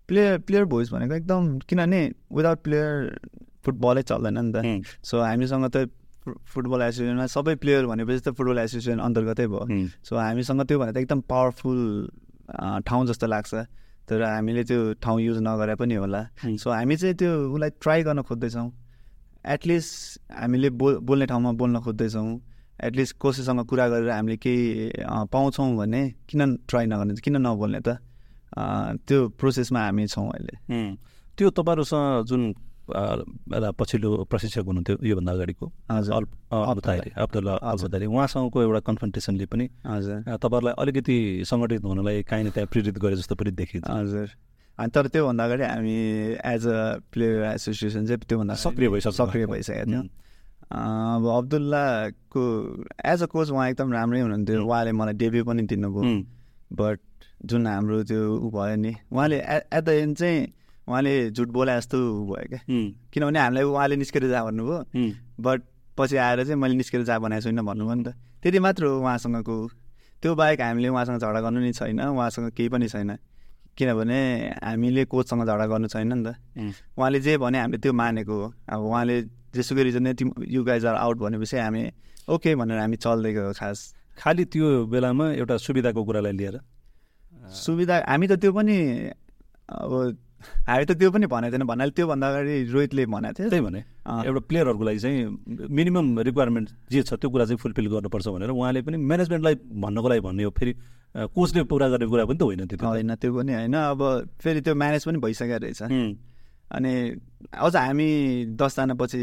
[0.09, 2.01] प्लेयर प्लेयर भोइस भनेको एकदम किनभने
[2.37, 2.91] विदाउट प्लेयर
[3.65, 4.57] फुटबलै चल्दैन नि त।
[5.01, 5.89] सो हामीसँग त
[6.23, 9.63] फुटबल एसोसिएसनमा सबै प्लेयर भनेपछि त फुटबल एसोसिएसन अन्तर्गतै भयो।
[10.07, 11.79] सो हामीसँग त्यो भनेर त एकदम पावरफुल
[12.87, 13.53] ठाउँ जस्तो लाग्छ।
[14.03, 16.21] तर हामीले त्यो ठाउँ युज नगरे पनि होला।
[16.59, 18.67] सो हामी चाहिँ त्यो उसलाई ट्राई गर्न खोज्दैछौँ।
[19.55, 19.91] एटलिस्ट
[20.31, 22.27] हामीले बोल बोल्ने ठाउँमा बोल्न खोज्दैछौँ।
[22.83, 27.99] एटलिस्ट कसैसँग कुरा गरेर हामीले केही पाउँछौँ भने किन ट्राई नगर्ने किन नबोल्ने त
[29.07, 30.55] त्यो प्रोसेसमा हामी छौँ अहिले।
[31.37, 32.41] त्यो तपाईँहरूसँग जुन
[32.89, 41.17] पछिल्लो प्रशिक्षक हुनुहुन्थ्यो योभन्दा अगाडिको हजुर अल अब्दुल्ला। अब्दुल्ला उहाँसँगको एउटा कन्फन्टेसनले पनि तपाईँहरूलाई अलिकति
[41.47, 44.27] सङ्गठित हुनलाई काहीँ न काहीँ प्रेरित गरे जस्तो पनि देखिन्छ हजुर
[44.79, 45.95] अनि तर त्योभन्दा अगाडि हामी
[46.43, 50.09] एज अ प्लेयर एसोसिएसन चाहिँ त्योभन्दा सक्रिय भइसक्नु सक्रिय भएको। भइसकेको थियो हुँ,
[50.73, 52.43] अब अब्दुल्लाको
[53.05, 56.09] एज अ कोच उहाँ एकदम राम्रै हुनुहुन्थ्यो। उहाँले मलाई डेब्यू पनि दिनुभयो
[56.73, 56.99] बट
[57.45, 60.39] जुन हाम्रो त्यो ऊ भयो नि उहाँले एट द एन्ड चाहिँ
[60.87, 62.59] उहाँले झुट बोले जस्तो भयो क्या।
[63.13, 64.77] किनभने हामीलाई उहाँले निस्केर जा भन्नुभयो।
[65.39, 65.61] बट
[65.97, 69.55] पछि आएर चाहिँ मैले निस्केर जा भनेको छुइनँ भन्नुभयो नि त। त्यति मात्र हो उहाँसँगको।
[70.21, 73.17] त्यो बाहेक हामीले उहाँसँग झगडा गर्नु नि छैन उहाँसँग केही पनि छैन।
[73.77, 74.19] किनभने
[74.63, 76.35] हामीले कोचसँग झगडा गर्नु छैन नि त।
[76.97, 79.21] उहाँले जे भने हामीले त्यो मानेको हो। अब उहाँले
[79.55, 81.83] जेसुकै रिजन तिम यु गाइज आर आउट भनेपछि हामी
[82.29, 83.79] ओके भनेर हामी चल्दै गयो खास।
[84.17, 86.55] खालि त्यो बेलामा एउटा सुविधाको कुरालाई लिएर।
[87.53, 88.75] सुविधा हामी त त्यो पनि
[89.69, 89.91] अब
[90.67, 93.81] हामी त त्यो पनि भनेको थिएन। भन्नाले त्योभन्दा अगाडि रोहितले भनेको थियो। त्यही भने।
[94.27, 95.17] एउटा प्लेयरहरूको लागि चाहिँ
[95.69, 100.21] मिनिमम रिक्वायरमेन्ट जे छ त्यो कुरा चाहिँ फुलफिल गर्नुपर्छ भनेर उहाँले पनि म्यानेजमेन्टलाई भन्नको लागि
[100.27, 100.73] भन्ने हो फेरि
[101.13, 104.01] कोचले पुरा गर्ने कुरा पनि त होइन त्यो। होइन त्यो पनि होइन। अब
[104.41, 105.81] फेरि त्यो म्यानेज पनि भइसकेको रहेछ।
[106.73, 106.93] अनि
[107.53, 108.09] अझ हामी
[108.57, 109.19] दसजना पछि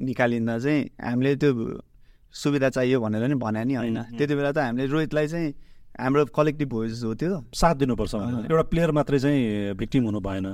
[0.00, 1.50] निकालिँदा चाहिँ हामीले त्यो
[2.32, 5.48] सुविधा चाहियो भनेर नि भने नि होइन। त्यति बेला त हामीले रोहितलाई चाहिँ
[5.96, 8.14] हाम्रो कलेक्टिभ भोइस हो त्यो। साथ दिनुपर्छ।
[8.46, 10.46] एउटा प्लेयर मात्रै चाहिँ भिक्टिम हुनु भएन।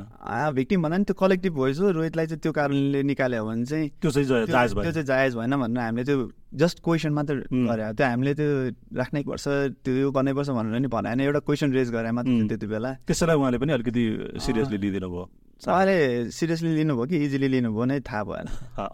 [0.54, 4.10] भिक्टिम भन्दा नि त्यो कलेक्टिभ भोइस हो। रोहितलाई चाहिँ त्यो कारणले निकाल्यो भने चाहिँ त्यो
[4.10, 7.92] चाहिँ त्यो जायज त्यो भयो चाहिँ जायज भएन भनेर हामीले त्यो जस्ट क्वेसन मात्र। गरे।
[7.98, 8.48] त्यो हामीले त्यो
[8.96, 9.44] राख्नै पर्छ
[9.82, 12.90] त्यो यो गर्नै पर्छ भनेर नि भने। होइन एउटा क्वेसन रेज गरे मात्र। त्यति बेला।
[13.06, 14.02] त्यसैलाई उहाँले पनि अलिकति
[14.38, 15.24] सिरियसली लिइदिनु भयो
[15.62, 18.46] उहाँले सिरियसली लिनुभयो कि इजिली लिनुभयो नै थाहा भएन।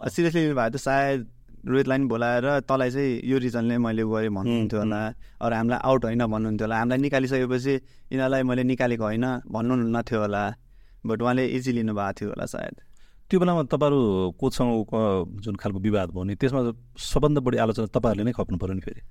[0.09, 1.19] सिरियसली लिनु भएको त सायद
[1.67, 5.01] रोहितलाई पनि बोलाएर तँलाई चाहिँ यो रिजनले मैले गरेँ भन्नुहुन्थ्यो होला।
[5.43, 7.73] अरू हामीलाई आउट होइन भन्नुहुन्थ्यो होला। हामीलाई निकालिसकेपछि
[8.11, 10.43] यिनीहरूलाई मैले निकालेको होइन भन्नु नथ्यो होला।
[11.05, 12.75] बट उहाँले इजी लिनुभएको थियो होला सायद।
[13.29, 13.99] त्यो बेलामा तपाईँहरू
[14.39, 14.99] कोचसँगको
[15.43, 16.61] जुन खालको विवाद भयो नि त्यसमा
[16.97, 19.01] सबभन्दा बढी आलोचना तपाईँहरूले नै खप्नु पऱ्यो नि फेरि?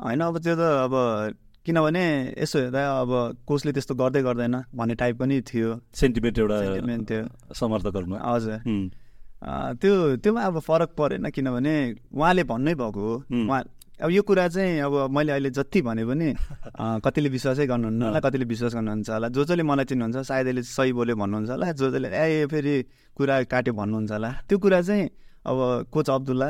[0.00, 0.94] होइन अब त्यो त अब
[1.66, 2.04] किनभने
[2.38, 3.10] यसो हेर्दा अब
[3.44, 7.22] कोचले त्यस्तो गर्दै गर्दैन भन्ने टाइप पनि थियो। सेन्टिमेन्ट एउटा Sentiment थियो।
[7.52, 8.58] समर्थकहरूमा हजुर।
[9.42, 11.74] त्यो त्योमा अब फरक परेन किनभने
[12.10, 13.62] उहाँले भन्नै भएको हो। उहाँ
[14.02, 16.34] अब यो कुरा चाहिँ अब मैले अहिले जति भने पनि
[17.02, 20.92] कतिले विश्वासै गर्नुहुन्न होला। कतिले विश्वास गर्नुहुन्छ होला जो जसले मलाई चिन्नुहुन्छ सायद यसले सही
[20.92, 22.74] बोल्यो भन्नुहुन्छ होला जो जसले ए फेरि
[23.16, 25.08] कुरा काट्यो भन्नुहुन्छ होला त्यो कुरा चाहिँ
[25.46, 25.58] अब
[25.90, 26.48] कोच अब्दुल्ला।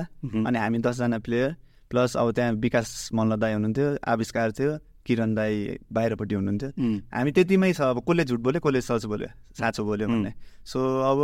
[0.49, 1.57] अनि हामी दसजना प्लेयर
[1.91, 4.73] प्लस अब त्यहाँ विकास मल्ल दाई हुनुहुन्थ्यो आविष्कार थियो
[5.09, 5.55] किरण दाई
[5.89, 6.71] बाहिरपट्टि हुनुहुन्थ्यो।
[7.17, 10.33] हामी त्यतिमै छ अब कसले झुट बोल्यो कसले सच बोल्यो साँचो बोल्यो। भन्ने।
[10.69, 11.19] सो अब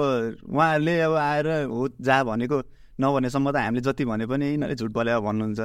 [0.49, 2.57] उहाँहरूले अब आएर हो जा भनेको
[2.97, 5.61] नभनेसम्म त हामीले जति भने पनि यिनीहरूले झुट बोल्यो भन्नुहुन्छ।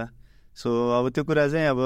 [0.60, 1.80] सो अब त्यो कुरा चाहिँ अब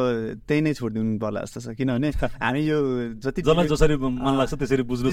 [0.49, 2.09] त्यही नै छोडिदिनु पर्ला जस्तो छ। किनभने
[2.43, 2.77] हामी यो
[3.21, 5.09] जति जसरी मन लाग्छ त्यसरी बुझ्नु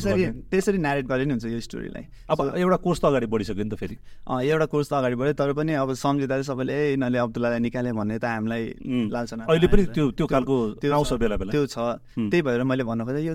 [0.48, 3.76] त्यसरी नेरेट गरे नि हुन्छ यो स्टोरीलाई अब एउटा कोर्स त अगाडि बढिसक्यो नि त
[3.76, 7.18] फेरि। अँ एउटा कोर्स त अगाडि बढ्यो तर पनि अब सम्झिँदा चाहिँ सबैले ए यिनीहरूले
[7.20, 8.64] अब्दुल्लालाई निकाल्यो भन्ने त हामीलाई
[9.12, 11.76] लाल्छ अहिले पनि त्यो त्यो खालको त्यो आउँछ बेला बेला। त्यो छ।
[12.16, 13.34] त्यही भएर मैले भन्नु खोजेँ यो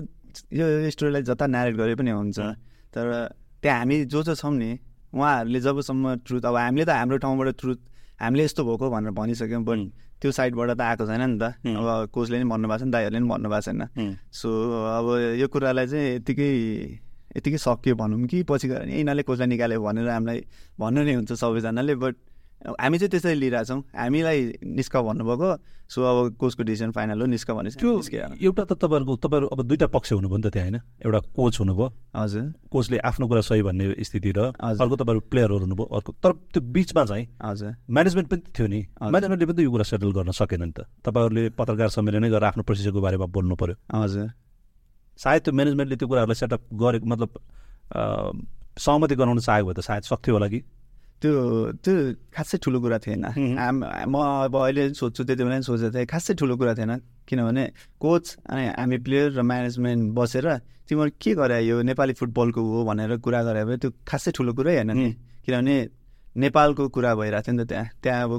[0.58, 2.38] यो स्टोरीलाई जता नेरेट गरे पनि हुन्छ।
[2.90, 3.06] तर
[3.62, 4.70] त्यहाँ हामी जो जो छौँ नि
[5.14, 7.78] उहाँहरूले जबसम्म ट्रुथ अब हामीले त हाम्रो ठाउँबाट ट्रुथ
[8.20, 9.78] हामीले यस्तो भएको भनेर भनिसक्यौँ बट
[10.20, 13.28] त्यो साइडबाट त आएको छैन नि त। अब कोचले नि भन्नुभएको छ नि दाइहरूले पनि
[13.28, 13.80] भन्नुभएको छैन।
[14.32, 14.48] सो
[14.98, 15.06] अब
[15.40, 16.50] यो कुरालाई चाहिँ यतिकै
[17.36, 20.38] यतिकै सक्यो भनौँ कि पछि गएर नि यिनीहरूले कोचलाई निकाल्यो भनेर हामीलाई
[20.80, 22.14] भन्नु नै हुन्छ सबैजनाले बट
[22.64, 25.48] हामी चाहिँ त्यसरी लिइरहेछौँ। हामीलाई निस्क भन्नुभएको
[25.86, 29.86] सो अब कोचको डिसिजन फाइनल हो निस्क भने त्यो एउटा त तपाईँहरूको तपाईँहरू अब दुइटा
[29.86, 30.80] पक्ष हुनुभयो नि त त्यहाँ होइन?
[31.06, 31.86] एउटा कोच हुनुभयो
[32.16, 36.60] हजुर। कोचले आफ्नो कुरा सही भन्ने स्थिति र। अर्को तपाईँहरू प्लेयरहरू हुनुभयो अर्को तर त्यो
[36.74, 40.62] बिचमा चाहिँ हजुर। म्यानेजमेन्ट पनि थियो नि। म्यानेजमेन्टले पनि त यो कुरा सेटल गर्न सकेन
[40.66, 44.26] नि त। तपाईँहरूले पत्रकार सम्मेलनै गरेर आफ्नो प्रोसेसको बारेमा बोल्नु पर्यो। हजुर।
[45.22, 47.30] सायद त्यो म्यानेजमेन्टले त्यो कुराहरूलाई सेटअप गरेको मतलब
[48.74, 50.60] सहमति गराउन चाहेको भए त सायद सक्थ्यो होला कि?
[51.22, 51.32] त्यो
[51.80, 51.94] त्यो
[52.28, 53.24] खासै ठुलो कुरा थिएन
[54.06, 54.14] म
[54.44, 56.92] अब अहिले सोध्छु त्यति बेला पनि सोचेको थिएँ खासै ठुलो कुरा थिएन
[57.28, 57.64] किनभने
[58.00, 60.46] कोच अनि हामी प्लेयर र म्यानेजमेन्ट बसेर
[60.88, 64.74] तिमीहरू के गरे यो नेपाली फुटबलको हो भनेर कुरा गरे भए त्यो खासै ठुलो कुरै
[64.76, 65.08] होइन नि
[65.44, 65.76] किनभने
[66.36, 68.32] नेपालको कुरा भइरहेको थियो नि त त्यहाँ त्यहाँ अब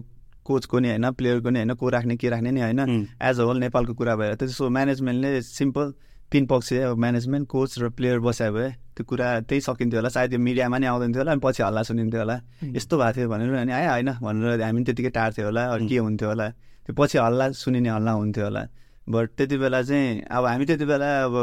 [0.45, 2.79] कोचको नि होइन प्लेयरको नि होइन को राख्ने के राख्ने नि होइन.
[3.19, 5.87] एज अ होल नेपालको कुरा भइरहेको थियो सो म्यानेजमेन्टले सिम्पल
[6.31, 10.33] तिन पक्ष अब म्यानेजमेन्ट कोच र प्लेयर बस्यो भए त्यो कुरा त्यही सकिन्थ्यो होला। सायद
[10.33, 12.35] यो मिडियामा नि आउँदैन थियो होला अनि पछि हल्ला सुनिन्थ्यो होला।
[12.75, 16.27] यस्तो भएको थियो भनेर अनि आयो होइन भनेर हामी त्यतिकै टार्थ्यो होला अरू के हुन्थ्यो
[16.27, 16.47] होला।
[16.83, 18.63] त्यो पछि हल्ला सुनिने हल्ला हुन्थ्यो होला।
[19.07, 21.35] बट त्यति बेला चाहिँ अब हामी त्यति बेला अब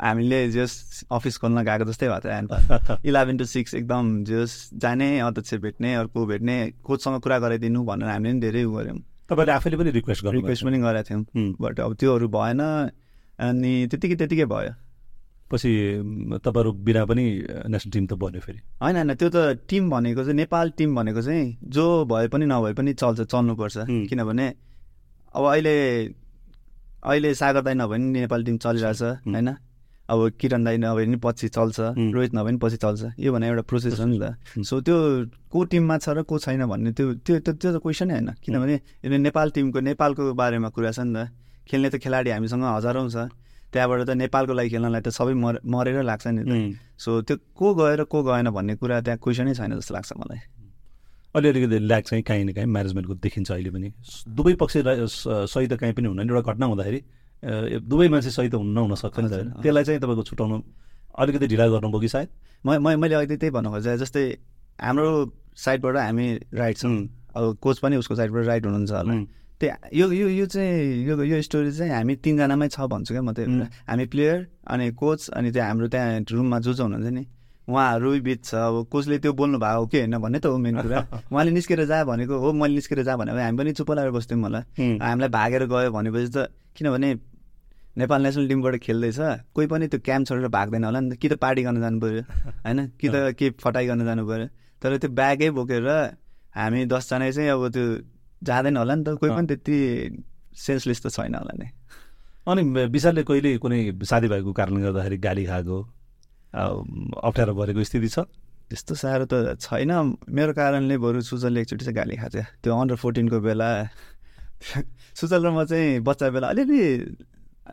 [0.00, 4.52] हामीले जस अफिस खोल्न गएको जस्तै भएको थियो इलेभेन टु सिक्स एकदम जस
[4.82, 8.98] जाने अध्यक्ष भेट्ने अर्को भेट्ने कोचसँग कुरा गराइदिनु भनेर हामीले पनि धेरै उ गऱ्यौँ
[9.30, 12.60] तपाईँले आफैले पनि रिक्वेस्ट गर्नु रिक्वेस्ट पनि गरेका थियौँ। बट अब त्योहरू भएन।
[13.40, 14.72] अनि त्यतिकै त्यतिकै भयो।
[15.50, 15.70] पछि
[16.44, 17.24] तपाईँहरू बिना पनि
[17.66, 21.22] नेसनल टिम त बन्यो फेरि। होइन होइन त्यो त टिम भनेको चाहिँ नेपाल टिम भनेको
[21.22, 23.76] चाहिँ जो भए पनि नभए पनि चल्छ चल्नुपर्छ।
[24.08, 24.46] किनभने
[25.34, 25.74] अब अहिले
[27.02, 29.48] अहिले सागर दाई नभए पनि नेपाल टिम चलिरहेछ होइन?
[30.10, 31.78] अब किरण दाई नभए पनि पछि चल्छ।
[32.14, 34.96] रोहित नभए पनि पछि चल्छ। यो भने एउटा प्रोसेस हो नि। त। सो त्यो
[35.50, 38.74] को टिममा छ र को छैन भन्ने त्यो त्यो त्यो त्यो त क्वेसनै होइन। किनभने
[39.02, 41.30] यो नेपाल टिमको नेपालको बारेमा कुरा छ नि त।
[41.68, 43.28] खेल्ने त खेलाडी हामीसँग हजारौँ छ।
[43.72, 46.42] त्यहाँबाट त नेपालको लागि खेल्नलाई त सबै मर मरेर लाग्छ नि
[46.98, 50.40] सो त्यो को गएर को गएन भन्ने कुरा त्यहाँ क्वेसनै छैन जस्तो लाग्छ मलाई।
[51.34, 53.88] अलि अलिकति ल्याग चाहिँ काहीँ न काहीँ म्यानेजमेन्टको देखिन्छ अहिले पनि।
[54.26, 57.00] दुवै पक्ष सही त काहीँ पनि हुन्न नि एउटा घटना हुँदाखेरि
[57.86, 60.56] दुवै मान्छे सही त हुन नहुन सक्छ नि त। होइन हजुर, त्यसलाई चाहिँ तपाईँको छुटाउनु
[61.14, 62.28] अलिकति ढिला गर्नुभयो कि सायद?
[62.66, 64.24] म मैले अघि त्यही भन्नु खोजेँ जस्तै
[64.82, 65.08] हाम्रो
[65.54, 66.94] साइडबाट हामी राइट छौँ।
[67.38, 69.14] अब कोच पनि उसको साइडबाट राइट हुनुहुन्छ होला।
[69.60, 73.32] त्यही यो यो यो चाहिँ यो यो स्टोरी चाहिँ हामी तिनजनामै छ भन्छु क्या म
[73.32, 73.48] भएर।
[73.88, 74.38] हामी प्लेयर
[74.72, 77.24] अनि कोच अनि त्यो हाम्रो त्यहाँ रुममा जो जो हुनुहुन्छ नि
[77.68, 80.74] उहाँहरू बिच छ अब कोचले त्यो बोल्नु भएको हो कि होइन भन्ने त हो मेन
[80.80, 81.00] कुरा
[81.32, 84.60] उहाँले निस्केर जा भनेको हो मैले निस्केर जा भने हामी पनि चुप लगाएर बस्थ्यौँ होला
[84.78, 87.10] हुँ। हामीलाई भागेर गयो भनेपछि त किनभने
[88.00, 89.18] नेपाल नेसनल टिमबाट खेल्दैछ
[89.54, 92.22] कोही पनि त्यो क्याम्प छोडेर भाग्दैन होला नि त कि त पार्टी गर्न जानु पऱ्यो
[92.64, 94.46] होइन कि त के फटाइ गर्न जानु पऱ्यो
[94.82, 95.86] तर त्यो ब्यागै बोकेर
[96.56, 97.84] हामी दसजना चाहिँ अब त्यो
[98.42, 99.76] जाँदैन होला नि त। कोही पनि त्यति
[100.56, 101.68] सेन्सलेस त छैन होला नि।
[102.48, 105.76] अनि विशालले कहिले कुनै साथीभाइको कारणले गर्दाखेरि गाली खाएको
[106.50, 108.18] अप्ठ्यारो परेको स्थिति छ?
[108.70, 109.90] त्यस्तो साह्रो त छैन।
[110.30, 113.68] मेरो कारणले बरु सुजलले एकचोटि चाहिँ गाली खाएको थियो। त्यो अन्डर फोर्टिनको बेला
[115.18, 116.80] सुजल र म चाहिँ बच्चा बेला अलिअलि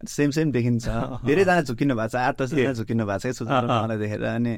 [0.08, 0.86] सेम सेम देखिन्छ।
[1.26, 4.54] धेरैजना झुकिनु भएको छ। आठ दसजना झुकिनु भएको छ सुजल र मलाई देखेर। अनि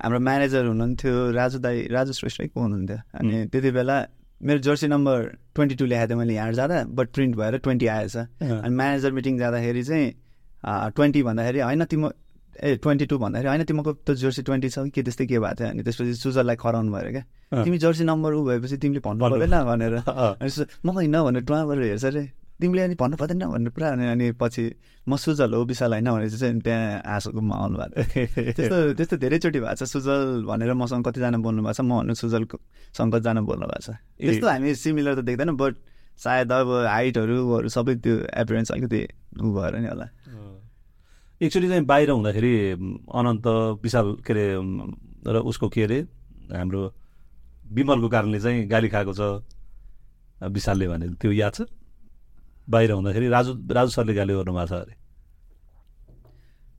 [0.00, 2.98] हाम्रो म्यानेजर हुनुहुन्थ्यो। राजु दाई राजु श्रेष्ठै को हुनुहुन्थ्यो?
[3.20, 3.96] अनि त्यति बेला
[4.40, 5.24] मेरो जर्सी नम्बर
[5.54, 9.38] ट्वेन्टी टू ल्याएको थिएँ मैले यहाँ जाँदा बट प्रिन्ट भएर ट्वेन्टी आएछ। अनि म्यानेजर मिटिङ
[9.38, 10.12] जाँदाखेरि चाहिँ
[10.96, 12.12] ट्वेन्टी भन्दाखेरि होइन तिम्रो
[12.64, 15.54] ए ट्वेन्टी टू भन्दाखेरि होइन तिमीको त जर्सी ट्वेन्टी छ कि के त्यस्तै के भएको
[15.60, 15.68] थियो?
[15.68, 17.24] अनि त्यसपछि सुजरलाई खराउनु भयो क्या।
[17.64, 19.94] तिमी जर्सी नम्बर ऊ भएपछि तिमीले भन्नु। पर्दैन भनेर।
[20.84, 22.24] म होइन भनेर टुवा गरेर हेर्छ अरे
[22.60, 24.64] तिमीले अनि भन्नु पर्दैन भनेर पुरा अनि अनि पछि
[25.08, 27.96] म सुजल हो विशाल होइन भनेपछि चाहिँ त्यहाँ हाँसोको माहौल भएको।
[28.56, 32.56] त्यस्तो त्यस्तो धेरैचोटि भएको छ। सुजल भनेर मसँग कतिजना बोल्नु भएको छ म भन्नु सुजलको
[32.96, 35.74] सङ्कतजना बोल्नु भएको छ त्यस्तो हामी सिमिलर त देख्दैनौँ बट
[36.20, 39.00] सायद अब हाइटहरू सबै त्यो एपिरेन्स अलिकति
[39.40, 40.06] ऊ भएर नि होला।
[41.40, 42.52] एकचोटि चाहिँ बाहिर हुँदाखेरि
[43.08, 43.46] अनन्त
[43.80, 44.46] विशाल के अरे
[45.32, 45.98] र उसको के अरे
[46.52, 46.80] हाम्रो
[47.72, 49.22] विमलको कारणले चाहिँ गाली खाएको छ
[50.52, 51.60] विशालले भने त्यो याद छ?
[52.70, 54.94] बाहिर हुँदाखेरि राजु राजु सरले गाली गर्नुभएको छ अरे।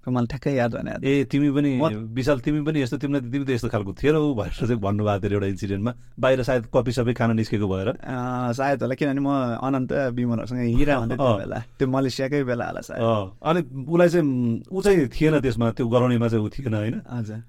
[0.01, 1.71] मलाई ठ्याक्कै याद भएन ए तिमी पनि
[2.17, 5.37] विशाल तिमी पनि यस्तो तिमीलाई तिमी त यस्तो खालको थिएन ऊ भनेर चाहिँ भन्नुभएको थियो
[5.37, 9.29] एउटा इन्सिडेन्टमा। बाहिर सायद कपी सबै खान निस्केको भएर। सायद होला किनभने म
[9.61, 13.01] अनन्त विमलहरूसँग हिँडिरहन्थेँ त्यो अँ। बेला। त्यो मलेसियाकै बेला होला सायद।
[13.45, 14.25] अनि उसलाई चाहिँ
[14.73, 16.97] ऊ चाहिँ थिएन त्यसमा त्यो गराउनेमा चाहिँ ऊ थिएन होइन।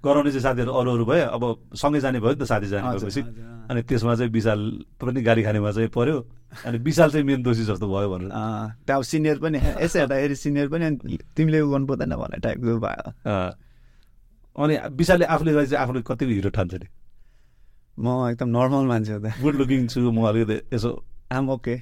[0.05, 3.21] गराउने चाहिँ साथीहरू अरू अरू भयो अब सँगै जाने भयो नि त साथी जाने भएपछि।
[3.73, 4.61] अनि त्यसमा चाहिँ विशाल
[5.01, 6.17] पनि गाडी खानेमा चाहिँ पर्यो।
[6.67, 10.37] अनि विशाल चाहिँ मेन दोषी जस्तो भयो भनेर। अँ, त्यो अब सिनियर पनि यसो हेर्दाखेरि
[10.37, 13.07] सिनियर पनि अनि तिमीले उ गर्नु पर्दैन भन्ने टाइपको भयो।
[14.57, 16.89] अनि विशालले आफूले चाहिँ आफूले कतिको हिरो ठान्छ नि
[17.99, 20.91] म एकदम नर्मल मान्छे हो त। गुड लुकिङ छु म अलिकति यसो।
[21.33, 21.75] आम ओके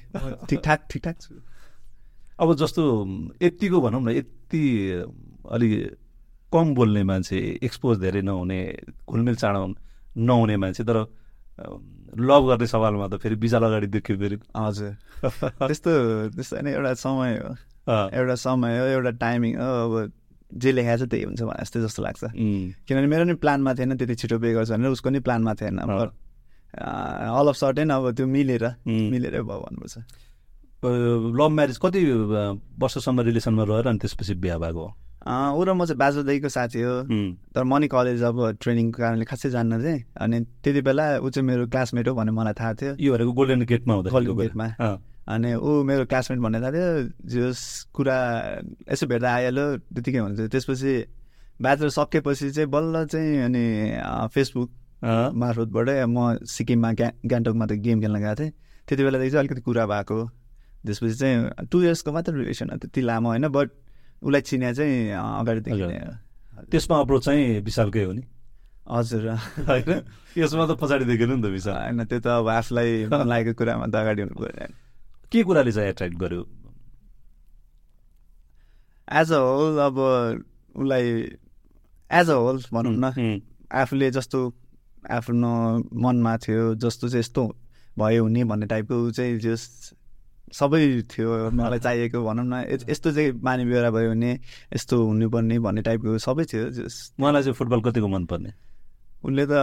[0.47, 1.33] ठिकठाक ठिकठाक छु।
[2.39, 2.83] अब जस्तो
[3.43, 4.63] यत्तिको भनौँ न यति
[5.51, 5.67] अलि
[6.51, 8.59] कम बोल्ने मान्छे एक्सपोज धेरै नहुने
[9.07, 9.61] घुलमिल चाँडो
[10.19, 10.97] नहुने मान्छे तर
[12.19, 14.91] लभ गर्ने सवालमा त फेरि विशाल अगाडि देख्यो फेरि। हजुर।
[15.21, 15.91] त्यस्तो
[16.35, 17.55] त्यस्तो होइन एउटा समय हो।
[17.91, 20.11] एउटा समय हो एउटा टाइमिङ हो अब
[20.51, 22.23] जे लेखाएको छ त्यही हुन्छ भने जस्तो जस्तो लाग्छ।
[22.83, 27.47] किनभने मेरो नि प्लानमा थिएन त्यति छिटो पे गर्छ भनेर उसको नि प्लानमा थिएन। अल
[27.47, 29.97] अफ सर्टेन अब त्यो मिलेर। मिलेरै भयो भन्नुपर्छ।
[30.83, 32.01] लभ म्यारेज कति
[32.79, 34.85] वर्षसम्म रिलेसनमा रहेर अनि त्यसपछि बिहा भएको?
[35.21, 36.95] ऊ र म चाहिँ बाजुदेखिको साथी हो।
[37.53, 41.67] तर मनी कलेज अब ट्रेनिङको कारणले खासै जान्न थिएँ अनि त्यति बेला ऊ चाहिँ मेरो
[41.69, 44.67] क्लासमेट हो भन्ने मलाई थाहा थियो। यो भनेको गोल्डन गेटमा हुँदा गोल्डन गेटमा।
[45.29, 46.89] अनि ऊ मेरो क्लासमेट भन्ने थाहा थियो
[47.29, 47.59] जस
[47.93, 48.17] कुरा
[48.91, 50.93] यसो भेट्दा आइहाल्यो त्यतिकै हुन्छ त्यसपछि
[51.61, 53.65] ब्याचलर सकेपछि चाहिँ बल्ल चाहिँ अनि
[54.33, 54.69] फेसबुक
[55.37, 58.51] मार्फतबाटै म सिक्किममा ग्या गान्तोकमा त गेम खेल्न गएको थिएँ।
[58.87, 60.17] त्यति बेलादेखि चाहिँ अलिकति कुरा भएको
[60.85, 63.69] त्यसपछि चाहिँ टु इयर्सको मात्र रिलेसन त्यति लामो होइन बट
[64.21, 68.23] उसलाई चिने चाहिँ अगाडिदेखि। त्यसमा अप्रोच चाहिँ विशालकै हो नि।
[68.91, 69.91] हजुर। होइन?
[70.37, 72.89] यसमा त पछाडि देखेन नि त विशाल। होइन त्यो त अब आफूलाई
[73.31, 74.67] लागेको कुरामा त अगाडि हुनु पऱ्यो।
[75.31, 76.41] के कुराले चाहिँ एट्र्याक्ट गर्यो?
[79.11, 79.97] एज अ होल अब
[80.75, 81.03] उसलाई
[82.11, 83.41] एज अ होल भनौँ न
[83.71, 84.39] आफूले जस्तो
[85.11, 85.51] आफ्नो
[85.93, 87.43] मनमा थियो जस्तो चाहिँ यस्तो
[87.97, 89.93] भयो हुने भन्ने टाइपको चाहिँ जस
[90.53, 90.79] सबै
[91.11, 94.31] थियो मलाई चाहिएको भनौँ न। यस- यस्तो चाहिँ बानी बेहोरा भयो भने
[94.75, 96.63] यस्तो हुनुपर्ने भन्ने टाइपको सबै थियो।
[97.19, 98.51] उहाँलाई चाहिँ फुटबल कतिको मनपर्ने?
[99.25, 99.53] उसले त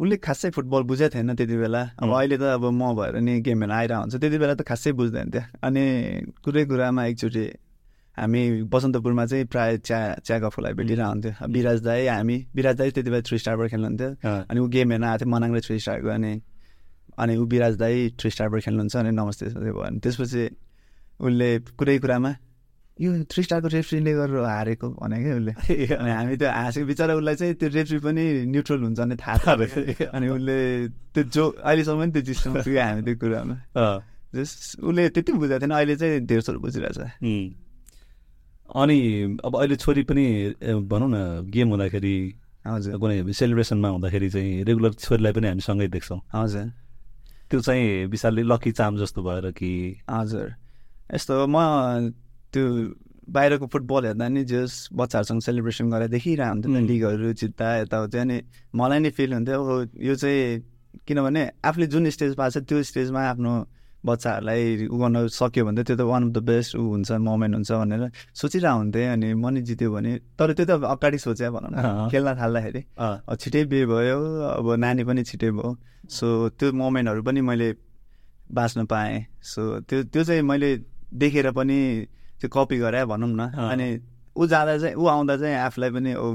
[0.00, 3.72] उसले खासै फुटबल बुझेको थिएन त्यति बेला। अब। अहिले त अब म भएर नि गेमहरू
[3.72, 5.84] आइरहेको हुन्छ त्यति बेला त खासै बुझ्दैन थियो। अनि
[6.44, 7.44] कुरै कुरामा एकचोटि
[8.16, 8.42] हामी
[8.72, 13.10] बसन्तपुरमा चाहिँ प्रायः चिया चिया गफलाई भेटिरहेको हुन्थ्यो। अब विराज दाई हामी विराज दाई त्यति
[13.10, 14.10] बेला थ्री स्टारबाट खेल्नुहुन्थ्यो।
[14.50, 16.32] अनि ऊ गेम हेर्न आएको थियो मनाङ र थ्री स्टारको अनि
[17.20, 20.44] अनि ऊ विराज दाई थ्री स्टारबाट खेल्नुहुन्छ अनि नमस्ते भयो अनि त्यसपछि
[21.20, 21.48] उसले
[21.78, 22.32] कुरै कुरामा
[23.00, 25.52] यो थ्री स्टारको रेफ्रीले गरेर हारेको भने क्या उसले।
[26.00, 29.56] अनि हामी त्यो हाँसेको बिचरा उसलाई चाहिँ त्यो रेफ्री पनि न्युट्रल हुन्छ भने थाहा थाहा
[29.56, 30.56] थियो। अनि उसले
[31.16, 33.56] त्यो जो अहिलेसम्म पनि त्यो चिजसम्म पुग्यो हामी त्यो कुरामा।
[34.36, 36.98] जस उसले त्यति बुझेको थिएन। अहिले चाहिँ धेर थोर बुझिरहेछ।
[38.80, 38.98] अनि
[39.44, 40.24] अब अहिले छोरी पनि
[40.84, 42.14] भनौँ न गेम हुँदाखेरि
[42.68, 46.68] हजुर। कुनै सेलिब्रेसनमा हुँदाखेरि चाहिँ रेगुलर छोरीलाई पनि हामी सँगै देख्छौँ। हजुर।
[47.50, 49.70] त्यो चाहिँ विशालले लकी चाम जस्तो भएर कि
[50.10, 50.48] हजुर
[51.14, 51.56] यस्तो म
[52.52, 52.64] त्यो
[53.30, 56.86] बाहिरको फुटबल हेर्दा नि जस बच्चाहरूसँग सेलिब्रेसन गरेर देखिरहेको हुन्थ्यो उम्.
[56.86, 58.38] लिगहरू जित्दा यताउति अनि
[58.74, 60.62] मलाई नै फिल हुन्थ्यो ओ यो चाहिँ
[61.06, 63.52] किनभने आफूले जुन स्टेज पाएको छ त्यो स्टेजमा आफ्नो
[64.06, 67.54] बच्चाहरूलाई उ गर्न सक्यो भने त त्यो त वान अफ द बेस्ट ऊ हुन्छ मोमेन्ट
[67.54, 71.50] हुन्छ भनेर सोचिरहेको हुन्थेँ अनि म नि जित्यो भने तर त्यो त अब अगाडि सोचे
[71.52, 72.82] भनौँ। न। खेल्न थाल्दाखेरि।
[73.36, 74.18] छिटै बिहे भयो
[74.56, 75.76] अब नानी पनि छिटै भयो।
[76.08, 76.26] सो
[76.56, 77.68] त्यो मोमेन्टहरू पनि मैले
[78.56, 80.70] बाँच्न पाएँ। सो त्यो त्यो चाहिँ मैले
[81.12, 81.78] देखेर पनि
[82.40, 83.86] त्यो कपी गरेँ भनौँ न। अनि
[84.32, 86.26] ऊ जाँदा चाहिँ ऊ आउँदा चाहिँ आफूलाई पनि ओ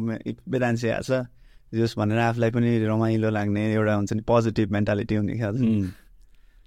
[0.54, 1.26] वेदान्से आएको छ।
[1.74, 6.05] जस भनेर आफूलाई पनि रमाइलो लाग्ने एउटा हुन्छ नि पोजिटिभ मेन्टालिटी हुने उम्।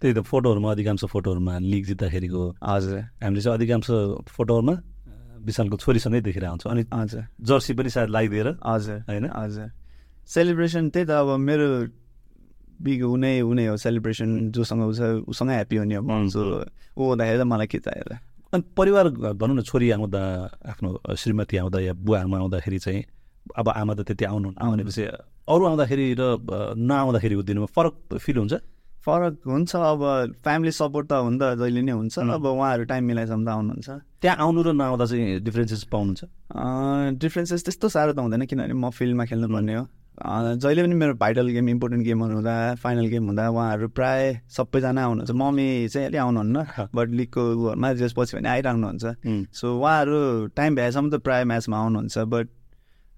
[0.00, 3.86] त्यही त फोटोहरूमा अधिकांश फोटोहरूमा लिग जित्दाखेरिको हजुर। हामीले चाहिँ अधिकांश
[4.30, 4.74] फोटोहरूमा
[5.42, 9.26] विशालको छोरीसँगै देखिरहेको हुन्छौँ अनि हजुर। जर्सी पनि सायद लगाइदिएर हजुर। होइन?
[9.34, 9.66] हजुर।
[10.28, 11.66] सेलिब्रेसन त्यही त अब मेरो
[12.78, 17.66] बिग उनै उनै हो सेलिब्रेसन जोसँग छ उसँग ह्याप्पी हुने हो ऊ हुँदाखेरि त मलाई
[17.66, 18.10] खिचाएर।
[18.54, 20.22] अनि परिवार भनौँ न छोरी आउँदा
[20.62, 20.88] आफ्नो
[21.18, 23.02] श्रीमती आउँदा या बुवा आमा आउँदाखेरि चाहिँ
[23.58, 25.02] अब आमा त त्यति आउनु भनेपछि
[25.48, 26.22] अरू आउँदाखेरि र
[26.78, 28.54] नआउँदाखेरिको दिनमा फरक फिल हुन्छ?
[29.06, 30.00] फरक हुन्छ अब
[30.44, 33.88] फ्यामिली सपोर्ट त हुन त जहिले नै हुन्छ। अब उहाँहरू टाइम मिलाइसम्म त आउनुहुन्छ।
[34.22, 36.22] त्यहाँ आउनु र नआउँदा चाहिँ डिफ्रेन्सेस पाउनुहुन्छ?
[37.22, 39.86] डिफ्रेन्सेस त्यस्तो साह्रो त हुँदैन किनभने म फिल्डमा खेल्नुपर्ने हो।
[40.18, 45.30] जहिले पनि मेरो भाइटल गेम इम्पोर्टेन्ट गेमहरू हुँदा फाइनल गेम हुँदा उहाँहरू प्राय सबैजना आउनुहुन्छ।
[45.30, 46.66] मम्मी चाहिँ अलि आउनुहुन्न
[46.96, 49.04] बट लिगको उहरूमा त्यसपछि भने आइरहनुहुन्छ।
[49.54, 52.46] सो उहाँहरू टाइम भ्याएसम्म त प्रायः म्याचमा आउनुहुन्छ बट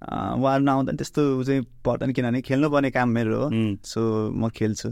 [0.04, 3.48] उहाँहरू नआउँदा त्यस्तो चाहिँ पर्दैन किनभने खेल्नुपर्ने काम मेरो हो।
[3.80, 4.00] सो
[4.36, 4.88] म खेल्छु।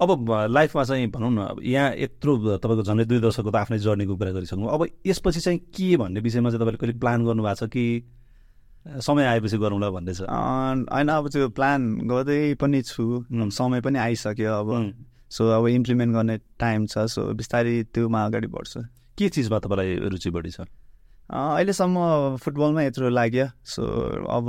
[0.00, 4.14] अब लाइफमा चाहिँ भनौँ न अब यहाँ यत्रो तपाईँको झन्डै दुई दशकको त आफ्नै जर्नीको
[4.16, 7.70] कुरा गरिसक्नु अब यसपछि चाहिँ के भन्ने विषयमा चाहिँ तपाईँले कहिले प्लान गर्नु भएको छ
[7.74, 7.84] कि
[9.04, 13.24] समय आएपछि गरौँला भन्ने छ होइन अब त्यो प्लान गर्दै पनि छु.
[13.28, 14.70] समय पनि आइसक्यो अब.
[15.28, 18.80] सो अब इम्प्लिमेन्ट गर्ने टाइम छ। सो बिस्तारै त्योमा अगाडि बढ्छु।
[19.18, 20.64] के चिजमा तपाईँलाई रुचि बढी छ?
[21.28, 23.82] अहिलेसम्म फुटबलमा यत्रो लाग्यो। सो
[24.24, 24.46] अब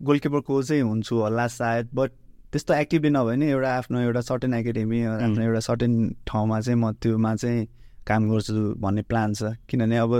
[0.00, 2.10] गोलकिपर कोच हुन्छु होला सायद बट
[2.52, 5.92] त्यस्तो एक्टिभली नभए नि एउटा आफ्नो एउटा सर्टेन एकाडेमी आफ्नो एउटा सर्टेन
[6.28, 7.66] ठाउँमा चाहिँ म त्योमा चाहिँ
[8.06, 10.12] काम गर्छु भन्ने प्लान छ। किनभने अब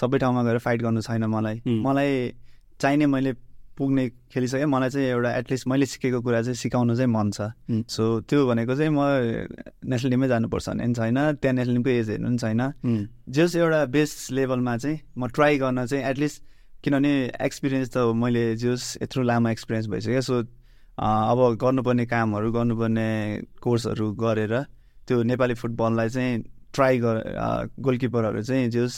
[0.00, 1.62] सबै ठाउँमा गएर फाइट गर्नु छैन मलाई.
[1.66, 2.12] मलाई
[2.80, 3.32] चाहिने मैले
[3.78, 7.40] पुग्ने खेलिसकेँ मलाई चाहिँ एउटा एटलिस्ट मैले सिकेको कुरा चाहिँ सिकाउनु चाहिँ मन छ.
[7.86, 9.00] सो त्यो भनेको चाहिँ म
[9.84, 13.84] नेसनल टिममै जानुपर्छ भन्ने पनि छैन त्यहाँ नेसनल टिमको एज हेर्नु पनि छैन। जस एउटा
[13.94, 16.42] बेस लेभलमा चाहिँ म ट्राई गर्न चाहिँ एटलिस्ट
[16.82, 17.12] किनभने
[17.46, 20.42] एक्सपिरियन्स त मैले जस यत्रो लामो एक्सपिरियन्स भइसक्यो सो
[20.98, 23.08] अब गर्नुपर्ने कामहरू गर्नुपर्ने
[23.62, 24.54] कोर्सहरू गरेर
[25.08, 26.42] त्यो नेपाली फुटबललाई चाहिँ
[26.74, 27.16] ट्राई गर
[27.80, 28.94] गोलकिपरहरू चाहिँ जस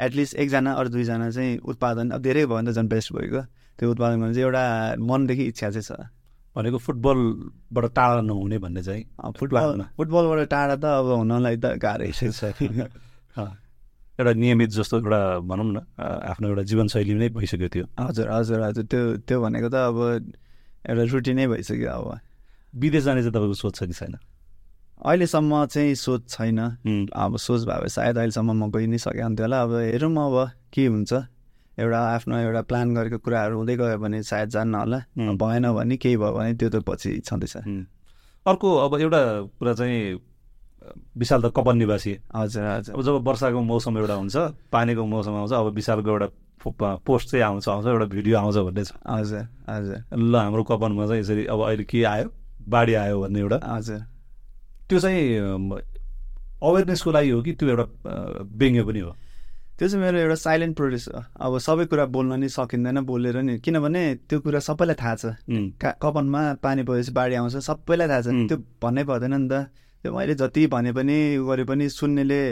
[0.00, 3.42] एटलिस्ट एकजना अरू दुईजना चाहिँ उत्पादन अब धेरै भयो भने त झन् बेस्ट भइगयो
[3.78, 4.64] त्यो उत्पादन गर्न चाहिँ एउटा
[5.00, 6.10] मनदेखि इच्छा चाहिँ छ।
[6.56, 9.04] भनेको फुटबलबाट टाढा नहुने भन्ने चाहिँ
[9.38, 12.22] फुटबल। फुटबलबाट टाढा त अब हुनलाई त गाह्रै छ।
[14.18, 18.84] एउटा नियमित जस्तो एउटा भनौँ न आफ्नो एउटा जीवनशैली नै भइसक्यो त्यो। हजुर हजुर हजुर।
[18.90, 19.98] त्यो त्यो भनेको त अब
[20.88, 22.18] एउटा रुटिनै भइसक्यो अब।
[22.74, 24.14] विदेश जाने चाहिँ तपाईँको सोच छ कि छैन?
[24.98, 26.58] अहिलेसम्म चाहिँ सोच छैन।
[27.12, 30.36] अब सोच भए सायद अहिलेसम्म म गइ नै सकेँ अन्त होला। अब हेरौँ अब
[30.72, 31.12] के हुन्छ।
[31.78, 34.98] एउटा आफ्नो एउटा प्लान गरेको कुराहरू हुँदै गयो भने सायद जान्न होला.
[35.14, 37.56] भएन भने केही भयो भने त्यो त पछि छँदैछ.
[38.46, 39.20] अर्को अब एउटा
[39.62, 40.18] कुरा चाहिँ
[41.14, 44.36] विशाल त कपन निवासी। हजुर हजुर। अब जब वर्षाको मौसम एउटा हुन्छ
[44.72, 46.28] पानीको मौसम आउँछ अब विशालको एउटा
[46.64, 51.20] पोस्ट चाहिँ आउँछ आउँछ एउटा भिडियो आउँछ भन्ने छ। हजुर हजुर। ल हाम्रो कपनमा चाहिँ
[51.22, 52.26] यसरी अब अहिले के आयो
[52.68, 54.00] बाढी आयो भन्ने एउटा। हजुर।
[54.88, 55.24] त्यो चाहिँ
[56.62, 57.84] अवेरनेसको लागि हो कि त्यो एउटा
[58.58, 59.12] व्यङ्ग्य पनि हो?
[59.78, 63.58] त्यो चाहिँ मेरो एउटा साइलेन्ट प्रोड्युस हो। अब सबै कुरा बोल्न नि सकिँदैन बोलेर नि।
[63.62, 65.38] किनभने त्यो कुरा सबैलाई थाहा छ।
[66.02, 68.28] कपनमा पानी परेपछि बाढी आउँछ सबैलाई थाहा छ.
[68.50, 69.70] त्यो भन्नै पर्दैन नि त।
[70.02, 71.16] त्यो मैले जति भने पनि
[71.46, 72.42] गरे पनि सुन्नेले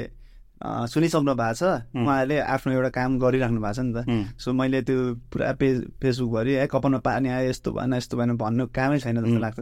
[0.64, 1.62] सुनिसक्नु भएको छ.
[1.96, 3.98] उहाँहरूले आफ्नो एउटा काम गरिराख्नु भएको छ नि त।
[4.40, 8.66] सो मैले त्यो पुरा पेज फेसबुकभरि है कपनमा पानी आयो यस्तो भएन यस्तो भएन भन्नु
[8.72, 9.60] कामै छैन जस्तो लाग्छ.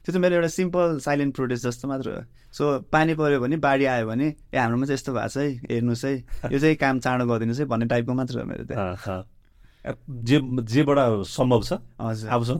[0.00, 2.22] त्यो चाहिँ मेरो एउटा सिम्पल साइलेन्ट प्रोटेस्ट जस्तो मात्र हो।
[2.56, 6.04] सो पानी पऱ्यो भने बाढी आयो भने ए हाम्रोमा चाहिँ यस्तो भएको छ है हेर्नुहोस्
[6.04, 6.14] है।
[6.52, 9.24] यो चाहिँ काम चाँडो गरिदिनुहोस् है भन्ने टाइपको मात्र हो मेरो अँ।
[9.80, 10.40] जे
[10.72, 11.72] जेबाट सम्भव छ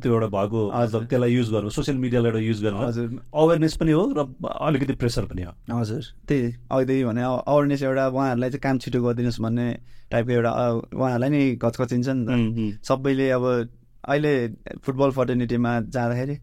[0.03, 0.61] त्यो एउटा भएको।
[1.05, 5.25] त्यसलाई युज गर्नु सोसियल मिडियालाई एउटा युज गर्नु हजुर। अवेरनेस पनि हो र अलिकति प्रेसर
[5.29, 9.69] पनि हो। हजुर। त्यही अघिदेखि भने अवेरनेस एउटा उहाँहरूलाई चाहिँ काम छिटो गरिदिनुहोस् भन्ने
[10.11, 10.53] टाइपको एउटा
[10.97, 13.45] उहाँहरूलाई नि घचकचिन्छ नि त सबैले अब
[14.09, 14.33] अहिले
[14.81, 16.37] फुटबल फर्टर्निटीमा जाँदाखेरि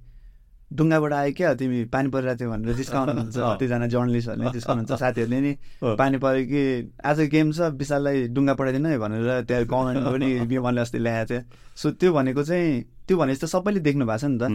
[0.72, 5.52] डुङ्गाबाट आयो क्या तिमी पानी परिरहेको थियो भनेर जिस्काउनु हुन्छ। कतिजना जर्नलिस्टहरूले जिस्काउनुहुन्छ साथीहरूले नि।
[6.02, 6.62] पानी पऱ्यो कि
[7.08, 11.42] आज गेम छ विशाललाई डुङ्गा पठाइदिनु है भनेर त्यहाँ गभर्मेन्टमा पनि विमलले अस्ति ल्याएको थियो।
[11.78, 14.46] सो त्यो भनेको चाहिँ त्यो भनेपछि त सबैले देख्नु भएको छ नि त।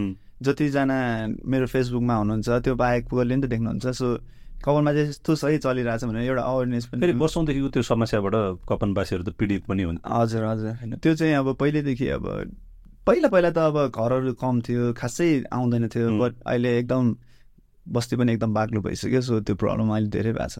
[0.42, 0.96] जतिजना
[1.48, 4.06] मेरो फेसबुकमा हुनुहुन्छ त्यो बाहेक पुगरले नि त देख्नुहुन्छ। सो
[4.62, 8.34] कपालमा चाहिँ यस्तो सही चलिरहेछ भनेर एउटा अवेरनेस पनि फेरि वर्षौँदेखिको त्यो समस्याबाट
[8.68, 12.24] कपनवासीहरू त पीडित पनि हुन्। हजुर हजुर। होइन त्यो चाहिँ अब पहिल्यैदेखि अब
[13.06, 17.04] पहिला पहिला त अब घरहरू कम थियो खासै आउँदैन थियो। बट अहिले एकदम
[17.88, 20.58] बस्ती पनि एकदम बाक्लो भइसक्यो सो त्यो प्रब्लम अहिले धेरै भएको छ।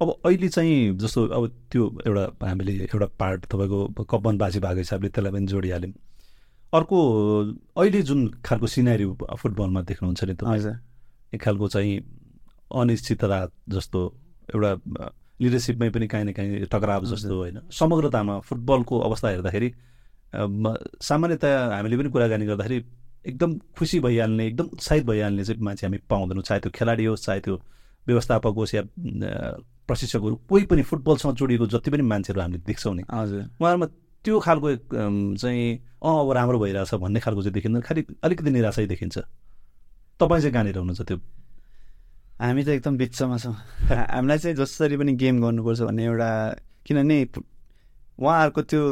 [0.00, 5.32] अब अहिले चाहिँ जस्तो अब त्यो एउटा हामीले एउटा पार्ट तपाईँको कपनवासी भएको हिसाबले त्यसलाई
[5.32, 5.92] पनि जोडिहाल्यौँ।
[6.72, 6.98] अर्को
[7.74, 9.06] अहिले जुन खालको सिनारी
[9.40, 10.74] फुटबलमा देख्नुहुन्छ नि तपाईँ हजुर।
[11.34, 11.94] एक खालको चाहिँ
[12.70, 13.38] अनिश्चितता
[13.74, 14.00] जस्तो
[14.54, 14.70] एउटा
[15.42, 19.68] लिडरसिपमै पनि काहीँ न काहीँ टकराव जस्तो होइन। समग्रतामा फुटबलको अवस्था हेर्दाखेरि
[20.32, 22.84] सामान्यतया हामीले पनि कुराकानी गर्दाखेरि
[23.26, 27.40] एकदम खुसी भइहाल्ने एकदम उत्साहित भइहाल्ने चाहिँ मान्छे हामी पाउँदैनौँ। चाहे त्यो खेलाडी होस् चाहे
[27.40, 27.54] त्यो
[28.06, 28.82] व्यवस्थापक होस् या
[29.88, 33.86] प्रशिक्षकहरू कोही पनि फुटबलसँग जोडिएको जति पनि मान्छेहरू हामीले देख्छौँ नि हजुर। उहाँहरूमा
[34.24, 34.68] त्यो खालको
[35.38, 35.66] चाहिँ
[36.02, 39.18] अँ अब राम्रो भइरहेछ भन्ने खालको चाहिँ देखिँदैन। खालि अलिकति निराशै देखिन्छ।
[40.20, 41.18] तपाईँ चाहिँ कहाँनिर हुनुहुन्छ त्यो?
[42.40, 43.54] हामी त एकदम बिचमा छौँ।
[44.14, 46.30] हामीलाई चाहिँ जसरी पनि गेम गर्नुपर्छ भन्ने एउटा
[46.86, 47.16] किनभने
[48.18, 48.82] उहाँहरूको त्यो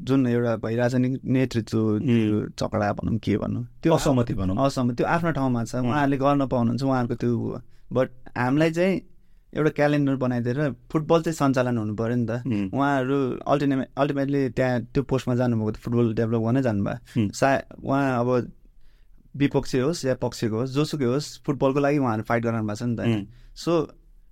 [0.00, 5.06] जुन एउटा भइरहेछ नि नेतृत्व त्यो चकडा भनौँ के भनौँ त्यो असहमति भनौँ। असहमति त्यो
[5.06, 7.60] आफ्नो ठाउँमा छ उहाँहरूले गर्न पाउनुहुन्छ उहाँहरूको त्यो
[7.92, 8.08] बट
[8.38, 9.00] हामीलाई चाहिँ
[9.48, 10.58] एउटा क्यालेन्डर बनाइदिएर
[10.92, 12.30] फुटबल चाहिँ सञ्चालन हुनु पऱ्यो नि त।
[12.74, 13.16] उहाँहरू
[13.48, 17.48] अल्टिमेट अल्टिमेटली त्यहाँ त्यो पोस्टमा जानुभएको त फुटबल डेभलप गर्नै जानुभयो। सा
[17.82, 18.28] उहाँ अब
[19.36, 22.96] विपक्षी होस् या पक्षको होस् जोसुकै होस् फुटबलको लागि उहाँहरू फाइट गरिरहनु भएको छ नि
[22.96, 23.26] त।
[23.56, 23.72] सो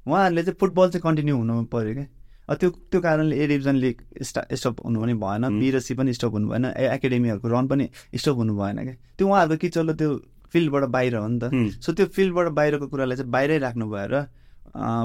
[0.07, 2.07] उहाँहरूले चाहिँ फुटबल चाहिँ कन्टिन्यू हुनु पऱ्यो क्या।
[2.55, 6.15] त्यो त्यो कारणले ए डिभिजन लिग स्टा स्टप हुनु पनि भएन। बी र सी पनि
[6.15, 10.11] स्टप हुनु भएन ए एकाडेमीहरूको रन पनि स्टप हुनु भएन क्या। त्यो उहाँहरूको किचलो त्यो
[10.53, 11.45] फिल्डबाट बाहिर हो नि त।
[11.83, 14.15] सो त्यो फिल्डबाट बाहिरको कुरालाई चाहिँ बाहिरै राख्नु भएर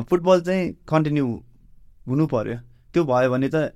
[0.09, 1.25] फुटबल चाहिँ कन्टिन्यू
[2.07, 2.57] हुनु पर्यो।
[2.93, 3.73] त्यो भयो भने त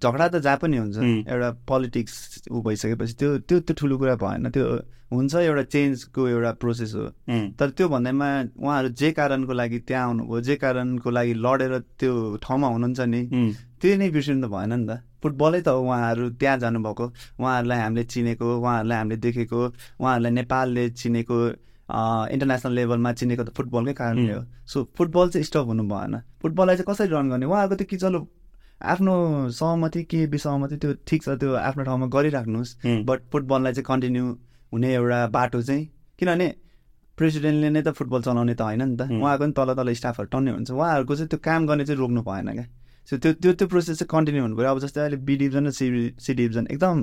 [0.00, 0.96] झगडा त जहाँ पनि हुन्छ.
[1.28, 2.14] एउटा पोलिटिक्स
[2.50, 4.66] ऊ भइसकेपछि त्यो त्यो त्यो ठुलो कुरा भएन। त्यो
[5.12, 7.04] हुन्छ एउटा चेन्जको एउटा प्रोसेस हो।
[7.58, 12.12] तर त्यो भन्दैमा उहाँहरू जे कारणको लागि त्यहाँ आउनुभयो जे कारणको लागि लडेर त्यो
[12.42, 16.24] ठाउँमा हुनुहुन्छ नि उम्, त्यो नै बिर्सिनु त भएन नि त। फुटबलै त हो उहाँहरू
[16.40, 17.04] त्यहाँ जानुभएको।
[17.38, 19.60] उहाँहरूलाई हामीले चिनेको उहाँहरूलाई हामीले देखेको
[20.00, 21.36] उहाँहरूलाई नेपालले चिनेको
[22.32, 26.88] इन्टरनेसनल लेभलमा चिनेको त फुटबलकै कारणले हो। सो फुटबल चाहिँ स्टप हुनु भएन। फुटबललाई चाहिँ
[26.88, 27.46] कसरी रन गर्ने?
[27.46, 28.18] उहाँहरूको त्यो कि चलो
[28.82, 29.14] आफ्नो
[29.50, 32.76] सहमति के विसहमति त्यो ठिक छ त्यो आफ्नो ठाउँमा गरिराख्नुहोस्।
[33.06, 34.24] बट फुटबललाई चाहिँ कन्टिन्यू
[34.72, 35.84] हुने एउटा बाटो चाहिँ
[36.18, 36.48] किनभने
[37.18, 39.02] प्रेसिडेन्टले नै त फुटबल चलाउने त होइन नि त.
[39.10, 42.48] उहाँको पनि तल तल स्टाफहरू टन्ने हुन्छ। उहाँहरूको चाहिँ त्यो काम गर्ने चाहिँ रोक्नु भएन
[42.52, 42.66] क्या।
[43.08, 45.70] सो त्यो त्यो त्यो प्रोसेस चाहिँ कन्टिन्यू हुनु पऱ्यो अब जस्तै अहिले बी डिभिजन र
[45.70, 45.86] सी
[46.18, 46.96] सी डिभिजन एकदम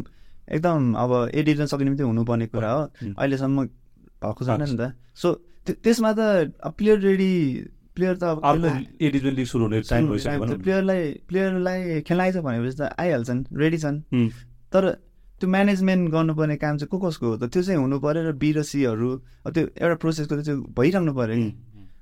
[0.50, 2.82] एकदम अब ए डिभिजन सक्ने त्यो हुनुपर्ने कुरा हो.
[3.20, 3.58] अहिलेसम्म
[4.24, 5.28] भएको छैन नि त। सो
[5.66, 6.22] त्यो त्यसमा त
[6.78, 7.32] प्लेयर रेडी
[8.00, 8.56] प्लेयर त अब
[9.36, 13.98] लिग सुरु हुने टाइम भइसक्यो। प्लेयरलाई प्लेयरलाई खेलाइछ भनेपछि त आइहाल्छन् रेडी छन्।
[14.72, 14.84] तर
[15.40, 17.44] त्यो म्यानेजमेन्ट गर्नुपर्ने काम चाहिँ को कसको हो त?
[17.48, 19.10] त्यो चाहिँ हुनु पऱ्यो र बी र सीहरू
[19.48, 21.52] अब त्यो एउटा प्रोसेसको चाहिँ भइराख्नु पऱ्यो कि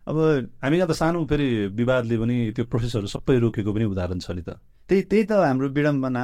[0.08, 0.18] अब
[0.64, 1.48] हामी यहाँ त सानो फेरि
[1.78, 4.58] विवादले पनि त्यो प्रोसेसहरू सबै रोकेको पनि उदाहरण छ नि त।
[4.90, 6.24] त्यही त्यही त हाम्रो विडम्बना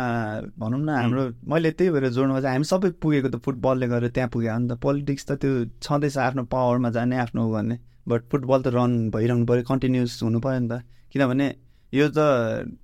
[0.58, 4.30] भनौँ न हाम्रो मैले त्यही भएर जोड्नु चाहिँ हामी सबै पुगेको त फुटबलले गरेर त्यहाँ
[4.34, 5.52] पुग्यो। हो नि त पोलिटिक्स त त्यो
[5.84, 7.78] छँदैछ आफ्नो पावरमा जाने आफ्नो गर्ने।
[8.08, 11.48] बट फुटबल त रन भइरहनु पऱ्यो कन्टिन्युस हुनु पऱ्यो नि त। किनभने
[11.94, 12.20] यो त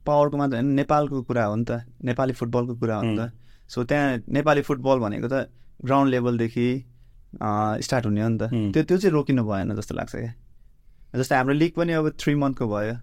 [0.06, 3.32] पावरको मात्र होइन नेपालको कुरा हो नि त। नेपाली फुटबलको कुरा हो नि त।
[3.70, 5.50] सो त्यहाँ नेपाली फुटबल भनेको त
[5.86, 6.68] ग्राउन्ड लेभलदेखि
[7.86, 8.44] स्टार्ट हुने हो नि त.
[8.74, 10.34] त्यो त्यो चाहिँ रोकिनु भएन जस्तो लाग्छ क्या।
[11.16, 12.96] जस्तै हाम्रो लिग पनि अब थ्री मन्थको भयो।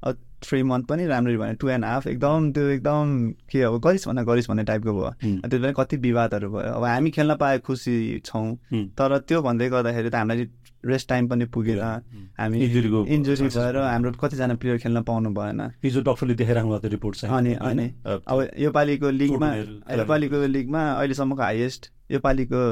[0.00, 3.04] अब थ्री मन्थ पनि राम्ररी भयो। टु एन्ड हाफ एकदम त्यो एकदम
[3.52, 5.12] के अब गरिस् भन्दा गरिस् भन्ने टाइपको भयो।
[5.48, 8.48] त्यो पनि कति विवादहरू भयो। अब हामी खेल्न पाए खुसी छौँ।
[8.96, 10.48] तर त्यो भन्दै गर्दाखेरि त हामीलाई
[10.84, 16.00] रेस्ट टाइम पनि पुगेर हामी इन्जुरीको इन्जुरी भएर हाम्रो कतिजना प्लेयर खेल्न पाउनु भएन। हिजो
[16.00, 17.54] डक्टरले देखाइराख्नु भएको रिपोर्ट चाहिँ। अनि?
[17.54, 22.62] अनि। अब योपालिको लिगमा योपालिको लिगमा अहिलेसम्मको हाइएस्ट योपालिको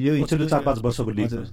[0.00, 1.46] यो चार पाँच वर्षको लिग।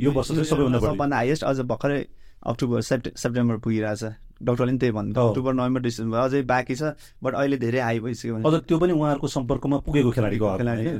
[0.00, 2.06] यो वर्ष चाहिँ सबैभन्दा बढी। सबभन्दा हाइएस्ट अझ भर्खरै
[2.42, 4.04] अक्टोबर सेप्टे सेप्टेम्बर पुगिरहेछ।
[4.38, 6.82] डक्टरले पनि त्यही भन्नु हो। अक्टोबर नोभेम्बर डिसेम्बर अझै बाँकी छ
[7.22, 10.46] बट अहिले धेरै हाई भइसक्यो भने अझ त्यो पनि उहाँहरूको सम्पर्कमा पुगेको खेलाडीको?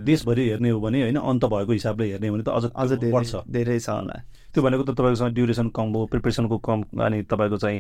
[0.03, 3.13] देशभरि हेर्ने हो भने होइन अन्त भएको हिसाबले हेर्ने हो भने त अझ अझ धेरै
[3.15, 4.17] बढ्छ। धेरै छ होला।
[4.51, 7.79] त्यो भनेको त तपाईँकोसँग ड्युरेसन कम भयो प्रिपरेसनको कम अनि तपाईँको चाहिँ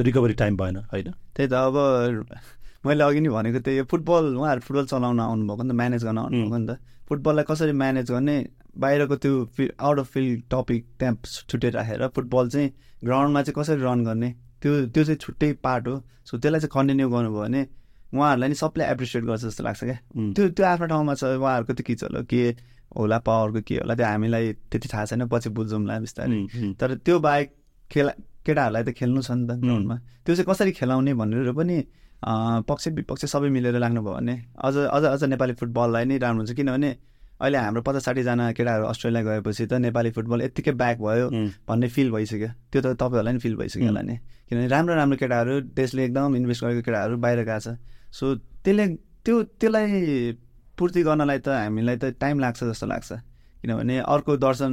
[0.00, 1.08] रिकभरी टाइम भएन होइन?
[1.36, 1.76] त्यही त अब
[2.84, 6.18] मैले अघि नै भनेको त्यही हो, फुटबल उहाँहरू फुटबल चलाउन आउनुभएको नि त म्यानेज गर्न
[6.18, 8.36] आउनुभएको नि त। फुटबललाई कसरी म्यानेज गर्ने
[8.78, 11.14] बाहिरको त्यो आउट अफ फिल्ड टपिक त्यहाँ
[11.50, 12.70] छुट्टै राखेर फुटबल चाहिँ
[13.04, 14.30] ग्राउन्डमा चाहिँ कसरी रन गर्ने
[14.62, 17.62] त्यो त्यो चाहिँ छुट्टै पार्ट हो। सो त्यसलाई चाहिँ कन्टिन्यू गर्नुभयो भने
[18.14, 19.98] उहाँहरूलाई नि सबले एप्रिसिएट गर्छ जस्तो लाग्छ क्या।
[20.34, 22.42] त्यो त्यो आफ्नो ठाउँमा छ उहाँहरूको त के चलो के
[22.96, 23.18] होला?
[23.18, 23.94] पावरको के होला?
[23.94, 27.48] त्यो हामीलाई त्यति थाहा छैन पछि बुझौँला बिस्तारै। तर त्यो बाहेक
[27.90, 28.12] खेला
[28.46, 31.76] केटाहरूलाई त खेल्नु छ नि त ग्राउन्डमा त्यो चाहिँ कसरी खेलाउने भनेर पनि
[32.68, 34.34] पक्ष विपक्ष सबै मिलेर लाग्नुभयो भने
[34.64, 36.90] अझ अझ अझ नेपाली फुटबललाई नै राम्रो हुन्छ। किनभने
[37.40, 41.26] अहिले हाम्रो पचास साठीजना केटाहरू अस्ट्रेलिया गएपछि त नेपाली फुटबल यत्तिकै ब्याक भयो
[41.68, 44.16] भन्ने फिल भइसक्यो। त्यो त तपाईँहरूलाई नि फिल भइसक्यो होला नि।
[44.48, 47.76] किनभने राम्रो राम्रो केटाहरू देशले एकदम इन्भेस्ट गरेको केटाहरू बाहिर गएको छ।
[48.14, 48.34] सो
[48.64, 48.86] त्यसले
[49.24, 49.90] त्यो त्यसलाई
[50.78, 53.10] पूर्ति गर्नलाई त हामीलाई त टाइम लाग्छ जस्तो लाग्छ।
[53.62, 54.72] किनभने अर्को दर्शन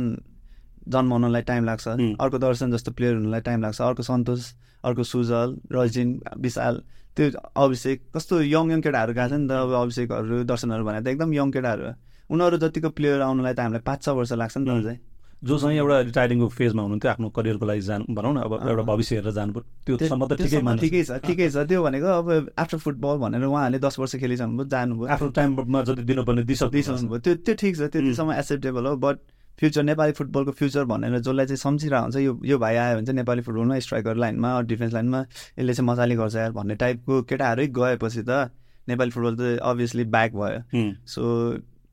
[0.86, 1.88] जन्माउनलाई टाइम लाग्छ.
[2.22, 4.42] अर्को दर्शन जस्तो प्लेयर हुनलाई टाइम लाग्छ। अर्को सन्तोष
[4.86, 6.10] अर्को सुजल रजिन
[6.42, 6.76] विशाल
[7.18, 7.26] त्यो
[7.58, 11.34] अभिषेक कस्तो यङ यङ केटाहरू गएको छ नि त। अब अभिषेकहरू दर्शनहरू भने त एकदम
[11.34, 11.94] यङ केटाहरू हो।
[12.32, 14.72] उनीहरू जतिको प्लेयर आउनलाई त हामीलाई पाँच छ वर्ष लाग्छ नि त.
[14.72, 14.98] अझै
[15.42, 19.34] जोसँग एउटा रिटायरिङको फेजमा हुनुहुन्थ्यो आफ्नो करियरको लागि जानु भनौँ न अब एउटा भविष्य हेरेर
[19.34, 22.28] जानु त्यो त्यो- त ठिकै त्योसम्म ठिकै छ ठिकै छ। त्यो भनेको अब
[22.62, 27.10] आफ्टर फुटबल भनेर उहाँहरूले दस वर्ष खेलिसक्नु भयो जानुभयो। आफ्नो टाइममा जति दिनुपर्ने दिइसक्नु दिइसक्नु
[27.10, 29.18] भयो। त्यो त्यो ठिक छ त्यतिसम्म एक्सेप्टेबल हो बट
[29.60, 33.18] फ्युचर नेपाली फुटबलको फ्युचर भनेर जसलाई चाहिँ सम्झिरहेको हुन्छ यो यो भाइ आयो भने चाहिँ
[33.18, 35.20] नेपाली फुटबलमा स्ट्राइकर लाइनमा डिफेन्स लाइनमा
[35.58, 38.54] यसले चाहिँ मजाले गर्छ यार भन्ने टाइपको केटाहरू गएपछि त
[38.90, 40.62] नेपाली फुटबल त अभियसली ब्याक भयो।
[41.06, 41.22] सो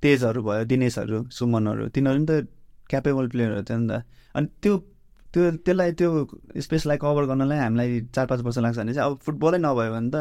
[0.02, 2.48] तेजहरू भयो दिनेशहरू सुमनहरू तिनीहरू पनि त
[2.90, 4.02] क्यापेबल प्लेयरहरू थियो नि त।
[4.34, 4.74] अनि त्यो
[5.32, 6.08] त्यो त्यसलाई त्यो
[6.66, 10.16] स्पेसलाई कभर गर्नलाई हामीलाई चार पाँच वर्ष लाग्छ भने चाहिँ अब फुटबलै नभयो भने त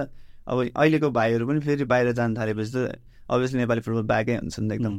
[0.48, 3.00] अब अहिलेको भाइहरू पनि फेरि बाहिर जान थालेपछि त
[3.30, 4.96] अभियसली नेपाली फुटबल ब्याकै हुन्छ नि त एकदम.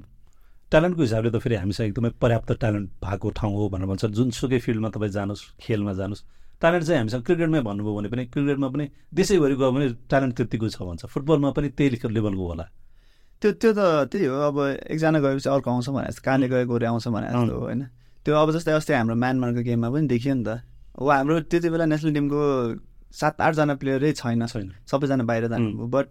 [0.72, 4.88] ट्यालेन्टको हिसाबले त फेरि हामीसँग एकदमै पर्याप्त ट्यालेन्ट भएको ठाउँ हो भनेर भन्छ। जुनसुकै फिल्डमा
[4.96, 6.22] तपाईँ जानुहोस् खेलमा जानुहोस्
[6.60, 8.84] ट्यालेन्ट चाहिँ हामीसँग क्रिकेटमै भन्नुभयो भने पनि क्रिकेटमा पनि
[9.16, 12.66] देशैभरि गयो भने ट्यालेन्ट त्यत्तिको छ भन्छ। फुटबलमा पनि त्यही लेभलको होला।
[13.40, 14.56] त्यो त्यो त त्यही हो अब
[14.90, 17.82] एकजना गएपछि अर्को आउँछ भने जस्तो कहाँले गयो गोरे आउँछ भने जस्तो हो होइन?
[18.26, 20.48] त्यो अब जस्तै अस्ति हाम्रो म्यानमारको गेममा पनि देखियो नि त।
[20.98, 22.40] अब हाम्रो त्यति बेला नेसनल टिमको
[23.14, 26.06] सात आठजना प्लेयरै छैन। छैन। सबैजना बाहिर जानुभयो बट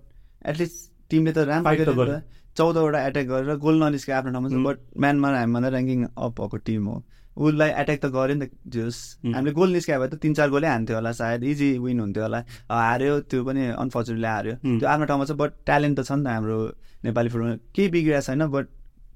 [0.48, 0.76] एटलिस्ट
[1.12, 2.18] टिमले त राम्रो।
[2.58, 6.96] चौधवटा एट्याक गरेर गोल ननिस्के आफ्नो ठाउँमा बट म्यानमा हामीभन्दा ऱ्याङ्किङ अप भएको टिम हो।
[7.38, 9.00] उसलाई एट्याक त गऱ्यो नि त जोस्
[9.34, 12.40] हामीले गोल निस्कायो भए त तिन चार गोलै हान्थ्यो होला सायद इजी विन हुन्थ्यो होला।
[12.70, 16.28] हार्यो त्यो पनि अनफर्चुनेटली हार्यो। त्यो आफ्नो ठाउँमा छ बट ट्यालेन्ट त छ नि त
[16.34, 16.58] हाम्रो
[17.06, 18.66] नेपाली फुटबलमा केही बिग्रिएको छैन बट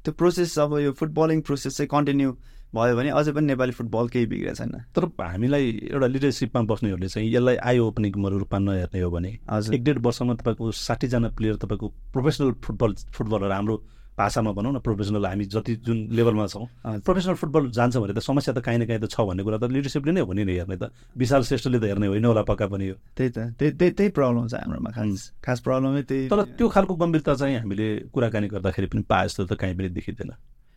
[0.06, 2.30] त्यो प्रोसेस अब यो फुटबलिङ प्रोसेस चाहिँ कन्टिन्यू
[2.72, 7.27] भयो भने अझै पनि नेपाली फुटबल केही बिग्रेको छैन। तर हामीलाई एउटा लिडरसिपमा बस्नेहरूले चाहिँ
[7.34, 11.88] यसलाई आई ओपनिङको रूपमा नहेर्ने हो भने हजुर। एक डेढ वर्षमा तपाईँको साठीजना प्लेयर तपाईँको
[12.14, 13.76] प्रोफेसनल फुटबल फुटबलर हाम्रो
[14.22, 16.65] भाषामा भनौँ न प्रोफेसनल हामी जति जुन लेभलमा छौँ।
[17.02, 19.65] प्रोफेसनल फुटबल जान्छ भने त समस्या त काहीँ न काहीँ त छ भन्ने कुरा त
[19.73, 22.95] लिडरसिपले नै हो नि हेर्ने त। विशाल श्रेष्ठले त हेर्ने होइन होला पक्का पनि हो।
[23.18, 26.93] त्यही त त्यही त्यही त्यही प्रब्लम छ हाम्रोमा खास। खास प्रब्लमै त्यही। तर त्यो खालको
[27.02, 30.31] गम्भीरता चाहिँ हामीले कुराकानी गर्दाखेरि पनि पाए जस्तो त काहीँ पनि देखिँदैन।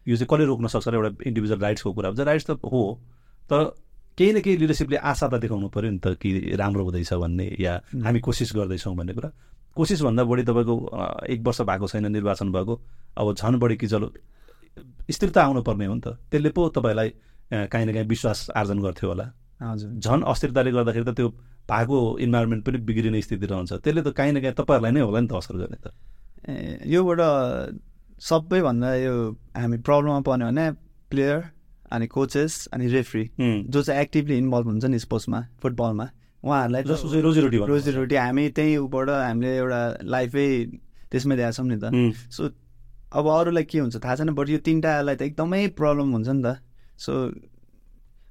[0.08, 2.82] यो चाहिँ कसले रोक्न सक्छ र एउटा इन्डिभिजुअल राइट्सको कुरा हुन्छ। राइट्स त हो
[3.50, 3.62] तर
[4.18, 7.72] केही न केही लिडरसिपले आशा त देखाउनु पऱ्यो नि त कि राम्रो हुँदैछ भन्ने या
[8.04, 9.30] हामी कोसिस गर्दैछौँ भन्ने कुरा।
[9.76, 10.74] कोसिसभन्दा बढी तपाईँको
[11.28, 12.74] एक वर्ष भएको छैन निर्वाचन भएको।
[13.18, 14.06] अब झन् बढी कि चलो
[15.10, 17.08] स्थिरता आउनुपर्ने हो नि त। त्यसले पो तपाईँलाई
[17.70, 19.26] काहीँ न काहीँ विश्वास आर्जन गर्थ्यो होला।
[19.62, 21.28] हजुर। झन् अस्थिरताले गर्दाखेरि त त्यो
[21.70, 25.28] भएको इन्भाइरोमेन्ट पनि बिग्रिने स्थिति रहन्छ। त्यसले त काहीँ न काहीँ तपाईँहरूलाई नै होला नि
[25.28, 25.86] त असर गर्ने त।
[26.86, 27.20] योबाट
[28.20, 29.14] सबैभन्दा यो
[29.56, 30.66] हामी प्रब्लममा पर्ने भने
[31.10, 31.38] प्लेयर
[31.92, 33.24] अनि कोचेस अनि रेफ्री
[33.70, 36.06] जो चाहिँ एक्टिभली इन्भल्भ हुन्छ नि स्पोर्ट्समा फुटबलमा
[36.44, 40.48] उहाँहरूलाई जसको चाहिँ रोजीरोटी। रोजीरोटी हामी त्यही उबाट हामीले एउटा लाइफै
[41.10, 41.84] त्यसमै दिएको छौँ नि त
[42.36, 42.42] सो
[43.16, 46.60] अब अरूलाई के हुन्छ थाहा छैन बट यो तिनवटालाई त एकदमै प्रब्लम हुन्छ नि त
[47.00, 47.12] सो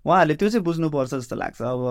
[0.06, 1.82] उहाँहरूले त्यो चाहिँ बुझ्नुपर्छ जस्तो लाग्छ अब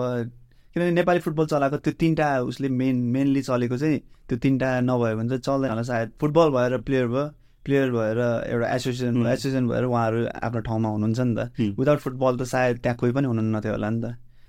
[0.73, 5.29] किनभने नेपाली फुटबल चलाएको त्यो तिनवटा उसले मेन मेनली चलेको चाहिँ त्यो तिनवटा नभयो भने
[5.29, 7.25] चाहिँ चल्दैन होला सायद फुटबल भएर प्लेयर भयो
[7.65, 8.19] प्लेयर भएर
[8.53, 11.39] एउटा एसोसिएसन। एसोसिएसन भएर उहाँहरू आफ्नो ठाउँमा हुनुहुन्छ नि त।
[11.79, 14.05] विदाउट फुटबल त सायद त्यहाँ कोही पनि हुनुहुन्न थियो होला नि त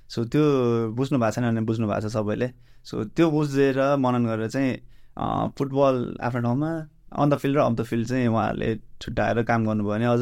[0.08, 0.42] सो त्यो
[0.96, 2.48] बुझ्नु भएको छैन भने बुझ्नु भएको छ सबैले।
[2.84, 4.72] सो त्यो बुझेर मनन गरेर चाहिँ
[5.58, 6.70] फुटबल आफ्नो ठाउँमा
[7.12, 10.20] अन द फिल्ड र अफ द फिल्ड चाहिँ उहाँहरूले छुट्याएर काम गर्नुभयो भने अझ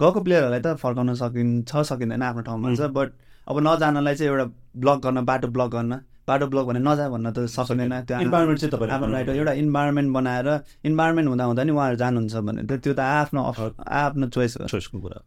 [0.00, 3.12] गएको प्लेयरहरूलाई त फर्काउन सकिन्छ सकिँदैन आफ्नो ठाउँमा छ बट
[3.48, 4.44] अब नजानलाई चाहिँ एउटा
[4.76, 6.00] ब्लक गर्न बाटो ब्लक गर्न
[6.30, 9.52] बाटो ब्लक भने नजा भन्न त सकिँदैन त्यो इन्भाइरोमेन्ट चाहिँ तपाईँले आफ्नो राइट हो। एउटा
[9.66, 10.48] इन्भाइरोमेन्ट बनाएर
[10.86, 14.96] इन्भाइरोमेन्ट हुँदा हुँदा नि उहाँहरू जानुहुन्छ भने त त्यो त आफ्नो आफ्नो चोइस हो। चोइसको
[15.00, 15.18] कुरा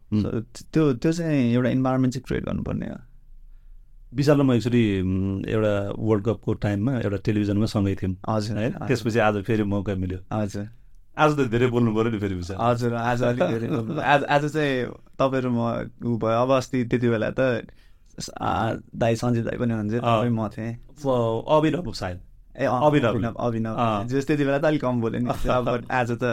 [0.72, 3.00] त्यो त्यो चाहिँ एउटा इन्भाइरोमेन्ट चाहिँ क्रिएट गर्नुपर्ने हो।
[4.14, 8.70] विशाल र म एकचोटि उम्, एउटा वर्ल्ड कपको टाइममा एउटा टेलिभिजनमा सँगै थियौँ। हजुर। है?
[8.86, 10.66] त्यसपछि आज फेरि मौका मिल्यो। हजुर।
[11.18, 13.66] आज त धेरै बोल्नु पऱ्यो नि फेरि विशाल। हजुर। आज अलिक धेरै
[14.02, 14.86] आज आज चाहिँ
[15.18, 17.66] तपाईँहरू म ऊ भयो। अब अस्ति त्यति बेला त
[18.14, 20.72] दाई सञ्जित दाई पनि हुनुहुन्छ। तपाईँ म थिएँ।
[21.02, 22.18] अभिनव सायद।
[22.54, 23.74] ए अभिनव। अभिनव।
[24.08, 26.24] जस त्यति बेला त अलिक कम बोल्यो नि। अब आज त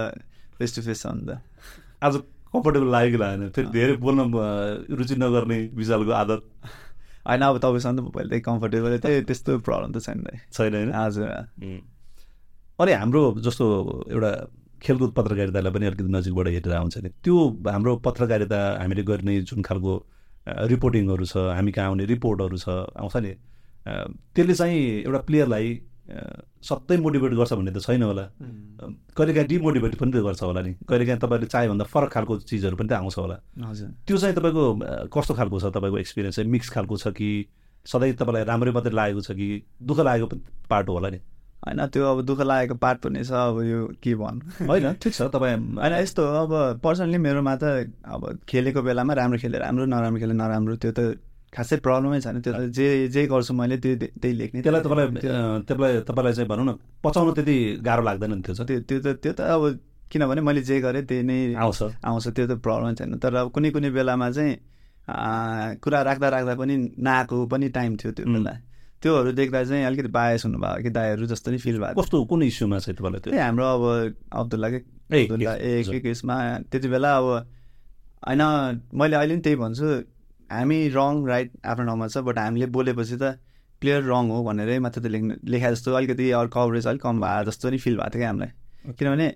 [0.58, 1.42] फेस टु फेस छ नि त।
[2.04, 2.14] आज
[2.54, 4.20] कम्फर्टेबल लाग्यो कि लागेन फेरि धेरै बोल्न
[4.92, 6.42] रुचि नगर्ने विशालको आदत।
[7.28, 10.92] होइन अब तपाईँसँग त पहिल्यै कम्फर्टेबल त्यही त्यस्तो प्रब्लम त छैन छैन होइन?
[10.92, 11.80] उम्.
[12.82, 13.66] अनि हाम्रो जस्तो
[14.10, 14.32] एउटा
[14.82, 17.36] खेलकुद पत्रकारितालाई पनि अलिकति नजिकबाट हेरेर आउँछ नि। त्यो
[17.70, 19.94] हाम्रो पत्रकारिता हामीले गर्ने जुन खालको
[20.48, 23.34] रिपोर्टिङहरू छ हामी कहाँ आउने रिपोर्टहरू छ आउँछ नि।
[24.36, 25.82] त्यसले चाहिँ एउटा प्लेयरलाई
[26.62, 28.26] सधैँ मोटिभेट गर्छ भन्ने त छैन होला।
[29.16, 32.94] कहिलेकाहीँ डिमोटिभेट पनि त गर्छ होला नि। कहिलेकाहीँ तपाईँले चाहेभन्दा फरक खालको चिजहरू पनि त
[33.00, 33.38] आउँछ होला।
[33.70, 34.64] हजुर। त्यो चाहिँ तपाईँको
[35.08, 37.30] कस्तो खालको छ तपाईँको एक्सपिरियन्स चाहिँ मिक्स खालको छ कि
[37.86, 39.48] सधैँ तपाईँलाई राम्रै मात्रै लागेको छ कि
[39.82, 41.20] दुःख लागेको पनि पार्ट होला नि?
[41.62, 45.22] होइन त्यो अब दुःख लागेको पार्ट पनि छ अब यो के भन्नु होइन ठिक छ
[45.34, 47.64] तपाईँ होइन यस्तो हो, अब पर्सनली मेरोमा त
[48.06, 51.00] अब खेलेको बेलामा राम्रो खेले राम्रो नराम्रो खेले नराम्रो त्यो त
[51.54, 55.08] खासै प्रब्लमै छैन त्यो जे जे गर्छु मैले त्यो त्यही लेख्ने त्यसलाई तपाईँलाई
[55.62, 56.72] त्यसलाई तपाईँलाई चाहिँ भनौँ न
[57.04, 57.56] पचाउन त्यति
[57.86, 59.64] गाह्रो लाग्दैन नि त्यो त्यो त्यो त त्यो त अब
[60.12, 63.70] किनभने मैले जे गरेँ त्यही नै आउँछ। आउँछ त्यो त प्रब्लम छैन। तर अब कुनै
[63.72, 68.26] कुनै बेलामा चाहिँ कुरा राख्दा राख्दा पनि नआएको पनि टाइम थियो त्यो.
[68.28, 68.54] बेला।
[69.02, 72.78] त्योहरू देख्दा चाहिँ अलिकति बायस हुनुभयो कि दाईहरू जस्तो नै फिल भएको कस्तो कुन इस्युमा
[72.80, 73.34] चाहिँ तपाईँलाई त्यो?
[73.42, 73.84] हाम्रो अब
[74.32, 74.80] अब्दुल्ला के
[75.12, 76.36] अब्दुल्ला एक एक केसमा
[76.72, 77.26] त्यति बेला अब
[78.28, 78.42] होइन
[78.94, 79.88] मैले अहिले पनि त्यही भन्छु
[80.52, 83.38] हामी रङ राइट आफ्नो ठाउँमा छ बट हामीले बोलेपछि त
[83.82, 87.44] प्लेयर रङ हो भनेरै मात्र त लेख्नु लेखा जस्तो अलिकति अरू कभरेज अलिक कम भयो
[87.50, 89.28] जस्तो नि फिल भएको थियो क्या हामीलाई। किनभने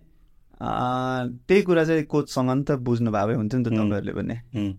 [1.49, 3.73] त्यही कुरा चाहिँ कोचसँग नि त बुझ्नु भए हुन्थ्यो नि त.
[3.73, 4.73] तपाईँहरूले पनि। उम्.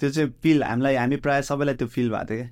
[0.00, 2.50] त्यो चाहिँ फिल हामीलाई हामी प्रायः सबैलाई त्यो फिल भएको थियो क्या।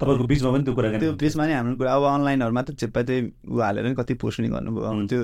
[0.00, 3.20] तपाईँको बिचमा पनि त्यो कुरा त्यो बिचमा नि हाम्रो कुरा अब अनलाइनहरूमा त चेप्पा त्यही
[3.50, 5.22] ऊ हालेर नि कति पोस्ट नि गर्नुभयो। त्यो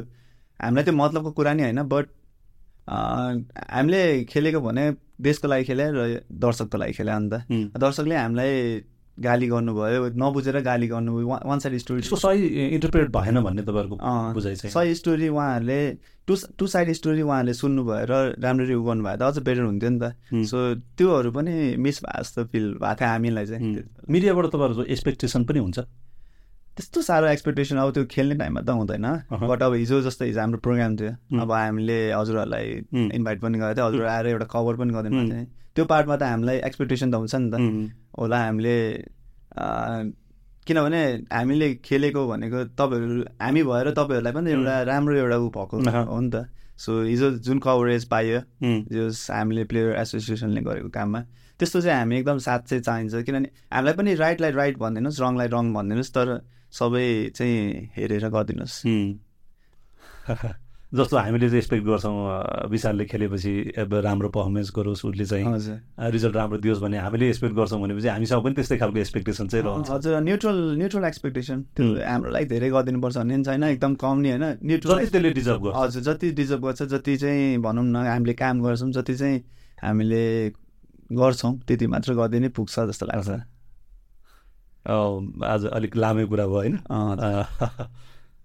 [0.60, 2.06] हामीलाई त्यो मतलबको कुरा नि होइन बट
[2.88, 4.84] हामीले खेलेको भने
[5.20, 7.34] देशको लागि खेले र दर्शकको लागि खेले अन्त.
[7.78, 8.52] दर्शकले हामीलाई
[9.18, 13.96] गाली गर्नुभयो नबुझेर गाली गर्नुभयो। वान साइड स्टोरी सही इन्टरप्रेट भएन भन्ने तपाईँहरूको
[14.34, 15.78] बुझाइ चाहिँ। सही स्टोरी उहाँहरूले
[16.26, 19.98] टु टु साइड स्टोरी उहाँहरूले सुन्नुभयो र राम्ररी उ गर्नुभयो त अझ बेटर हुन्थ्यो नि
[20.02, 20.14] त.
[20.50, 20.58] सो
[20.98, 23.62] त्योहरू पनि मिस भए जस्तो फिल भएको थियो हामीलाई चाहिँ.
[24.10, 25.78] मिडियाबाट तपाईँहरूको एक्सपेक्टेसन पनि हुन्छ?
[26.76, 30.58] त्यस्तो साह्रो एक्सपेक्टेसन अब त्यो खेल्ने टाइममा त हुँदैन। बट अब हिजो जस्तो हिजो हाम्रो
[30.58, 32.66] प्रोग्राम थियो। अब हामीले हजुरहरूलाई।
[33.14, 36.22] इन्भाइट पनि गरेको थियो हजुर आएर एउटा कभर पनि गरिदिनु भएको थियो। त्यो पार्टमा त
[36.34, 37.54] हामीलाई एक्सपेक्टेसन त हुन्छ नि त।
[38.18, 38.76] होला हामीले
[40.66, 46.20] किनभने हामीले खेलेको भनेको तपाईँहरू हामी भएर तपाईँहरूलाई पनि एउटा राम्रो एउटा ऊ भएको। हो
[46.20, 51.20] नि त। सो हिजो जुन कभरेज उम्, जस हामीले प्लेयर एसोसिएसनले गरेको काममा
[51.60, 55.64] त्यस्तो चाहिँ हामी एकदम साथ चाहिँ चाहिन्छ। किनभने हामीलाई पनि राइटलाई राइट भनिदिनुहोस् रङलाई रङ
[55.74, 56.28] भनिदिनुहोस् तर
[56.74, 57.06] सबै
[57.36, 57.56] चाहिँ
[57.96, 58.76] हेरेर गरिदिनुहोस्।
[60.94, 63.52] जस्तो हामीले चाहिँ एक्सपेक्ट गर्छौँ विशालले खेलेपछि
[63.82, 65.42] अब राम्रो पर्फर्मेन्स गरोस् उसले चाहिँ
[66.14, 69.90] रिजल्ट राम्रो दियोस् भन्ने हामीले एक्सपेक्ट गर्छौँ भनेपछि हामीसँग पनि त्यस्तै खालको एक्सपेक्टेसन चाहिँ रहन्छ।
[69.90, 74.28] हजुर न्युट्रल न्युट्रल एक्सपेक्टेसन त्यो। हाम्रो लागि धेरै गरिदिनुपर्छ। भन्ने पनि छैन एकदम कम नि
[74.30, 78.62] होइन न्युट्रल त्यसले डिजर्भ गर्छ। हजुर जति डिजर्भ गर्छ जति चाहिँ भनौँ न हामीले काम
[78.62, 79.38] गर्छौँ जति चाहिँ
[79.82, 80.24] हामीले
[81.10, 83.30] गर्छौँ त्यति मात्र गरिदिनै पुग्छ जस्तो लाग्छ।
[84.86, 86.78] आज अलिक लामै कुरा भयो होइन।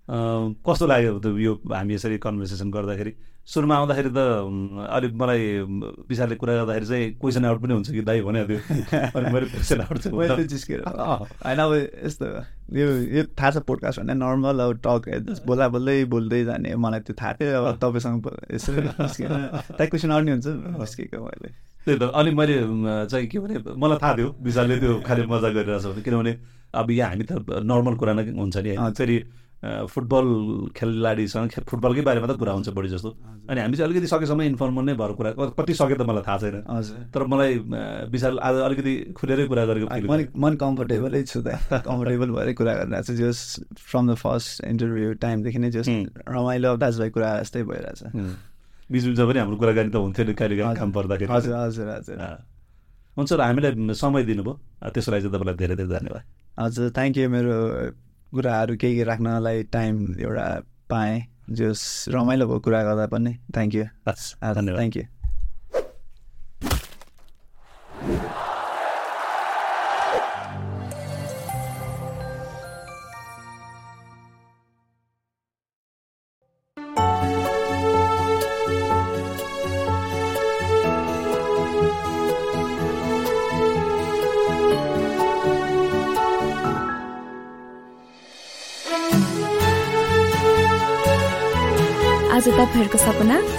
[0.10, 3.14] कस्तो लाग्यो त यो हामी यसरी कन्भर्सेसन गर्दाखेरि?
[3.50, 4.20] सुरुमा आउँदाखेरि त
[4.94, 5.42] अलिक मलाई
[6.10, 8.42] विशालले कुरा गर्दाखेरि चाहिँ क्वेसन आउट पनि हुन्छ कि दाइ भने
[9.34, 11.74] मैले क्वेसन आउट मैले जिस्केर। होइन अब
[12.06, 12.26] यस्तो
[12.78, 12.86] यो
[13.18, 17.34] यो थाहा छ पोडकास्ट भन्ने नर्मल अब टक बोला बोल्दै बोल्दै जाने मलाई त्यो थाहा
[17.42, 21.50] थियो अब तपाईँसँग यसरी निस्केर त्यहाँ क्वेसन आउने हुन्छ निस्केको मैले।
[21.86, 22.56] त्यही त अनि मैले
[23.10, 26.34] चाहिँ के भने मलाई थाहा थियो विशालले त्यो खालि मजा गरिरहेछ भने। किनभने
[26.70, 29.18] अब यहाँ हामी त नर्मल कुरा नै हुन्छ नि। फेरि
[29.60, 30.28] फुटबल
[30.72, 33.10] खेलाडीसँग फुटबलकै बारेमा त कुरा हुन्छ बढी जस्तो।
[33.50, 36.64] अनि हामी चाहिँ अलिकति सकेसम्म इन्फर्मल नै भएर कुरा कति सके त मलाई थाहा छैन।
[36.64, 37.52] हजुर। तर मलाई
[38.08, 41.60] विशाल आज अलिकति खुलेरै कुरा गरेको मन। मन कम्फर्टेबलै छु त।
[41.90, 43.40] कम्फर्टेबल भएरै कुरा गरिरहेको छु। जस
[43.76, 45.88] फ्रम द फर्स्ट इन्टरभ्यू टाइमदेखि नै जस।
[46.24, 48.34] रमाइलो दाजुभाइ कुरा जस्तै भइरहेछ। उम्.
[48.92, 52.18] बिचबिचमा पनि हाम्रो कुराकानी त हुन्थ्यो नि कहिले काहीँ काम पर्दाखेरि। हजुर हजुर हजुर।
[53.18, 54.54] हुन्छ र हामीलाई समय दिनुभयो।
[54.88, 56.24] त्यसको लागि चाहिँ तपाईँलाई धेरै धेरै धन्यवाद।
[56.64, 57.56] हजुर थ्याङ्क यू मेरो
[58.32, 60.48] कुराहरू केही राख्नलाई टाइम एउटा
[60.90, 65.04] पाएँ। जस रमाइलो भयो कुरा गर्दा पनि। थ्याङ्क यू थ्याङ्क यू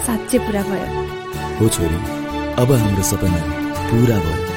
[0.06, 0.88] साँच्चै पुरा भयो।
[1.58, 1.98] हो छोरी
[2.62, 3.40] अब हाम्रो सपना
[3.88, 4.48] पुरा भयो।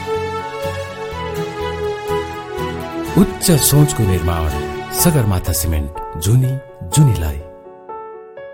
[3.22, 4.52] उच्च सोचको निर्माण
[4.94, 6.53] सगरमाथा सिमेन्ट जुनी
[6.95, 7.53] जुनीलाई।